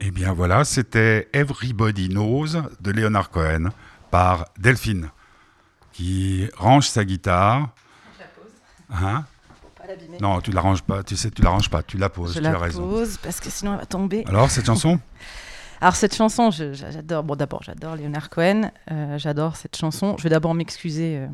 Et 0.00 0.10
bien 0.10 0.34
voilà, 0.34 0.64
c'était 0.64 1.28
Everybody 1.32 2.08
Knows 2.10 2.48
de 2.80 2.90
Leonard 2.90 3.30
Cohen 3.30 3.70
par 4.10 4.44
Delphine, 4.58 5.08
qui 5.92 6.48
range 6.58 6.88
sa 6.88 7.02
guitare. 7.06 7.70
Hein? 8.90 9.24
Non, 10.20 10.40
tu 10.42 10.50
la 10.52 10.60
ranges 10.60 10.82
pas. 10.82 11.02
Tu 11.02 11.16
sais, 11.16 11.30
tu 11.30 11.40
la 11.40 11.48
ranges 11.48 11.70
pas. 11.70 11.82
Tu 11.82 11.96
la 11.96 12.10
poses. 12.10 12.34
Je 12.34 12.38
tu 12.38 12.42
la 12.44 12.50
as 12.52 12.58
raison. 12.58 12.86
pose 12.86 13.16
parce 13.22 13.40
que 13.40 13.48
sinon 13.48 13.72
elle 13.72 13.80
va 13.80 13.86
tomber. 13.86 14.24
Alors 14.28 14.50
cette 14.50 14.66
chanson? 14.66 15.00
Alors 15.80 15.96
cette 15.96 16.14
chanson, 16.14 16.50
je- 16.50 16.72
j'a- 16.74 16.90
j'adore. 16.90 17.24
Bon, 17.24 17.36
d'abord, 17.36 17.62
j'adore 17.62 17.96
Leonard 17.96 18.28
Cohen. 18.30 18.70
euh, 18.90 19.16
j'adore 19.18 19.56
cette 19.56 19.76
chanson. 19.76 20.14
Je 20.18 20.22
vais 20.24 20.28
d'abord 20.30 20.54
m'excuser 20.54 21.16
euh, 21.18 21.26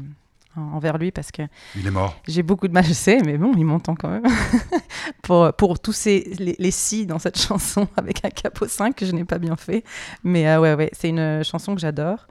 envers 0.75 0.99
lui 0.99 1.11
parce 1.11 1.31
que 1.31 1.43
Il 1.75 1.87
est 1.87 1.91
mort. 1.91 2.17
j'ai 2.29 2.43
beaucoup 2.43 2.69
de 2.69 2.73
mal, 2.73 2.85
je 2.85 2.93
sais, 2.93 3.19
mais 3.25 3.39
bon, 3.39 3.53
il 3.57 3.65
m'entend 3.65 3.95
quand 3.95 4.09
même. 4.11 4.25
pour, 5.23 5.53
pour 5.55 5.79
tous 5.81 5.93
ces, 5.93 6.33
les, 6.39 6.57
les 6.59 6.71
si 6.71 7.07
dans 7.07 7.19
cette 7.19 7.39
chanson 7.39 7.89
avec 7.97 8.25
un 8.25 8.31
capot 8.31 8.67
5 8.69 8.95
que 8.95 9.07
je 9.07 9.13
n'ai 9.13 9.25
pas 9.25 9.39
bien 9.39 9.57
fait. 9.57 9.85
Mais 10.25 10.49
euh, 10.49 10.61
ouais, 10.61 10.75
ouais, 10.75 10.91
c'est 10.93 11.09
une 11.09 11.43
chanson 11.45 11.75
que 11.75 11.81
j'adore. 11.81 12.27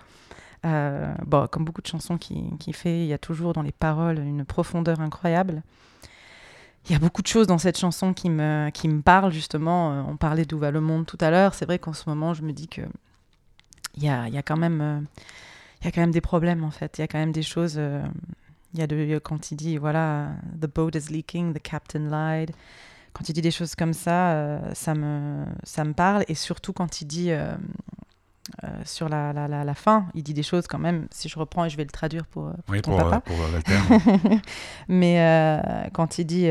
Euh, 0.65 1.13
bon, 1.25 1.47
comme 1.47 1.63
beaucoup 1.63 1.82
de 1.82 1.88
chansons 1.88 2.17
qu'il 2.17 2.57
qui 2.59 2.73
fait, 2.73 3.01
il 3.01 3.07
y 3.07 3.13
a 3.13 3.17
toujours 3.17 3.53
dans 3.53 3.61
les 3.61 3.71
paroles 3.71 4.19
une 4.19 4.43
profondeur 4.45 4.99
incroyable. 4.99 5.63
Il 6.86 6.93
y 6.93 6.95
a 6.95 6.99
beaucoup 6.99 7.21
de 7.21 7.27
choses 7.27 7.45
dans 7.47 7.57
cette 7.57 7.77
chanson 7.77 8.13
qui 8.13 8.30
me, 8.30 8.69
qui 8.71 8.88
me 8.88 9.01
parlent, 9.01 9.32
justement. 9.32 9.91
Euh, 9.91 10.01
On 10.07 10.17
parlait 10.17 10.45
d'où 10.45 10.57
va 10.57 10.71
le 10.71 10.82
monde 10.82 11.05
tout 11.05 11.17
à 11.21 11.30
l'heure. 11.30 11.53
C'est 11.53 11.65
vrai 11.65 11.77
qu'en 11.80 11.93
ce 11.93 12.09
moment, 12.09 12.34
je 12.34 12.41
me 12.41 12.51
dis 12.51 12.67
que 12.67 12.82
il 13.95 14.03
y 14.03 14.09
a, 14.09 14.27
y 14.30 14.38
a 14.38 14.41
quand 14.43 14.57
même... 14.57 14.82
euh, 14.82 14.99
il 15.82 15.86
y 15.86 15.88
a 15.88 15.91
quand 15.91 16.01
même 16.01 16.11
des 16.11 16.21
problèmes, 16.21 16.63
en 16.63 16.71
fait. 16.71 16.97
Il 16.97 17.01
y 17.01 17.03
a 17.03 17.07
quand 17.07 17.19
même 17.19 17.32
des 17.32 17.41
choses... 17.43 17.75
euh, 17.77 18.01
il 18.73 18.80
y 18.80 18.84
a 18.84 18.88
de, 18.88 19.19
quand 19.23 19.51
il 19.51 19.55
dit, 19.55 19.77
voilà, 19.77 20.30
the 20.61 20.67
boat 20.67 20.91
is 20.93 21.11
leaking, 21.11 21.53
the 21.53 21.61
captain 21.61 22.01
lied. 22.09 22.51
Quand 23.13 23.27
il 23.27 23.34
dit 23.34 23.41
des 23.41 23.49
choses 23.51 23.73
comme 23.75 23.93
ça, 23.93 24.32
euh, 24.34 24.59
ça, 24.75 24.93
me, 24.93 25.45
ça 25.63 25.84
me 25.84 25.93
parle. 25.93 26.23
Et 26.27 26.36
surtout 26.36 26.71
quand 26.73 27.01
il 27.01 27.05
dit, 27.05 27.32
euh, 27.32 27.55
sur 28.86 29.09
la, 29.09 29.34
la, 29.34 29.47
la, 29.47 29.63
la 29.63 29.73
fin, 29.73 30.05
il 30.13 30.21
dit 30.21 30.34
des 30.36 30.43
choses 30.43 30.67
quand 30.67 30.77
même, 30.77 31.07
si 31.11 31.30
je 31.30 31.39
reprends 31.39 31.65
et 31.65 31.69
je 31.69 31.77
vais 31.77 31.84
le 31.84 31.89
traduire 31.89 32.25
pour, 32.27 32.51
pour 32.51 32.63
Oui, 32.69 32.82
ton 32.82 32.91
pour, 32.97 33.09
papa. 33.09 33.21
pour. 33.21 33.38
Mais 34.88 35.89
quand 35.93 36.19
il 36.19 36.25
dit 36.25 36.47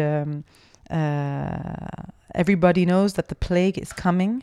Everybody 2.34 2.84
knows 2.86 3.12
that 3.14 3.28
the 3.28 3.34
plague 3.34 3.78
is 3.78 3.92
coming. 3.94 4.42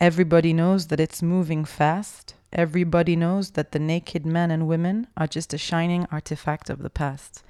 Everybody 0.00 0.52
knows 0.52 0.86
that 0.88 1.00
it's 1.00 1.22
moving 1.22 1.64
fast. 1.64 2.36
Everybody 2.52 3.16
knows 3.16 3.52
that 3.52 3.64
the 3.72 3.78
naked 3.78 4.26
men 4.26 4.50
and 4.50 4.62
women 4.66 5.06
are 5.16 5.28
just 5.30 5.54
a 5.54 5.58
shining 5.58 6.04
artifact 6.10 6.68
of 6.70 6.78
the 6.82 6.88
past. 6.88 7.44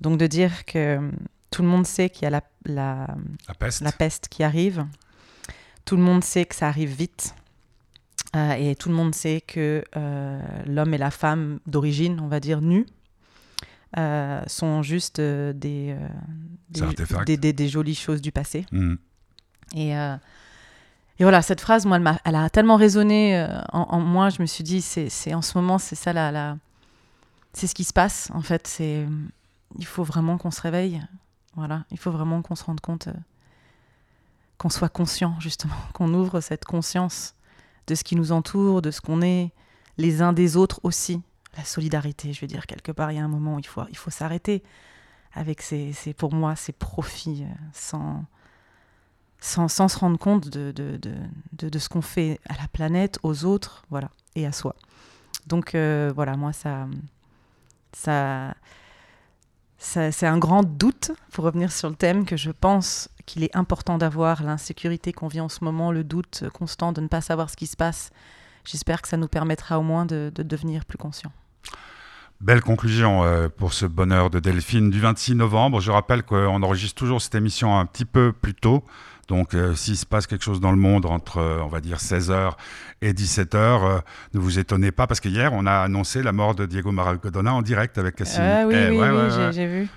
Donc 0.00 0.18
de 0.18 0.26
dire 0.26 0.64
que 0.66 0.98
euh, 0.98 1.10
tout 1.50 1.62
le 1.62 1.68
monde 1.68 1.86
sait 1.86 2.10
qu'il 2.10 2.24
y 2.24 2.26
a 2.26 2.30
la, 2.30 2.42
la, 2.66 3.06
La 3.48 3.54
peste. 3.54 3.80
la 3.82 3.92
peste 3.92 4.28
qui 4.28 4.42
arrive. 4.42 4.84
Tout 5.84 5.96
le 5.96 6.02
monde 6.02 6.22
sait 6.24 6.44
que 6.44 6.54
ça 6.54 6.68
arrive 6.68 6.90
vite. 6.90 7.34
Euh, 8.36 8.52
et 8.52 8.74
tout 8.76 8.88
le 8.88 8.94
monde 8.94 9.14
sait 9.14 9.40
que 9.40 9.84
euh, 9.96 10.40
l'homme 10.66 10.94
et 10.94 10.98
la 10.98 11.10
femme 11.10 11.60
d'origine, 11.66 12.18
on 12.20 12.28
va 12.28 12.40
dire 12.40 12.60
nus, 12.62 12.86
euh, 13.98 14.42
sont 14.46 14.82
juste 14.82 15.18
euh, 15.18 15.52
des, 15.52 15.94
euh, 15.98 16.08
Des 16.70 16.80
des, 17.26 17.36
des- 17.36 17.52
des- 17.52 17.68
jolies 17.68 17.94
choses 17.94 18.22
du 18.22 18.32
passé. 18.32 18.64
Hmm. 18.72 18.94
Et, 19.74 19.96
euh, 19.96 20.16
et 21.22 21.24
voilà, 21.24 21.40
cette 21.40 21.60
phrase, 21.60 21.86
moi, 21.86 21.98
elle, 21.98 22.02
m'a- 22.02 22.18
elle 22.24 22.34
a 22.34 22.50
tellement 22.50 22.74
résonné 22.74 23.38
euh, 23.38 23.46
en, 23.72 24.00
moi. 24.00 24.28
Je 24.28 24.42
me 24.42 24.46
suis 24.46 24.64
dit, 24.64 24.82
c'est 24.82 25.34
en 25.34 25.40
ce 25.40 25.56
moment, 25.56 25.78
c'est 25.78 25.94
ça 25.94 26.12
la, 26.12 26.56
c'est 27.52 27.68
ce 27.68 27.76
qui 27.76 27.84
se 27.84 27.92
passe. 27.92 28.28
En 28.34 28.42
fait, 28.42 28.66
c'est 28.66 29.06
il 29.78 29.86
faut 29.86 30.02
vraiment 30.02 30.36
qu'on 30.36 30.50
se 30.50 30.60
réveille. 30.60 31.00
Voilà, 31.54 31.84
il 31.92 31.98
faut 32.00 32.10
vraiment 32.10 32.42
qu'on 32.42 32.56
se 32.56 32.64
rende 32.64 32.80
compte, 32.80 33.06
euh, 33.06 33.12
qu'on 34.58 34.68
soit 34.68 34.88
conscient 34.88 35.38
justement, 35.38 35.76
qu'on 35.94 36.12
ouvre 36.12 36.40
cette 36.40 36.64
conscience 36.64 37.36
de 37.86 37.94
ce 37.94 38.02
qui 38.02 38.16
nous 38.16 38.32
entoure, 38.32 38.82
de 38.82 38.90
ce 38.90 39.00
qu'on 39.00 39.22
est, 39.22 39.52
les 39.98 40.22
uns 40.22 40.32
des 40.32 40.56
autres 40.56 40.80
aussi. 40.82 41.22
La 41.56 41.64
solidarité, 41.64 42.32
je 42.32 42.40
veux 42.40 42.48
dire, 42.48 42.66
quelque 42.66 42.90
part, 42.90 43.12
il 43.12 43.18
y 43.18 43.20
a 43.20 43.24
un 43.24 43.28
moment 43.28 43.54
où 43.54 43.58
il 43.60 43.66
faut, 43.66 43.82
il 43.90 43.96
faut 43.96 44.10
s'arrêter 44.10 44.64
avec 45.34 45.62
ces- 45.62 45.92
pour 46.16 46.34
moi, 46.34 46.56
ces 46.56 46.72
profits 46.72 47.44
euh, 47.44 47.54
sans, 47.72 48.24
sans, 49.42 49.68
se 49.68 49.98
rendre 49.98 50.18
compte 50.18 50.48
de, 50.48 50.70
de, 50.70 50.96
de, 50.96 51.68
de- 51.68 51.78
ce 51.78 51.88
qu'on 51.88 52.00
fait 52.00 52.38
à 52.48 52.54
la 52.54 52.68
planète, 52.68 53.18
aux 53.24 53.44
autres, 53.44 53.82
voilà, 53.90 54.08
et 54.36 54.46
à 54.46 54.52
soi. 54.52 54.76
Donc 55.48 55.74
euh, 55.74 56.12
voilà, 56.14 56.36
moi, 56.36 56.52
ça, 56.52 56.86
ça 57.92 58.54
c'est 59.78 60.26
un 60.26 60.38
grand 60.38 60.62
doute, 60.62 61.10
pour 61.32 61.44
revenir 61.44 61.72
sur 61.72 61.90
le 61.90 61.96
thème, 61.96 62.24
que 62.24 62.36
je 62.36 62.52
pense 62.52 63.08
qu'il 63.26 63.42
est 63.42 63.54
important 63.56 63.98
d'avoir, 63.98 64.44
l'insécurité 64.44 65.12
qu'on 65.12 65.26
vit 65.26 65.40
en 65.40 65.48
ce 65.48 65.64
moment, 65.64 65.90
le 65.90 66.04
doute 66.04 66.44
constant 66.54 66.92
de 66.92 67.00
ne 67.00 67.08
pas 67.08 67.20
savoir 67.20 67.50
ce 67.50 67.56
qui 67.56 67.66
se 67.66 67.76
passe. 67.76 68.10
J'espère 68.64 69.02
que 69.02 69.08
ça 69.08 69.16
nous 69.16 69.26
permettra 69.26 69.80
au 69.80 69.82
moins 69.82 70.06
de, 70.06 70.30
de 70.32 70.44
devenir 70.44 70.84
plus 70.84 70.98
conscients. 70.98 71.32
Belle 72.40 72.60
conclusion 72.60 73.24
euh, 73.24 73.48
pour 73.48 73.72
ce 73.72 73.86
bonheur 73.86 74.30
de 74.30 74.38
Delphine 74.40 74.90
du 74.90 75.00
26 75.00 75.34
novembre. 75.34 75.80
Je 75.80 75.90
rappelle 75.90 76.22
qu'on 76.22 76.62
enregistre 76.62 76.96
toujours 76.98 77.20
cette 77.20 77.34
émission 77.34 77.76
un 77.78 77.86
petit 77.86 78.04
peu 78.04 78.32
plus 78.32 78.54
tôt. 78.54 78.84
Donc, 79.28 79.54
euh, 79.54 79.74
s'il 79.74 79.96
se 79.96 80.04
passe 80.04 80.26
quelque 80.26 80.42
chose 80.44 80.60
dans 80.60 80.72
le 80.72 80.76
monde 80.76 81.06
entre, 81.06 81.38
euh, 81.38 81.60
on 81.62 81.68
va 81.68 81.80
dire, 81.80 81.98
16h 81.98 82.52
et 83.00 83.12
17h, 83.12 83.56
euh, 83.56 83.98
ne 84.34 84.40
vous 84.40 84.58
étonnez 84.58 84.90
pas, 84.90 85.06
parce 85.06 85.20
qu'hier, 85.20 85.52
on 85.52 85.64
a 85.66 85.72
annoncé 85.80 86.22
la 86.22 86.32
mort 86.32 86.54
de 86.54 86.66
Diego 86.66 86.90
Maradona 86.92 87.54
en 87.54 87.62
direct 87.62 87.96
avec 87.98 88.16
Cassini. 88.16 88.44
Ah 88.46 88.64
oui, 88.66 88.74
Eh, 88.76 88.90
oui, 88.90 88.96
ouais, 88.98 89.10
oui, 89.10 89.16
ouais, 89.16 89.52
j'ai- 89.52 89.66
vu. 89.66 89.88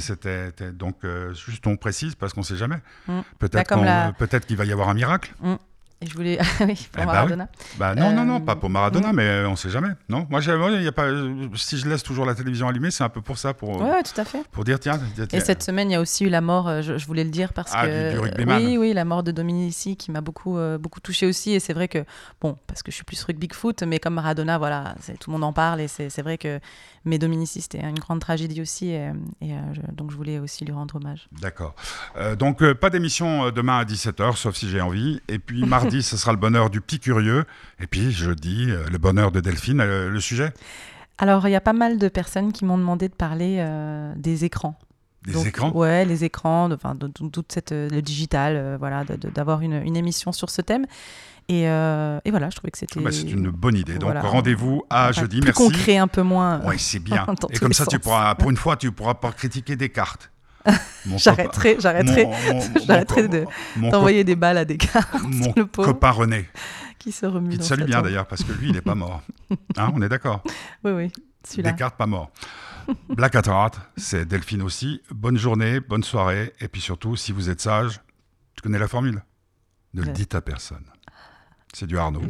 C'était 0.00 0.72
donc 0.72 0.96
juste 1.34 1.66
on 1.66 1.76
précise 1.76 2.14
parce 2.14 2.32
qu'on 2.32 2.42
sait 2.42 2.56
jamais. 2.56 2.78
Mm. 3.08 3.20
Peut-être 3.38 3.54
Bah, 3.54 3.64
comme 3.64 3.78
qu'on- 3.80 3.84
la- 3.84 4.12
peut-être 4.16 4.46
qu'il 4.46 4.56
va 4.56 4.64
y 4.64 4.72
avoir 4.72 4.88
un 4.88 4.94
miracle. 4.94 5.32
Et 6.00 6.06
je 6.06 6.14
voulais. 6.14 6.38
Ah 6.60 6.64
oui, 6.64 6.88
pour 6.92 7.02
Eh 7.02 7.06
bah 7.06 7.12
Maradona. 7.12 7.48
Bah 7.76 7.94
non 7.94 8.12
non 8.12 8.24
non 8.24 8.36
Euh, 8.36 8.40
pas 8.40 8.54
pour 8.56 8.70
Maradona 8.70 9.12
mm. 9.12 9.16
mais 9.16 9.22
euh, 9.24 9.48
on 9.48 9.56
sait 9.56 9.68
jamais. 9.70 9.88
Non? 10.08 10.26
Moi, 10.30 10.40
y 10.42 10.86
a 10.86 10.92
pas 10.92 11.06
euh, 11.06 11.48
si 11.56 11.76
je 11.76 11.88
laisse 11.88 12.02
toujours 12.04 12.24
la 12.24 12.34
télévision 12.34 12.68
allumée 12.68 12.90
c'est 12.92 13.02
un 13.04 13.08
peu 13.08 13.20
pour 13.20 13.36
ça 13.38 13.52
pour 13.54 13.80
Ouais, 13.80 14.02
tout 14.04 14.20
à 14.20 14.24
fait. 14.24 14.42
pour 14.52 14.64
dire 14.64 14.78
tiens, 14.78 15.00
tiens, 15.14 15.26
Et 15.32 15.40
cette 15.40 15.62
semaine, 15.62 15.90
il 15.90 15.94
y 15.94 15.96
a 15.96 16.00
aussi 16.00 16.24
eu 16.24 16.28
la 16.28 16.40
mort, 16.40 16.68
euh, 16.68 16.82
je, 16.82 16.98
je 16.98 17.06
voulais 17.06 17.24
le 17.24 17.30
dire 17.30 17.52
parce 17.52 17.72
Ah, 17.74 17.86
que. 17.86 18.10
du- 18.10 18.14
du 18.14 18.20
rugbyman. 18.20 18.64
Oui, 18.64 18.78
oui, 18.78 18.92
la 18.92 19.04
mort 19.04 19.22
de 19.24 19.32
Dominici 19.32 19.96
qui 19.96 20.10
m'a 20.12 20.20
beaucoup, 20.20 20.56
euh, 20.56 20.78
beaucoup 20.78 21.00
touché 21.00 21.26
aussi. 21.26 21.52
Et 21.52 21.60
c'est 21.60 21.72
vrai 21.72 21.88
que, 21.88 22.04
bon, 22.40 22.56
parce 22.68 22.82
que 22.84 22.90
je 22.92 22.96
suis 22.96 23.04
plus 23.04 23.22
rugby 23.24 23.48
que 23.48 23.56
foot, 23.56 23.82
mais 23.82 23.98
comme 23.98 24.14
Maradona, 24.14 24.58
voilà, 24.58 24.94
tout 25.20 25.30
le 25.30 25.32
monde 25.32 25.44
en 25.44 25.52
parle. 25.52 25.80
Et 25.80 25.88
c'est 25.88 26.22
vrai 26.22 26.38
que. 26.38 26.60
Mais 27.04 27.18
Dominici, 27.18 27.60
c'était 27.62 27.80
une 27.80 27.98
grande 27.98 28.20
tragédie 28.20 28.60
aussi. 28.60 28.88
Et, 28.90 29.10
et, 29.40 29.52
euh, 29.54 29.56
je- 29.72 29.94
donc, 29.94 30.10
je 30.10 30.16
voulais 30.16 30.38
aussi 30.38 30.64
lui 30.64 30.72
rendre 30.72 30.96
hommage. 30.96 31.28
D'accord. 31.40 31.74
Euh, 32.16 32.36
donc, 32.36 32.62
euh, 32.62 32.74
pas 32.74 32.90
d'émission 32.90 33.46
euh, 33.46 33.50
demain 33.50 33.78
à 33.78 33.84
17h, 33.84 34.36
sauf 34.36 34.54
si 34.56 34.68
j'ai 34.68 34.80
envie. 34.80 35.20
Et 35.28 35.38
puis, 35.38 35.64
mardi, 35.64 35.87
ce 36.02 36.16
sera 36.16 36.32
le 36.32 36.38
bonheur 36.38 36.70
du 36.70 36.80
petit 36.80 36.98
curieux. 37.00 37.44
Et 37.80 37.86
puis, 37.86 38.10
jeudi, 38.12 38.66
euh, 38.70 38.84
le 38.90 38.98
bonheur 38.98 39.30
de 39.32 39.40
Delphine. 39.40 39.80
Euh, 39.80 40.08
le 40.10 40.20
sujet? 40.20 40.52
Alors, 41.18 41.48
il 41.48 41.50
y 41.50 41.56
a 41.56 41.60
pas 41.60 41.72
mal 41.72 41.98
de 41.98 42.08
personnes 42.08 42.52
qui 42.52 42.64
m'ont 42.64 42.78
demandé 42.78 43.08
de 43.08 43.14
parler 43.14 43.56
euh, 43.58 44.12
des 44.16 44.44
écrans. 44.44 44.78
Des 45.24 45.32
Donc, 45.32 45.46
écrans? 45.46 45.72
Ouais, 45.72 46.04
les 46.04 46.24
écrans, 46.24 46.70
enfin, 46.70 46.94
toute 46.96 47.52
cette, 47.52 47.72
le 47.72 48.00
digital, 48.00 48.54
euh, 48.56 48.76
voilà, 48.78 49.04
d'avoir 49.04 49.60
une, 49.62 49.82
une 49.84 49.96
émission 49.96 50.30
sur 50.32 50.48
ce 50.48 50.62
thème. 50.62 50.86
Et, 51.48 51.66
euh, 51.68 52.20
et 52.24 52.30
voilà, 52.30 52.50
je 52.50 52.56
trouvais 52.56 52.70
que 52.70 52.78
c'était. 52.78 53.00
Ah 53.00 53.04
bah, 53.04 53.10
C'est 53.10 53.22
une 53.30 53.48
bonne 53.50 53.74
idée. 53.76 53.94
Donc, 53.94 54.10
Voilà. 54.12 54.20
rendez-vous 54.20 54.84
à 54.90 55.08
Enfin, 55.08 55.22
jeudi. 55.22 55.40
plus 55.40 55.46
Merci. 55.46 55.62
concret, 55.62 55.96
un 55.96 56.06
peu 56.06 56.22
moins. 56.22 56.60
Oui, 56.66 56.78
c'est 56.78 56.98
bien. 57.02 57.26
Et 57.50 57.58
comme 57.58 57.72
ça, 57.72 57.86
tu 57.86 57.98
pourras, 57.98 58.34
pour 58.34 58.50
une 58.50 58.56
fois, 58.56 58.76
tu 58.76 58.92
pourras 58.92 59.14
pas 59.14 59.32
critiquer 59.32 59.74
Descartes. 59.74 60.30
Mon 60.30 60.37
J'arrêterai, 61.16 61.76
j'arrêterai 61.80 62.26
j'arrêterai 62.86 63.28
de- 63.28 63.44
mon 63.76 63.90
d'envoyer 63.90 64.24
des 64.24 64.36
balles 64.36 64.58
à 64.58 64.64
des 64.64 64.76
co- 64.76 64.98
mon 65.22 65.52
le 65.56 65.64
copain 65.64 66.10
René, 66.10 66.48
qui 66.98 67.12
se 67.12 67.24
remue. 67.26 67.50
qui 67.50 67.58
te 67.58 67.62
salue 67.64 67.80
sa 67.80 67.86
bien 67.86 68.02
d'ailleurs, 68.02 68.26
parce 68.26 68.44
que 68.44 68.52
lui, 68.52 68.68
il 68.68 68.72
n'est 68.74 68.80
pas 68.82 68.94
mort. 68.94 69.22
Hein, 69.76 69.92
on 69.94 70.02
est 70.02 70.08
d'accord 70.08 70.42
Oui, 70.84 70.92
oui. 70.92 71.12
Descartes 71.56 71.96
pas 71.96 72.06
mort. 72.06 72.30
Black 73.08 73.34
at 73.36 73.42
Heart, 73.46 73.80
c'est 73.96 74.26
Delphine 74.26 74.60
aussi. 74.62 75.00
Bonne 75.10 75.38
journée, 75.38 75.80
bonne 75.80 76.02
soirée. 76.02 76.52
Et 76.60 76.68
puis 76.68 76.80
surtout, 76.80 77.16
si 77.16 77.32
vous 77.32 77.48
êtes 77.48 77.60
sage, 77.60 78.00
tu 78.54 78.62
connais 78.62 78.78
la 78.78 78.88
formule 78.88 79.22
Ne 79.94 80.02
le 80.02 80.12
dites 80.12 80.34
à 80.34 80.40
personne. 80.42 80.84
C'est 81.72 81.86
du 81.86 81.96
Arnaud. 81.98 82.22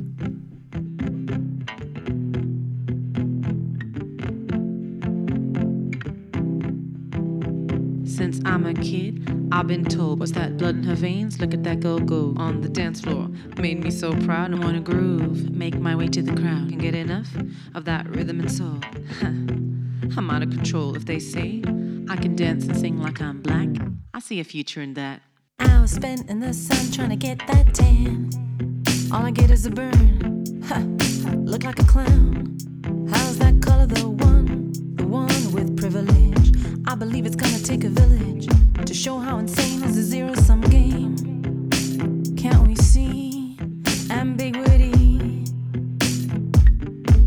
Since 8.18 8.40
I'm 8.44 8.66
a 8.66 8.74
kid, 8.74 9.48
I've 9.52 9.68
been 9.68 9.84
told, 9.84 10.18
what's 10.18 10.32
that 10.32 10.56
blood 10.56 10.74
in 10.74 10.82
her 10.82 10.96
veins? 10.96 11.40
Look 11.40 11.54
at 11.54 11.62
that 11.62 11.78
girl 11.78 12.00
go 12.00 12.34
on 12.36 12.62
the 12.62 12.68
dance 12.68 13.00
floor. 13.00 13.28
Made 13.58 13.84
me 13.84 13.92
so 13.92 14.10
proud 14.10 14.50
and 14.50 14.60
wanna 14.60 14.80
groove. 14.80 15.52
Make 15.52 15.78
my 15.78 15.94
way 15.94 16.08
to 16.08 16.20
the 16.20 16.32
crowd. 16.32 16.68
Can 16.68 16.78
get 16.78 16.96
enough 16.96 17.28
of 17.76 17.84
that 17.84 18.08
rhythm 18.08 18.40
and 18.40 18.50
soul. 18.50 18.80
I'm 20.18 20.30
out 20.32 20.42
of 20.42 20.50
control 20.50 20.96
if 20.96 21.04
they 21.06 21.20
say 21.20 21.62
I 22.08 22.16
can 22.16 22.34
dance 22.34 22.66
and 22.66 22.76
sing 22.76 23.00
like 23.00 23.22
I'm 23.22 23.40
black. 23.40 23.68
I 24.12 24.18
see 24.18 24.40
a 24.40 24.44
future 24.44 24.82
in 24.82 24.94
that. 24.94 25.22
I 25.60 25.80
was 25.80 25.92
spent 25.92 26.28
in 26.28 26.40
the 26.40 26.52
sun 26.52 26.90
trying 26.90 27.10
to 27.10 27.16
get 27.16 27.38
that 27.46 27.72
tan. 27.72 28.30
All 29.12 29.24
I 29.24 29.30
get 29.30 29.52
is 29.52 29.64
a 29.64 29.70
burn. 29.70 30.44
Ha, 30.66 30.78
look 31.36 31.62
like 31.62 31.78
a 31.78 31.84
clown. 31.84 32.58
How's 33.12 33.38
that 33.38 33.62
color 33.62 33.86
the 33.86 34.08
one? 34.08 34.72
The 34.96 35.06
one 35.06 35.52
with 35.52 35.76
privilege. 35.76 36.27
I 36.88 36.94
believe 36.94 37.26
it's 37.26 37.36
gonna 37.36 37.58
take 37.58 37.84
a 37.84 37.90
village 37.90 38.46
to 38.86 38.94
show 38.94 39.18
how 39.18 39.36
insane 39.36 39.82
is 39.82 39.98
a 39.98 40.02
zero 40.02 40.32
sum 40.32 40.62
game. 40.62 41.68
Can't 42.34 42.66
we 42.66 42.74
see 42.76 43.58
ambiguity? 44.10 45.44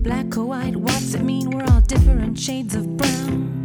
Black 0.01 0.35
or 0.35 0.45
white, 0.45 0.75
what's 0.75 1.13
it 1.13 1.21
mean? 1.21 1.51
We're 1.51 1.63
all 1.65 1.81
different 1.81 2.39
shades 2.39 2.73
of 2.73 2.97
brown. 2.97 3.60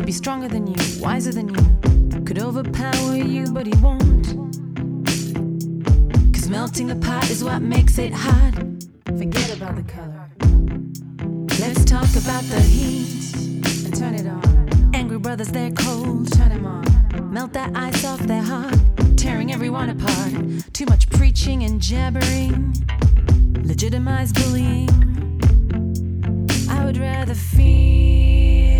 Could 0.00 0.06
be 0.06 0.12
stronger 0.12 0.48
than 0.48 0.66
you, 0.66 1.02
wiser 1.02 1.30
than 1.30 1.46
you. 1.50 2.24
Could 2.24 2.38
overpower 2.38 3.16
you, 3.16 3.52
but 3.52 3.66
he 3.66 3.74
won't. 3.82 4.28
Cause 6.32 6.48
melting 6.48 6.86
the 6.86 6.96
pot 6.96 7.28
is 7.28 7.44
what 7.44 7.60
makes 7.60 7.98
it 7.98 8.10
hot. 8.10 8.54
Forget 9.04 9.54
about 9.54 9.76
the 9.76 9.82
color. 9.82 10.26
Let's 11.60 11.84
talk 11.84 12.08
about 12.16 12.44
the 12.44 12.62
heat 12.62 13.34
and 13.84 13.94
turn 13.94 14.14
it 14.14 14.26
on. 14.26 14.94
Angry 14.94 15.18
brothers, 15.18 15.48
they're 15.48 15.72
cold. 15.72 16.32
Turn 16.32 16.48
them 16.48 16.64
on. 16.64 17.30
Melt 17.30 17.52
that 17.52 17.76
ice 17.76 18.02
off 18.06 18.20
their 18.20 18.40
heart, 18.40 18.74
tearing 19.18 19.52
everyone 19.52 19.90
apart. 19.90 20.32
Too 20.72 20.86
much 20.86 21.10
preaching 21.10 21.64
and 21.64 21.78
jabbering. 21.78 22.74
Legitimize 23.64 24.32
bullying. 24.32 24.88
I 26.70 26.86
would 26.86 26.96
rather 26.96 27.34
feel 27.34 28.79